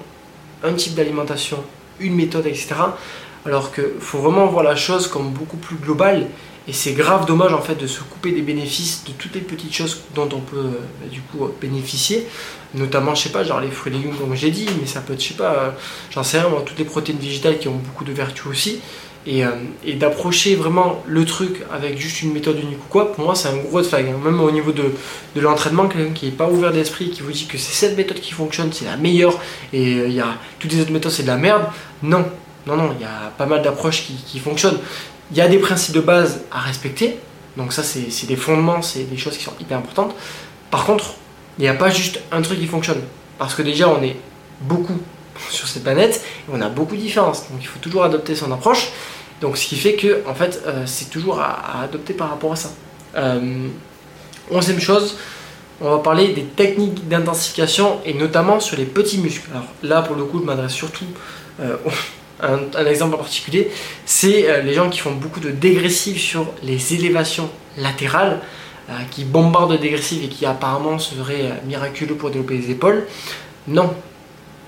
un 0.64 0.72
type 0.74 0.94
d'alimentation, 0.94 1.58
une 2.00 2.14
méthode, 2.14 2.46
etc. 2.46 2.74
Alors 3.46 3.72
qu'il 3.72 4.00
faut 4.00 4.18
vraiment 4.18 4.46
voir 4.46 4.64
la 4.64 4.76
chose 4.76 5.06
comme 5.06 5.30
beaucoup 5.30 5.56
plus 5.56 5.76
globale 5.76 6.26
et 6.66 6.72
c'est 6.74 6.92
grave 6.92 7.24
dommage 7.24 7.54
en 7.54 7.62
fait 7.62 7.76
de 7.76 7.86
se 7.86 8.00
couper 8.00 8.32
des 8.32 8.42
bénéfices 8.42 9.02
de 9.06 9.12
toutes 9.12 9.34
les 9.34 9.40
petites 9.40 9.72
choses 9.72 10.02
dont 10.14 10.28
on 10.32 10.40
peut 10.40 10.56
euh, 10.56 11.08
du 11.10 11.22
coup 11.22 11.48
bénéficier. 11.60 12.26
Notamment, 12.74 13.14
je 13.14 13.24
sais 13.24 13.28
pas, 13.30 13.44
genre 13.44 13.60
les 13.60 13.70
fruits 13.70 13.92
et 13.92 13.96
légumes 13.96 14.14
comme 14.16 14.34
j'ai 14.34 14.50
dit, 14.50 14.66
mais 14.78 14.86
ça 14.86 15.00
peut 15.00 15.14
être, 15.14 15.22
je 15.22 15.28
sais 15.28 15.34
pas, 15.34 15.52
euh, 15.52 15.70
j'en 16.10 16.22
sais 16.22 16.38
rien, 16.38 16.50
toutes 16.66 16.78
les 16.78 16.84
protéines 16.84 17.18
végétales 17.18 17.58
qui 17.58 17.68
ont 17.68 17.76
beaucoup 17.76 18.04
de 18.04 18.12
vertus 18.12 18.46
aussi. 18.46 18.80
Et, 19.26 19.44
euh, 19.44 19.50
d'approcher 19.94 20.54
vraiment 20.54 21.02
le 21.06 21.24
truc 21.24 21.62
avec 21.72 21.98
juste 21.98 22.22
une 22.22 22.32
méthode 22.32 22.58
unique 22.58 22.78
ou 22.78 22.88
quoi, 22.88 23.12
pour 23.12 23.24
moi 23.24 23.34
c'est 23.34 23.48
un 23.48 23.56
gros 23.56 23.82
flag. 23.82 24.06
Hein. 24.08 24.18
Même 24.22 24.40
au 24.40 24.50
niveau 24.50 24.72
de, 24.72 24.92
de 25.34 25.40
l'entraînement, 25.40 25.88
quelqu'un 25.88 26.12
qui 26.12 26.26
n'est 26.26 26.32
pas 26.32 26.48
ouvert 26.48 26.72
d'esprit, 26.72 27.10
qui 27.10 27.22
vous 27.22 27.32
dit 27.32 27.46
que 27.46 27.58
c'est 27.58 27.72
cette 27.72 27.96
méthode 27.96 28.20
qui 28.20 28.32
fonctionne, 28.32 28.72
c'est 28.72 28.84
la 28.84 28.96
meilleure, 28.96 29.38
et 29.72 29.92
il 29.92 30.12
y 30.12 30.20
a 30.20 30.36
toutes 30.58 30.72
les 30.72 30.80
autres 30.82 30.92
méthodes 30.92 31.12
c'est 31.12 31.24
de 31.24 31.28
la 31.28 31.36
merde, 31.36 31.64
non. 32.02 32.26
Non, 32.66 32.76
non, 32.76 32.94
il 32.98 33.02
y 33.02 33.06
a 33.06 33.32
pas 33.38 33.46
mal 33.46 33.62
d'approches 33.62 34.04
qui, 34.04 34.12
qui 34.14 34.38
fonctionnent. 34.40 34.78
Il 35.30 35.38
y 35.38 35.40
a 35.40 35.48
des 35.48 35.58
principes 35.58 35.94
de 35.94 36.00
base 36.00 36.42
à 36.50 36.60
respecter, 36.60 37.18
donc 37.56 37.72
ça 37.72 37.82
c'est 37.82 38.26
des 38.26 38.36
fondements, 38.36 38.82
c'est 38.82 39.04
des 39.04 39.16
choses 39.16 39.36
qui 39.36 39.44
sont 39.44 39.54
hyper 39.58 39.78
importantes. 39.78 40.14
Par 40.70 40.84
contre, 40.84 41.14
il 41.58 41.62
n'y 41.62 41.68
a 41.68 41.74
pas 41.74 41.90
juste 41.90 42.20
un 42.30 42.40
truc 42.42 42.58
qui 42.58 42.66
fonctionne. 42.66 43.02
Parce 43.38 43.54
que 43.54 43.62
déjà 43.62 43.88
on 43.88 44.02
est 44.02 44.16
beaucoup 44.60 44.98
sur 45.50 45.68
cette 45.68 45.82
planète 45.82 46.22
et 46.48 46.52
on 46.52 46.60
a 46.60 46.68
beaucoup 46.68 46.96
de 46.96 47.00
différences. 47.00 47.50
Donc 47.50 47.58
il 47.60 47.66
faut 47.66 47.78
toujours 47.78 48.04
adopter 48.04 48.34
son 48.34 48.50
approche. 48.52 48.90
Donc 49.40 49.56
ce 49.56 49.66
qui 49.66 49.76
fait 49.76 49.94
que 49.94 50.22
en 50.26 50.34
fait 50.34 50.62
euh, 50.66 50.84
c'est 50.86 51.10
toujours 51.10 51.40
à, 51.40 51.82
adopter 51.82 52.14
par 52.14 52.30
rapport 52.30 52.52
à 52.52 52.56
ça. 52.56 52.70
Euh, 53.16 53.68
onzième 54.50 54.80
chose, 54.80 55.16
on 55.80 55.90
va 55.90 55.98
parler 55.98 56.28
des 56.28 56.44
techniques 56.44 57.08
d'intensification 57.08 58.00
et 58.04 58.14
notamment 58.14 58.60
sur 58.60 58.76
les 58.76 58.84
petits 58.84 59.18
muscles. 59.18 59.48
Alors 59.52 59.66
là 59.82 60.02
pour 60.02 60.16
le 60.16 60.24
coup 60.24 60.40
je 60.40 60.44
m'adresse 60.44 60.72
surtout 60.72 61.06
euh, 61.60 61.76
un, 62.40 62.86
exemple 62.86 63.16
en 63.16 63.18
particulier, 63.18 63.68
c'est 64.06 64.62
les 64.62 64.72
gens 64.72 64.88
qui 64.90 65.00
font 65.00 65.10
beaucoup 65.10 65.40
de 65.40 65.50
dégressives 65.50 66.20
sur 66.20 66.46
les 66.62 66.94
élévations 66.94 67.50
latérales, 67.76 68.38
qui 69.10 69.24
bombardent 69.24 69.72
de 69.72 69.76
dégressives 69.76 70.24
et 70.24 70.28
qui 70.28 70.46
apparemment 70.46 70.98
seraient 70.98 71.50
euh, 71.50 71.66
miraculeux 71.66 72.14
pour 72.14 72.30
développer 72.30 72.58
les 72.58 72.70
épaules. 72.70 73.06
Non, 73.66 73.94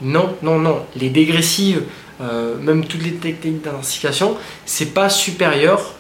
non, 0.03 0.37
non, 0.43 0.59
non. 0.59 0.85
Les 0.97 1.11
dégressives, 1.11 1.83
même 2.21 2.85
toutes 2.85 3.03
les 3.03 3.15
techniques 3.15 3.63
d'intensification, 3.63 4.37
c'est 4.67 4.93
pas 4.93 5.09
supérieur 5.09 5.95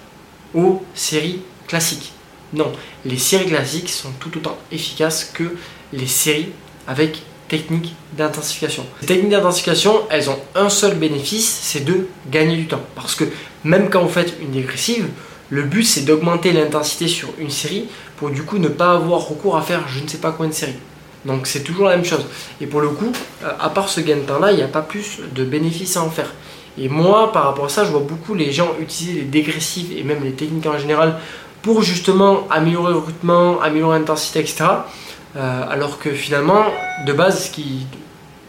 aux 0.55 0.83
séries 0.95 1.41
classiques. 1.67 2.13
Non, 2.53 2.73
les 3.05 3.17
séries 3.17 3.47
classiques 3.47 3.89
sont 3.89 4.11
tout 4.19 4.37
autant 4.37 4.59
efficaces 4.73 5.31
que 5.33 5.57
les 5.93 6.07
séries 6.07 6.51
avec 6.87 7.23
techniques 7.49 7.95
d'intensification. 8.17 8.87
Les 9.01 9.07
techniques 9.07 9.31
d'intensification, 9.31 10.03
elles 10.11 10.31
ont 10.31 10.39
un 10.55 10.69
seul 10.69 10.97
bénéfice, 10.97 11.49
c'est 11.63 11.85
de 11.85 12.07
gagner 12.31 12.57
du 12.57 12.67
temps. 12.67 12.83
Parce 12.95 13.15
que 13.15 13.25
même 13.65 13.91
quand 13.91 14.03
vous 14.03 14.09
faites 14.09 14.35
une 14.41 14.53
dégressive, 14.53 15.09
le 15.51 15.63
but 15.63 15.85
c'est 15.85 16.03
d'augmenter 16.03 16.53
l'intensité 16.53 17.09
sur 17.09 17.29
une 17.39 17.51
série 17.51 17.89
pour 18.21 18.31
du 18.31 18.45
coup 18.45 18.59
ne 18.59 18.69
pas 18.69 18.93
avoir 18.93 19.27
recours 19.27 19.57
à 19.57 19.63
faire 19.63 19.89
je 19.89 20.01
ne 20.01 20.07
sais 20.07 20.19
pas 20.19 20.31
combien 20.31 20.51
de 20.51 20.55
séries. 20.55 20.79
Donc 21.25 21.47
c'est 21.47 21.63
toujours 21.63 21.89
la 21.89 21.97
même 21.97 22.05
chose. 22.05 22.27
Et 22.61 22.67
pour 22.67 22.81
le 22.81 22.91
coup, 22.91 23.11
euh, 23.43 23.51
à 23.59 23.71
part 23.71 23.89
ce 23.89 24.01
gain 24.01 24.17
de 24.17 24.23
temps-là, 24.23 24.53
il 24.53 24.57
n'y 24.57 24.63
a 24.63 24.69
pas 24.69 24.83
plus 24.83 25.19
de 25.35 25.45
bénéfices 25.45 25.97
à 25.97 26.03
en 26.03 26.11
faire. 26.11 26.33
Et 26.79 26.89
moi, 26.89 27.33
par 27.33 27.45
rapport 27.45 27.65
à 27.65 27.69
ça, 27.69 27.85
je 27.85 27.91
vois 27.91 28.01
beaucoup 28.01 28.35
les 28.35 28.53
gens 28.53 28.69
utiliser 28.79 29.21
les 29.21 29.27
dégressives 29.27 29.97
et 29.97 30.03
même 30.03 30.23
les 30.23 30.33
techniques 30.33 30.67
en 30.67 30.79
général 30.79 31.19
pour 31.63 31.83
justement 31.83 32.47
améliorer 32.51 32.93
le 32.93 32.99
recrutement, 32.99 33.61
améliorer 33.61 33.99
l'intensité, 33.99 34.41
etc. 34.41 34.65
Euh, 35.37 35.63
alors 35.69 35.99
que 35.99 36.13
finalement, 36.13 36.65
de 37.07 37.13
base, 37.13 37.47
ce 37.47 37.51
qui. 37.51 37.87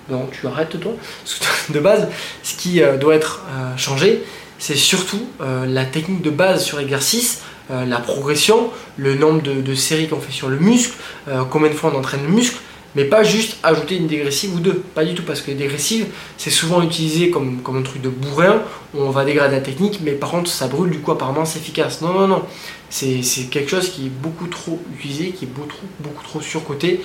Non, 0.09 0.27
tu 0.31 0.45
arrêtes 0.47 0.79
toi. 0.79 0.91
De 1.69 1.79
base, 1.79 2.09
ce 2.43 2.55
qui 2.55 2.81
euh, 2.81 2.97
doit 2.97 3.15
être 3.15 3.43
changé, 3.77 4.23
c'est 4.61 4.75
surtout 4.75 5.25
la 5.39 5.85
technique 5.85 6.21
de 6.21 6.29
base 6.29 6.63
sur 6.63 6.79
exercice, 6.79 7.41
la 7.69 7.97
progression, 7.97 8.69
le 8.95 9.15
nombre 9.15 9.41
de, 9.41 9.75
séries 9.75 10.07
qu'on 10.07 10.19
fait 10.19 10.31
sur 10.31 10.49
le 10.49 10.59
muscle, 10.59 10.93
combien 11.49 11.69
de 11.69 11.73
fois 11.73 11.91
on 11.91 11.97
entraîne 11.97 12.21
le 12.21 12.29
muscle, 12.29 12.57
mais 12.95 13.05
pas 13.05 13.23
juste 13.23 13.57
ajouter 13.63 13.95
une 13.95 14.07
dégressive 14.07 14.55
ou 14.55 14.59
deux. 14.59 14.83
Pas 14.93 15.05
du 15.05 15.15
tout, 15.15 15.23
parce 15.23 15.41
que 15.41 15.47
les 15.47 15.57
dégressives, 15.57 16.07
c'est 16.37 16.49
souvent 16.49 16.81
utilisé 16.81 17.29
comme, 17.29 17.61
comme 17.61 17.77
un 17.77 17.81
truc 17.81 18.01
de 18.01 18.09
bourrin, 18.09 18.61
où 18.93 19.01
on 19.01 19.09
va 19.09 19.25
dégrader 19.25 19.55
la 19.55 19.61
technique, 19.61 19.99
mais 20.03 20.11
par 20.11 20.31
contre, 20.31 20.49
ça 20.49 20.67
brûle, 20.67 20.91
du 20.91 20.99
coup, 20.99 21.11
apparemment, 21.11 21.45
c'est 21.45 21.59
efficace. 21.59 22.01
Non, 22.01 22.13
non, 22.13 22.27
non 22.27 22.43
c'est 22.89 23.49
quelque 23.49 23.69
chose 23.69 23.89
qui 23.89 24.07
est 24.07 24.09
beaucoup 24.09 24.47
trop 24.47 24.79
utilisé, 24.93 25.31
qui 25.31 25.45
est 25.45 25.47
beaucoup 25.47 25.69
trop, 25.69 25.87
beaucoup 26.01 26.23
trop 26.23 26.41
surcoté. 26.41 27.01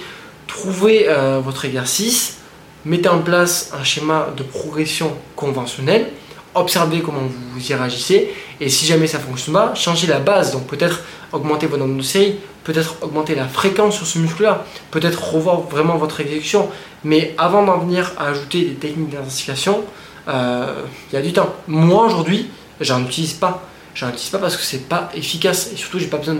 Trouvez 0.48 1.08
euh, 1.08 1.40
votre 1.42 1.64
exercice, 1.64 2.38
mettez 2.84 3.08
en 3.08 3.20
place 3.20 3.72
un 3.78 3.84
schéma 3.84 4.28
de 4.36 4.42
progression 4.42 5.12
conventionnel, 5.36 6.08
observez 6.56 7.00
comment 7.00 7.22
vous 7.52 7.70
y 7.70 7.74
réagissez, 7.74 8.32
et 8.60 8.68
si 8.68 8.86
jamais 8.86 9.06
ça 9.06 9.18
ne 9.18 9.22
fonctionne 9.22 9.54
pas, 9.54 9.74
changez 9.74 10.06
la 10.06 10.18
base, 10.18 10.52
donc 10.52 10.66
peut-être 10.66 11.00
augmenter 11.32 11.66
votre 11.66 11.82
nombre 11.82 11.98
de 11.98 12.02
séries, 12.02 12.36
peut-être 12.64 12.96
augmenter 13.02 13.34
la 13.34 13.46
fréquence 13.46 13.96
sur 13.96 14.06
ce 14.06 14.18
muscle-là, 14.18 14.64
peut-être 14.90 15.32
revoir 15.32 15.60
vraiment 15.60 15.96
votre 15.96 16.20
exécution, 16.20 16.68
mais 17.04 17.34
avant 17.38 17.64
d'en 17.64 17.78
venir 17.78 18.12
à 18.18 18.28
ajouter 18.28 18.62
des 18.62 18.74
techniques 18.74 19.10
d'intensification, 19.10 19.84
euh, 20.28 20.82
il 21.10 21.14
y 21.14 21.18
a 21.18 21.22
du 21.22 21.32
temps. 21.32 21.54
Moi 21.68 22.04
aujourd'hui, 22.04 22.50
j'en 22.80 23.02
utilise 23.02 23.34
pas 23.34 23.62
j'en 23.96 24.10
utilise 24.10 24.28
pas 24.28 24.38
parce 24.38 24.56
que 24.56 24.62
c'est 24.62 24.88
pas 24.88 25.08
efficace 25.14 25.70
et 25.72 25.76
surtout 25.76 25.98
j'ai 25.98 26.06
pas 26.06 26.18
besoin 26.18 26.36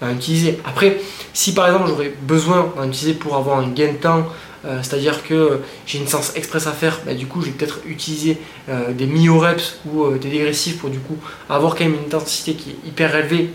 d'en 0.00 0.10
utiliser. 0.10 0.58
Après, 0.64 0.98
si 1.32 1.54
par 1.54 1.66
exemple 1.66 1.88
j'aurais 1.88 2.12
besoin 2.22 2.72
d'en 2.76 2.88
utiliser 2.88 3.14
pour 3.14 3.36
avoir 3.36 3.58
un 3.58 3.68
gain 3.68 3.92
de 3.92 3.98
temps, 3.98 4.26
euh, 4.64 4.78
c'est-à-dire 4.82 5.22
que 5.24 5.60
j'ai 5.86 5.98
une 5.98 6.06
séance 6.06 6.32
express 6.36 6.66
à 6.66 6.72
faire, 6.72 7.00
bah, 7.04 7.12
du 7.14 7.26
coup 7.26 7.42
je 7.42 7.46
vais 7.46 7.52
peut-être 7.52 7.80
utiliser 7.86 8.38
euh, 8.68 8.92
des 8.92 9.06
mio-reps 9.06 9.80
ou 9.86 10.04
euh, 10.04 10.18
des 10.18 10.30
dégressifs 10.30 10.78
pour 10.78 10.88
du 10.88 10.98
coup 10.98 11.16
avoir 11.50 11.74
quand 11.74 11.84
même 11.84 11.94
une 11.94 12.06
intensité 12.06 12.54
qui 12.54 12.70
est 12.70 12.88
hyper 12.88 13.14
élevée 13.14 13.50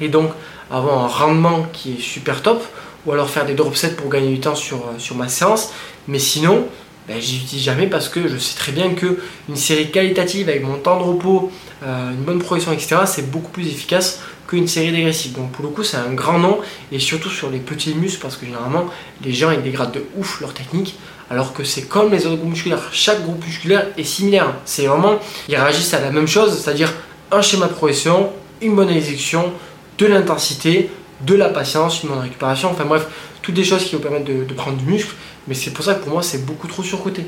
et 0.00 0.08
donc 0.08 0.30
avoir 0.70 1.04
un 1.04 1.08
rendement 1.08 1.66
qui 1.72 1.94
est 1.94 2.00
super 2.00 2.42
top 2.42 2.64
ou 3.04 3.12
alors 3.12 3.28
faire 3.28 3.44
des 3.44 3.54
drop 3.54 3.76
sets 3.76 3.94
pour 3.96 4.08
gagner 4.08 4.28
du 4.28 4.40
temps 4.40 4.54
sur, 4.54 4.84
sur 4.98 5.16
ma 5.16 5.28
séance. 5.28 5.72
Mais 6.08 6.18
sinon, 6.18 6.66
ben, 7.06 7.20
j'utilise 7.20 7.64
jamais 7.64 7.86
parce 7.86 8.08
que 8.08 8.28
je 8.28 8.38
sais 8.38 8.56
très 8.56 8.72
bien 8.72 8.94
que 8.94 9.18
une 9.48 9.56
série 9.56 9.90
qualitative 9.90 10.48
avec 10.48 10.62
mon 10.62 10.78
temps 10.78 10.98
de 10.98 11.02
repos, 11.02 11.50
une 11.82 12.22
bonne 12.24 12.38
progression, 12.38 12.72
etc., 12.72 12.96
c'est 13.06 13.30
beaucoup 13.30 13.50
plus 13.50 13.66
efficace 13.66 14.20
qu'une 14.50 14.66
série 14.66 14.90
dégressive. 14.90 15.32
Donc 15.32 15.52
pour 15.52 15.64
le 15.64 15.70
coup, 15.70 15.84
c'est 15.84 15.96
un 15.96 16.12
grand 16.12 16.38
nom 16.38 16.58
et 16.90 16.98
surtout 16.98 17.30
sur 17.30 17.50
les 17.50 17.60
petits 17.60 17.94
muscles 17.94 18.20
parce 18.20 18.36
que 18.36 18.44
généralement, 18.44 18.86
les 19.24 19.32
gens 19.32 19.52
ils 19.52 19.62
dégradent 19.62 19.92
de 19.92 20.04
ouf 20.16 20.40
leur 20.40 20.52
technique 20.52 20.96
alors 21.30 21.52
que 21.52 21.62
c'est 21.62 21.82
comme 21.82 22.10
les 22.10 22.26
autres 22.26 22.36
groupes 22.36 22.50
musculaires. 22.50 22.82
Chaque 22.90 23.22
groupe 23.22 23.44
musculaire 23.44 23.86
est 23.96 24.04
similaire. 24.04 24.52
C'est 24.64 24.86
vraiment, 24.86 25.20
ils 25.48 25.56
réagissent 25.56 25.94
à 25.94 26.00
la 26.00 26.10
même 26.10 26.26
chose, 26.26 26.58
c'est-à-dire 26.58 26.92
un 27.30 27.40
schéma 27.40 27.68
de 27.68 27.72
progression, 27.72 28.30
une 28.60 28.74
bonne 28.74 28.90
exécution, 28.90 29.52
de 29.98 30.06
l'intensité, 30.06 30.90
de 31.20 31.34
la 31.36 31.48
patience, 31.48 32.02
une 32.02 32.08
bonne 32.08 32.18
récupération, 32.18 32.70
enfin 32.70 32.84
bref, 32.84 33.06
toutes 33.42 33.54
des 33.54 33.62
choses 33.62 33.84
qui 33.84 33.94
vous 33.94 34.02
permettent 34.02 34.24
de, 34.24 34.54
prendre 34.54 34.76
du 34.78 34.84
muscle, 34.84 35.14
mais 35.46 35.54
c'est 35.54 35.70
pour 35.70 35.84
ça 35.84 35.94
que 35.94 36.02
pour 36.02 36.12
moi 36.12 36.22
c'est 36.22 36.44
beaucoup 36.44 36.66
trop 36.66 36.82
surcoté. 36.82 37.24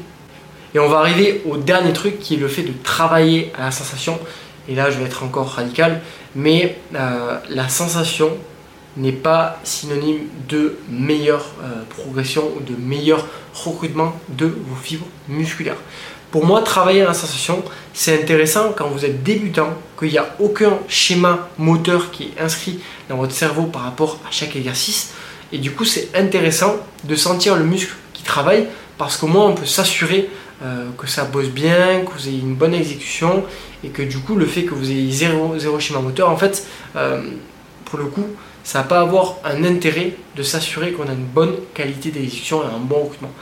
Et 0.74 0.80
on 0.80 0.88
va 0.88 0.98
arriver 0.98 1.42
au 1.48 1.56
dernier 1.56 1.92
truc 1.92 2.18
qui 2.18 2.34
est 2.34 2.38
le 2.38 2.48
fait 2.48 2.62
de 2.62 2.72
travailler 2.82 3.52
à 3.56 3.64
la 3.66 3.70
sensation. 3.70 4.18
Et 4.68 4.74
là 4.74 4.90
je 4.90 4.98
vais 4.98 5.04
être 5.04 5.22
encore 5.22 5.48
radical, 5.48 6.00
mais 6.34 6.78
euh, 6.94 7.38
la 7.48 7.68
sensation 7.68 8.30
n'est 8.96 9.12
pas 9.12 9.58
synonyme 9.64 10.20
de 10.48 10.76
meilleure 10.90 11.46
euh, 11.62 11.82
progression 11.88 12.50
ou 12.56 12.60
de 12.60 12.76
meilleur 12.78 13.26
recrutement 13.54 14.14
de 14.28 14.46
vos 14.46 14.76
fibres 14.76 15.06
musculaires. 15.28 15.76
Pour 16.30 16.46
moi, 16.46 16.62
travailler 16.62 17.04
la 17.04 17.12
sensation, 17.12 17.62
c'est 17.92 18.22
intéressant 18.22 18.72
quand 18.74 18.88
vous 18.88 19.04
êtes 19.04 19.22
débutant, 19.22 19.74
qu'il 19.98 20.08
n'y 20.08 20.18
a 20.18 20.34
aucun 20.40 20.78
schéma 20.88 21.50
moteur 21.58 22.10
qui 22.10 22.32
est 22.36 22.40
inscrit 22.40 22.80
dans 23.10 23.18
votre 23.18 23.34
cerveau 23.34 23.64
par 23.64 23.82
rapport 23.82 24.18
à 24.26 24.30
chaque 24.30 24.56
exercice. 24.56 25.12
Et 25.52 25.58
du 25.58 25.72
coup, 25.72 25.84
c'est 25.84 26.08
intéressant 26.14 26.76
de 27.04 27.14
sentir 27.16 27.56
le 27.56 27.64
muscle 27.64 27.94
qui 28.14 28.22
travaille 28.22 28.66
parce 28.96 29.16
qu'au 29.18 29.26
moins 29.26 29.46
on 29.46 29.54
peut 29.54 29.66
s'assurer 29.66 30.30
euh, 30.62 30.90
que 30.96 31.08
ça 31.08 31.24
bosse 31.24 31.48
bien, 31.48 32.04
que 32.04 32.12
vous 32.12 32.28
ayez 32.28 32.38
une 32.38 32.54
bonne 32.54 32.74
exécution 32.74 33.44
et 33.82 33.88
que 33.88 34.02
du 34.02 34.18
coup, 34.18 34.36
le 34.36 34.46
fait 34.46 34.62
que 34.62 34.74
vous 34.74 34.90
ayez 34.92 35.10
zéro, 35.10 35.80
schéma 35.80 35.98
moteur, 35.98 36.30
en 36.30 36.36
fait, 36.36 36.66
euh, 36.94 37.20
pour 37.84 37.98
le 37.98 38.04
coup, 38.06 38.26
ça 38.62 38.82
va 38.82 38.84
pas 38.84 39.00
avoir 39.00 39.38
un 39.44 39.64
intérêt 39.64 40.12
de 40.36 40.42
s'assurer 40.44 40.92
qu'on 40.92 41.08
a 41.08 41.12
une 41.12 41.24
bonne 41.24 41.54
qualité 41.74 42.10
d'exécution 42.10 42.62
et 42.62 42.66
un 42.66 42.78
bon 42.78 43.00
recrutement. 43.00 43.32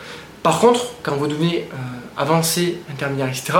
Par 0.43 0.61
contre, 0.61 0.95
quand 1.03 1.15
vous 1.17 1.27
devenez 1.27 1.69
euh, 1.75 1.77
avancé, 2.17 2.79
intermédiaire, 2.91 3.29
etc., 3.29 3.53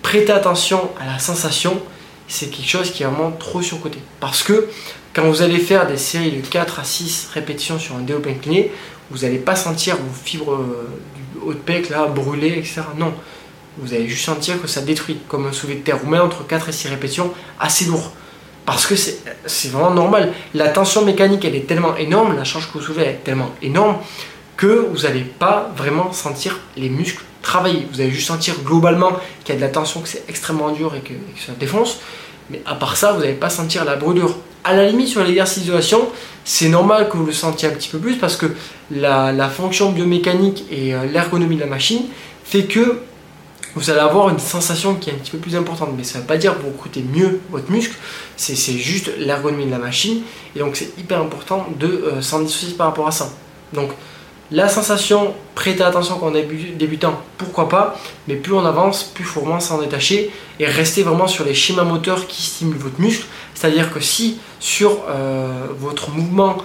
prêtez 0.00 0.32
attention 0.32 0.88
à 0.98 1.04
la 1.04 1.18
sensation, 1.18 1.82
c'est 2.26 2.46
quelque 2.46 2.70
chose 2.70 2.90
qui 2.90 3.02
est 3.02 3.06
vraiment 3.06 3.32
trop 3.32 3.60
surcoté. 3.60 3.98
Parce 4.18 4.42
que 4.42 4.68
quand 5.12 5.24
vous 5.24 5.42
allez 5.42 5.58
faire 5.58 5.86
des 5.86 5.98
séries 5.98 6.30
de 6.30 6.46
4 6.46 6.80
à 6.80 6.84
6 6.84 7.28
répétitions 7.34 7.78
sur 7.78 7.96
un 7.96 8.00
développé 8.00 8.30
incliné, 8.30 8.72
vous 9.10 9.18
n'allez 9.18 9.38
pas 9.38 9.56
sentir 9.56 9.96
vos 9.96 10.24
fibres 10.24 10.58
haut 11.42 11.52
de 11.52 11.58
pec 11.58 11.90
là 11.90 12.06
brûler, 12.06 12.58
etc. 12.58 12.82
Non, 12.98 13.12
vous 13.78 13.92
allez 13.94 14.08
juste 14.08 14.24
sentir 14.24 14.60
que 14.60 14.68
ça 14.68 14.80
détruit, 14.80 15.18
comme 15.28 15.46
un 15.46 15.52
soulevé 15.52 15.78
de 15.78 15.84
terre, 15.84 15.98
ou 16.04 16.08
même 16.08 16.22
entre 16.22 16.46
4 16.46 16.68
et 16.68 16.72
6 16.72 16.88
répétitions, 16.88 17.32
assez 17.58 17.86
lourd. 17.86 18.12
Parce 18.66 18.86
que 18.86 18.94
c'est 18.96 19.68
vraiment 19.68 19.90
normal. 19.90 20.32
La 20.54 20.68
tension 20.68 21.04
mécanique, 21.04 21.44
elle 21.44 21.54
est 21.54 21.66
tellement 21.66 21.96
énorme, 21.96 22.34
la 22.36 22.44
charge 22.44 22.68
que 22.68 22.78
vous 22.78 22.84
soulevez 22.84 23.04
est 23.04 23.24
tellement 23.24 23.50
énorme 23.60 23.96
que 24.56 24.88
vous 24.92 25.02
n'allez 25.02 25.22
pas 25.24 25.72
vraiment 25.76 26.12
sentir 26.12 26.60
les 26.76 26.88
muscles 26.88 27.24
travailler. 27.44 27.86
Vous 27.92 28.00
allez 28.00 28.10
juste 28.10 28.26
sentir 28.26 28.54
globalement 28.64 29.12
qu'il 29.44 29.54
y 29.54 29.58
a 29.58 29.60
de 29.60 29.64
la 29.64 29.70
tension, 29.70 30.00
que 30.00 30.08
c'est 30.08 30.24
extrêmement 30.28 30.70
dur 30.70 30.94
et 30.94 31.00
que, 31.00 31.12
ça 31.44 31.52
défonce. 31.52 32.00
Mais 32.50 32.60
à 32.66 32.74
part 32.74 32.96
ça, 32.96 33.12
vous 33.12 33.20
n'allez 33.20 33.34
pas 33.34 33.50
sentir 33.50 33.84
la 33.84 33.96
brûlure. 33.96 34.36
À 34.66 34.74
la 34.74 34.86
limite, 34.86 35.08
sur 35.08 35.22
l'exercice 35.22 35.62
d'isolation, 35.62 36.08
c'est 36.42 36.70
normal 36.70 37.10
que 37.10 37.18
vous 37.18 37.26
le 37.26 37.32
sentiez 37.32 37.68
un 37.68 37.72
petit 37.72 37.90
peu 37.90 37.98
plus 37.98 38.16
parce 38.16 38.36
que 38.36 38.46
la, 38.90 39.48
fonction 39.50 39.92
biomécanique 39.92 40.64
et 40.70 40.94
euh, 40.94 41.04
l'ergonomie 41.04 41.56
de 41.56 41.60
la 41.60 41.66
machine 41.66 42.04
fait 42.44 42.64
que 42.64 43.00
vous 43.74 43.90
allez 43.90 44.00
avoir 44.00 44.30
une 44.30 44.38
sensation 44.38 44.94
qui 44.94 45.10
est 45.10 45.12
un 45.12 45.16
petit 45.16 45.32
peu 45.32 45.38
plus 45.38 45.54
importante. 45.54 45.90
Mais 45.96 46.04
ça 46.04 46.18
ne 46.18 46.22
veut 46.22 46.28
pas 46.28 46.38
dire 46.38 46.56
que 46.56 46.62
vous 46.62 46.70
recrutez 46.70 47.02
mieux 47.02 47.40
votre 47.50 47.70
muscle, 47.70 47.94
c'est 48.36 48.54
juste 48.54 49.10
l'ergonomie 49.18 49.66
de 49.66 49.70
la 49.70 49.78
machine. 49.78 50.22
Et 50.56 50.60
donc 50.60 50.76
c'est 50.76 50.98
hyper 50.98 51.20
important 51.20 51.66
de 51.78 51.86
euh, 51.86 52.22
s'en 52.22 52.40
dissocier 52.40 52.74
par 52.74 52.86
rapport 52.86 53.06
à 53.06 53.12
ça. 53.12 53.30
Donc 53.74 53.90
la 54.50 54.68
sensation, 54.68 55.34
prêtez 55.54 55.82
attention 55.82 56.18
quand 56.18 56.30
on 56.30 56.34
est 56.34 56.46
débutant, 56.76 57.20
pourquoi 57.38 57.68
pas, 57.68 57.98
mais 58.28 58.36
plus 58.36 58.52
on 58.52 58.64
avance, 58.64 59.02
plus 59.02 59.24
il 59.24 59.26
faut 59.26 59.40
vraiment 59.40 59.58
s'en 59.58 59.78
détacher 59.78 60.30
et 60.60 60.66
rester 60.66 61.02
vraiment 61.02 61.26
sur 61.26 61.44
les 61.44 61.54
schémas 61.54 61.84
moteurs 61.84 62.26
qui 62.26 62.42
stimulent 62.42 62.78
votre 62.78 63.00
muscle. 63.00 63.26
C'est-à-dire 63.64 63.90
que 63.90 64.00
si 64.00 64.36
sur 64.60 65.04
euh, 65.08 65.68
votre 65.78 66.10
mouvement 66.10 66.58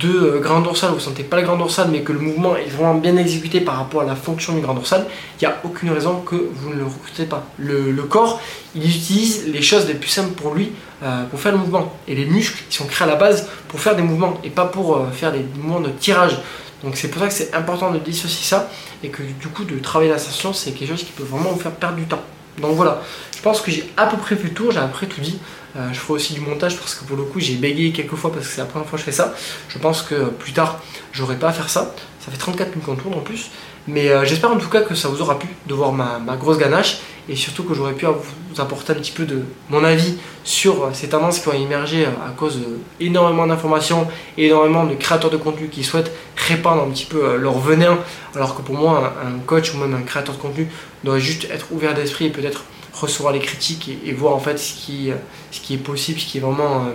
de 0.00 0.08
euh, 0.08 0.40
grand 0.40 0.60
dorsal, 0.60 0.88
vous 0.88 0.96
ne 0.96 1.00
sentez 1.00 1.22
pas 1.22 1.36
le 1.36 1.42
grand 1.42 1.58
dorsal, 1.58 1.88
mais 1.92 2.00
que 2.00 2.12
le 2.12 2.18
mouvement 2.18 2.56
est 2.56 2.70
vraiment 2.70 2.94
bien 2.94 3.14
exécuté 3.18 3.60
par 3.60 3.76
rapport 3.76 4.00
à 4.00 4.04
la 4.06 4.16
fonction 4.16 4.54
du 4.54 4.62
grand 4.62 4.72
dorsal, 4.72 5.04
il 5.38 5.46
n'y 5.46 5.52
a 5.52 5.60
aucune 5.64 5.90
raison 5.90 6.20
que 6.20 6.34
vous 6.34 6.70
ne 6.70 6.76
le 6.76 6.84
recrutez 6.84 7.26
pas. 7.26 7.44
Le, 7.58 7.92
corps, 8.04 8.40
il 8.74 8.88
utilise 8.88 9.46
les 9.48 9.60
choses 9.60 9.86
les 9.86 9.92
plus 9.92 10.08
simples 10.08 10.32
pour 10.32 10.54
lui 10.54 10.72
euh, 11.02 11.24
pour 11.24 11.38
faire 11.38 11.52
le 11.52 11.58
mouvement. 11.58 11.92
Et 12.08 12.14
les 12.14 12.24
muscles, 12.24 12.64
ils 12.70 12.74
sont 12.74 12.86
créés 12.86 13.06
à 13.06 13.10
la 13.10 13.16
base 13.16 13.46
pour 13.68 13.78
faire 13.78 13.94
des 13.94 14.02
mouvements 14.02 14.40
et 14.42 14.48
pas 14.48 14.64
pour 14.64 15.06
faire 15.12 15.32
des 15.32 15.44
mouvements 15.56 15.80
de 15.80 15.90
tirage. 15.90 16.38
Donc 16.82 16.96
c'est 16.96 17.08
pour 17.08 17.20
ça 17.20 17.28
que 17.28 17.34
c'est 17.34 17.54
important 17.54 17.90
de 17.90 17.98
dissocier 17.98 18.46
ça 18.46 18.70
et 19.02 19.10
que 19.10 19.22
du 19.22 19.48
coup 19.48 19.64
de 19.64 19.78
travailler 19.78 20.10
la 20.10 20.18
sensation, 20.18 20.54
c'est 20.54 20.72
quelque 20.72 20.88
chose 20.88 21.04
qui 21.04 21.12
peut 21.12 21.22
vraiment 21.22 21.50
vous 21.50 21.60
faire 21.60 21.72
perdre 21.72 21.96
du 21.96 22.04
temps. 22.04 22.22
Donc 22.58 22.74
voilà, 22.74 23.02
je 23.36 23.42
pense 23.42 23.60
que 23.60 23.70
j'ai 23.70 23.90
à 23.96 24.06
peu 24.06 24.16
près 24.16 24.36
fait 24.36 24.48
le 24.48 24.54
tour, 24.54 24.72
j'ai 24.72 24.78
à 24.78 24.86
peu 24.86 24.92
près 24.92 25.06
tout 25.06 25.20
dit. 25.20 25.38
Euh, 25.76 25.88
je 25.92 25.98
ferai 25.98 26.14
aussi 26.14 26.32
du 26.32 26.40
montage 26.40 26.78
parce 26.78 26.94
que 26.94 27.04
pour 27.04 27.16
le 27.16 27.24
coup 27.24 27.38
j'ai 27.38 27.56
bégayé 27.56 27.92
quelques 27.92 28.14
fois 28.14 28.32
parce 28.32 28.46
que 28.46 28.52
c'est 28.52 28.60
la 28.60 28.66
première 28.66 28.88
fois 28.88 28.98
que 28.98 29.04
je 29.04 29.10
fais 29.10 29.16
ça. 29.16 29.34
Je 29.68 29.78
pense 29.78 30.02
que 30.02 30.30
plus 30.30 30.52
tard 30.52 30.80
j'aurai 31.12 31.36
pas 31.36 31.48
à 31.48 31.52
faire 31.52 31.68
ça. 31.68 31.94
Ça 32.24 32.30
fait 32.30 32.38
34 32.38 32.70
minutes 32.70 32.86
qu'on 32.86 32.96
tourne 32.96 33.14
en 33.14 33.20
plus. 33.20 33.50
Mais 33.86 34.08
euh, 34.08 34.24
j'espère 34.24 34.50
en 34.50 34.56
tout 34.56 34.68
cas 34.68 34.80
que 34.80 34.94
ça 34.94 35.08
vous 35.08 35.20
aura 35.20 35.38
plu 35.38 35.48
de 35.66 35.74
voir 35.74 35.92
ma, 35.92 36.36
grosse 36.36 36.58
ganache 36.58 36.98
et 37.28 37.36
surtout 37.36 37.64
que 37.64 37.74
j'aurais 37.74 37.94
pu 37.94 38.06
vous 38.06 38.60
apporter 38.60 38.92
un 38.92 38.96
petit 38.96 39.12
peu 39.12 39.24
de 39.24 39.42
mon 39.68 39.82
avis 39.84 40.16
sur 40.44 40.84
euh, 40.84 40.90
ces 40.92 41.08
tendances 41.08 41.40
qui 41.40 41.48
ont 41.48 41.52
émergé 41.52 42.06
à 42.06 42.30
cause 42.36 42.60
d'énormément 43.00 43.46
d'informations 43.46 44.06
et 44.38 44.46
énormément 44.46 44.84
de 44.84 44.94
créateurs 44.94 45.30
de 45.30 45.36
contenu 45.36 45.68
qui 45.68 45.84
souhaitent 45.84 46.12
répandre 46.36 46.82
un 46.82 46.90
petit 46.90 47.06
peu 47.06 47.36
leur 47.36 47.58
venin 47.58 47.98
alors 48.34 48.54
que 48.54 48.62
pour 48.62 48.74
moi 48.74 49.14
un 49.24 49.38
coach 49.40 49.74
ou 49.74 49.78
même 49.78 49.94
un 49.94 50.02
créateur 50.02 50.36
de 50.36 50.40
contenu 50.40 50.68
doit 51.04 51.18
juste 51.18 51.48
être 51.50 51.66
ouvert 51.72 51.94
d'esprit 51.94 52.26
et 52.26 52.30
peut-être 52.30 52.64
recevoir 53.00 53.32
les 53.32 53.40
critiques 53.40 53.90
et, 54.04 54.12
voir 54.12 54.34
en 54.34 54.38
fait 54.40 54.58
ce 54.58 54.74
qui, 54.74 55.10
ce 55.50 55.60
qui 55.60 55.74
est 55.74 55.78
possible, 55.78 56.18
ce 56.18 56.26
qui 56.26 56.38
est 56.38 56.40
vraiment 56.40 56.86
euh, 56.86 56.90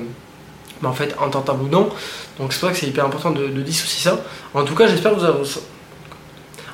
bah, 0.82 0.90
en 0.90 0.94
fait 0.94 1.16
entendable 1.20 1.64
ou 1.64 1.68
non. 1.68 1.90
Donc 2.40 2.54
c'est 2.54 2.60
ça 2.60 2.70
que 2.70 2.78
c'est 2.78 2.88
hyper 2.88 3.06
important 3.06 3.32
de, 3.32 3.48
dissocier 3.62 4.10
ça. 4.10 4.22
En 4.54 4.64
tout 4.64 4.76
cas, 4.76 4.88
j'espère 4.88 5.14
que 5.14 5.20
vous 5.20 5.26
avez... 5.26 5.44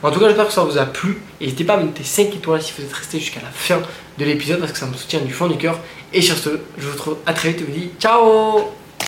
En 0.04 0.12
tout 0.12 0.20
cas, 0.20 0.28
j'espère 0.28 0.48
que 0.48 0.54
ça 0.54 0.64
vous 0.64 0.78
a 0.78 0.86
plu. 0.86 1.18
N'hésitez 1.42 1.64
pas 1.64 1.74
à 1.74 1.78
mettre 1.78 2.04
5 2.04 2.36
étoiles 2.36 2.62
si 2.62 2.74
vous 2.78 2.84
êtes 2.84 2.94
resté 2.94 3.20
jusqu'à 3.20 3.42
la 3.42 3.50
fin 3.50 3.82
de 4.18 4.26
l'épisode 4.26 4.60
parce 4.60 4.72
que 4.72 4.78
ça 4.78 4.86
me 4.86 4.94
soutient 4.94 5.22
du 5.22 5.34
fond 5.34 5.48
du 5.48 5.58
cœur. 5.58 5.80
Et 6.14 6.22
sur 6.22 6.38
ce, 6.38 6.60
je 6.78 6.86
vous 6.86 6.94
retrouve 6.94 7.18
à 7.26 7.34
très 7.34 7.50
vite 7.50 7.62
et 7.62 7.64
vous 7.64 7.72
dis 7.72 7.90
ciao 8.00 8.87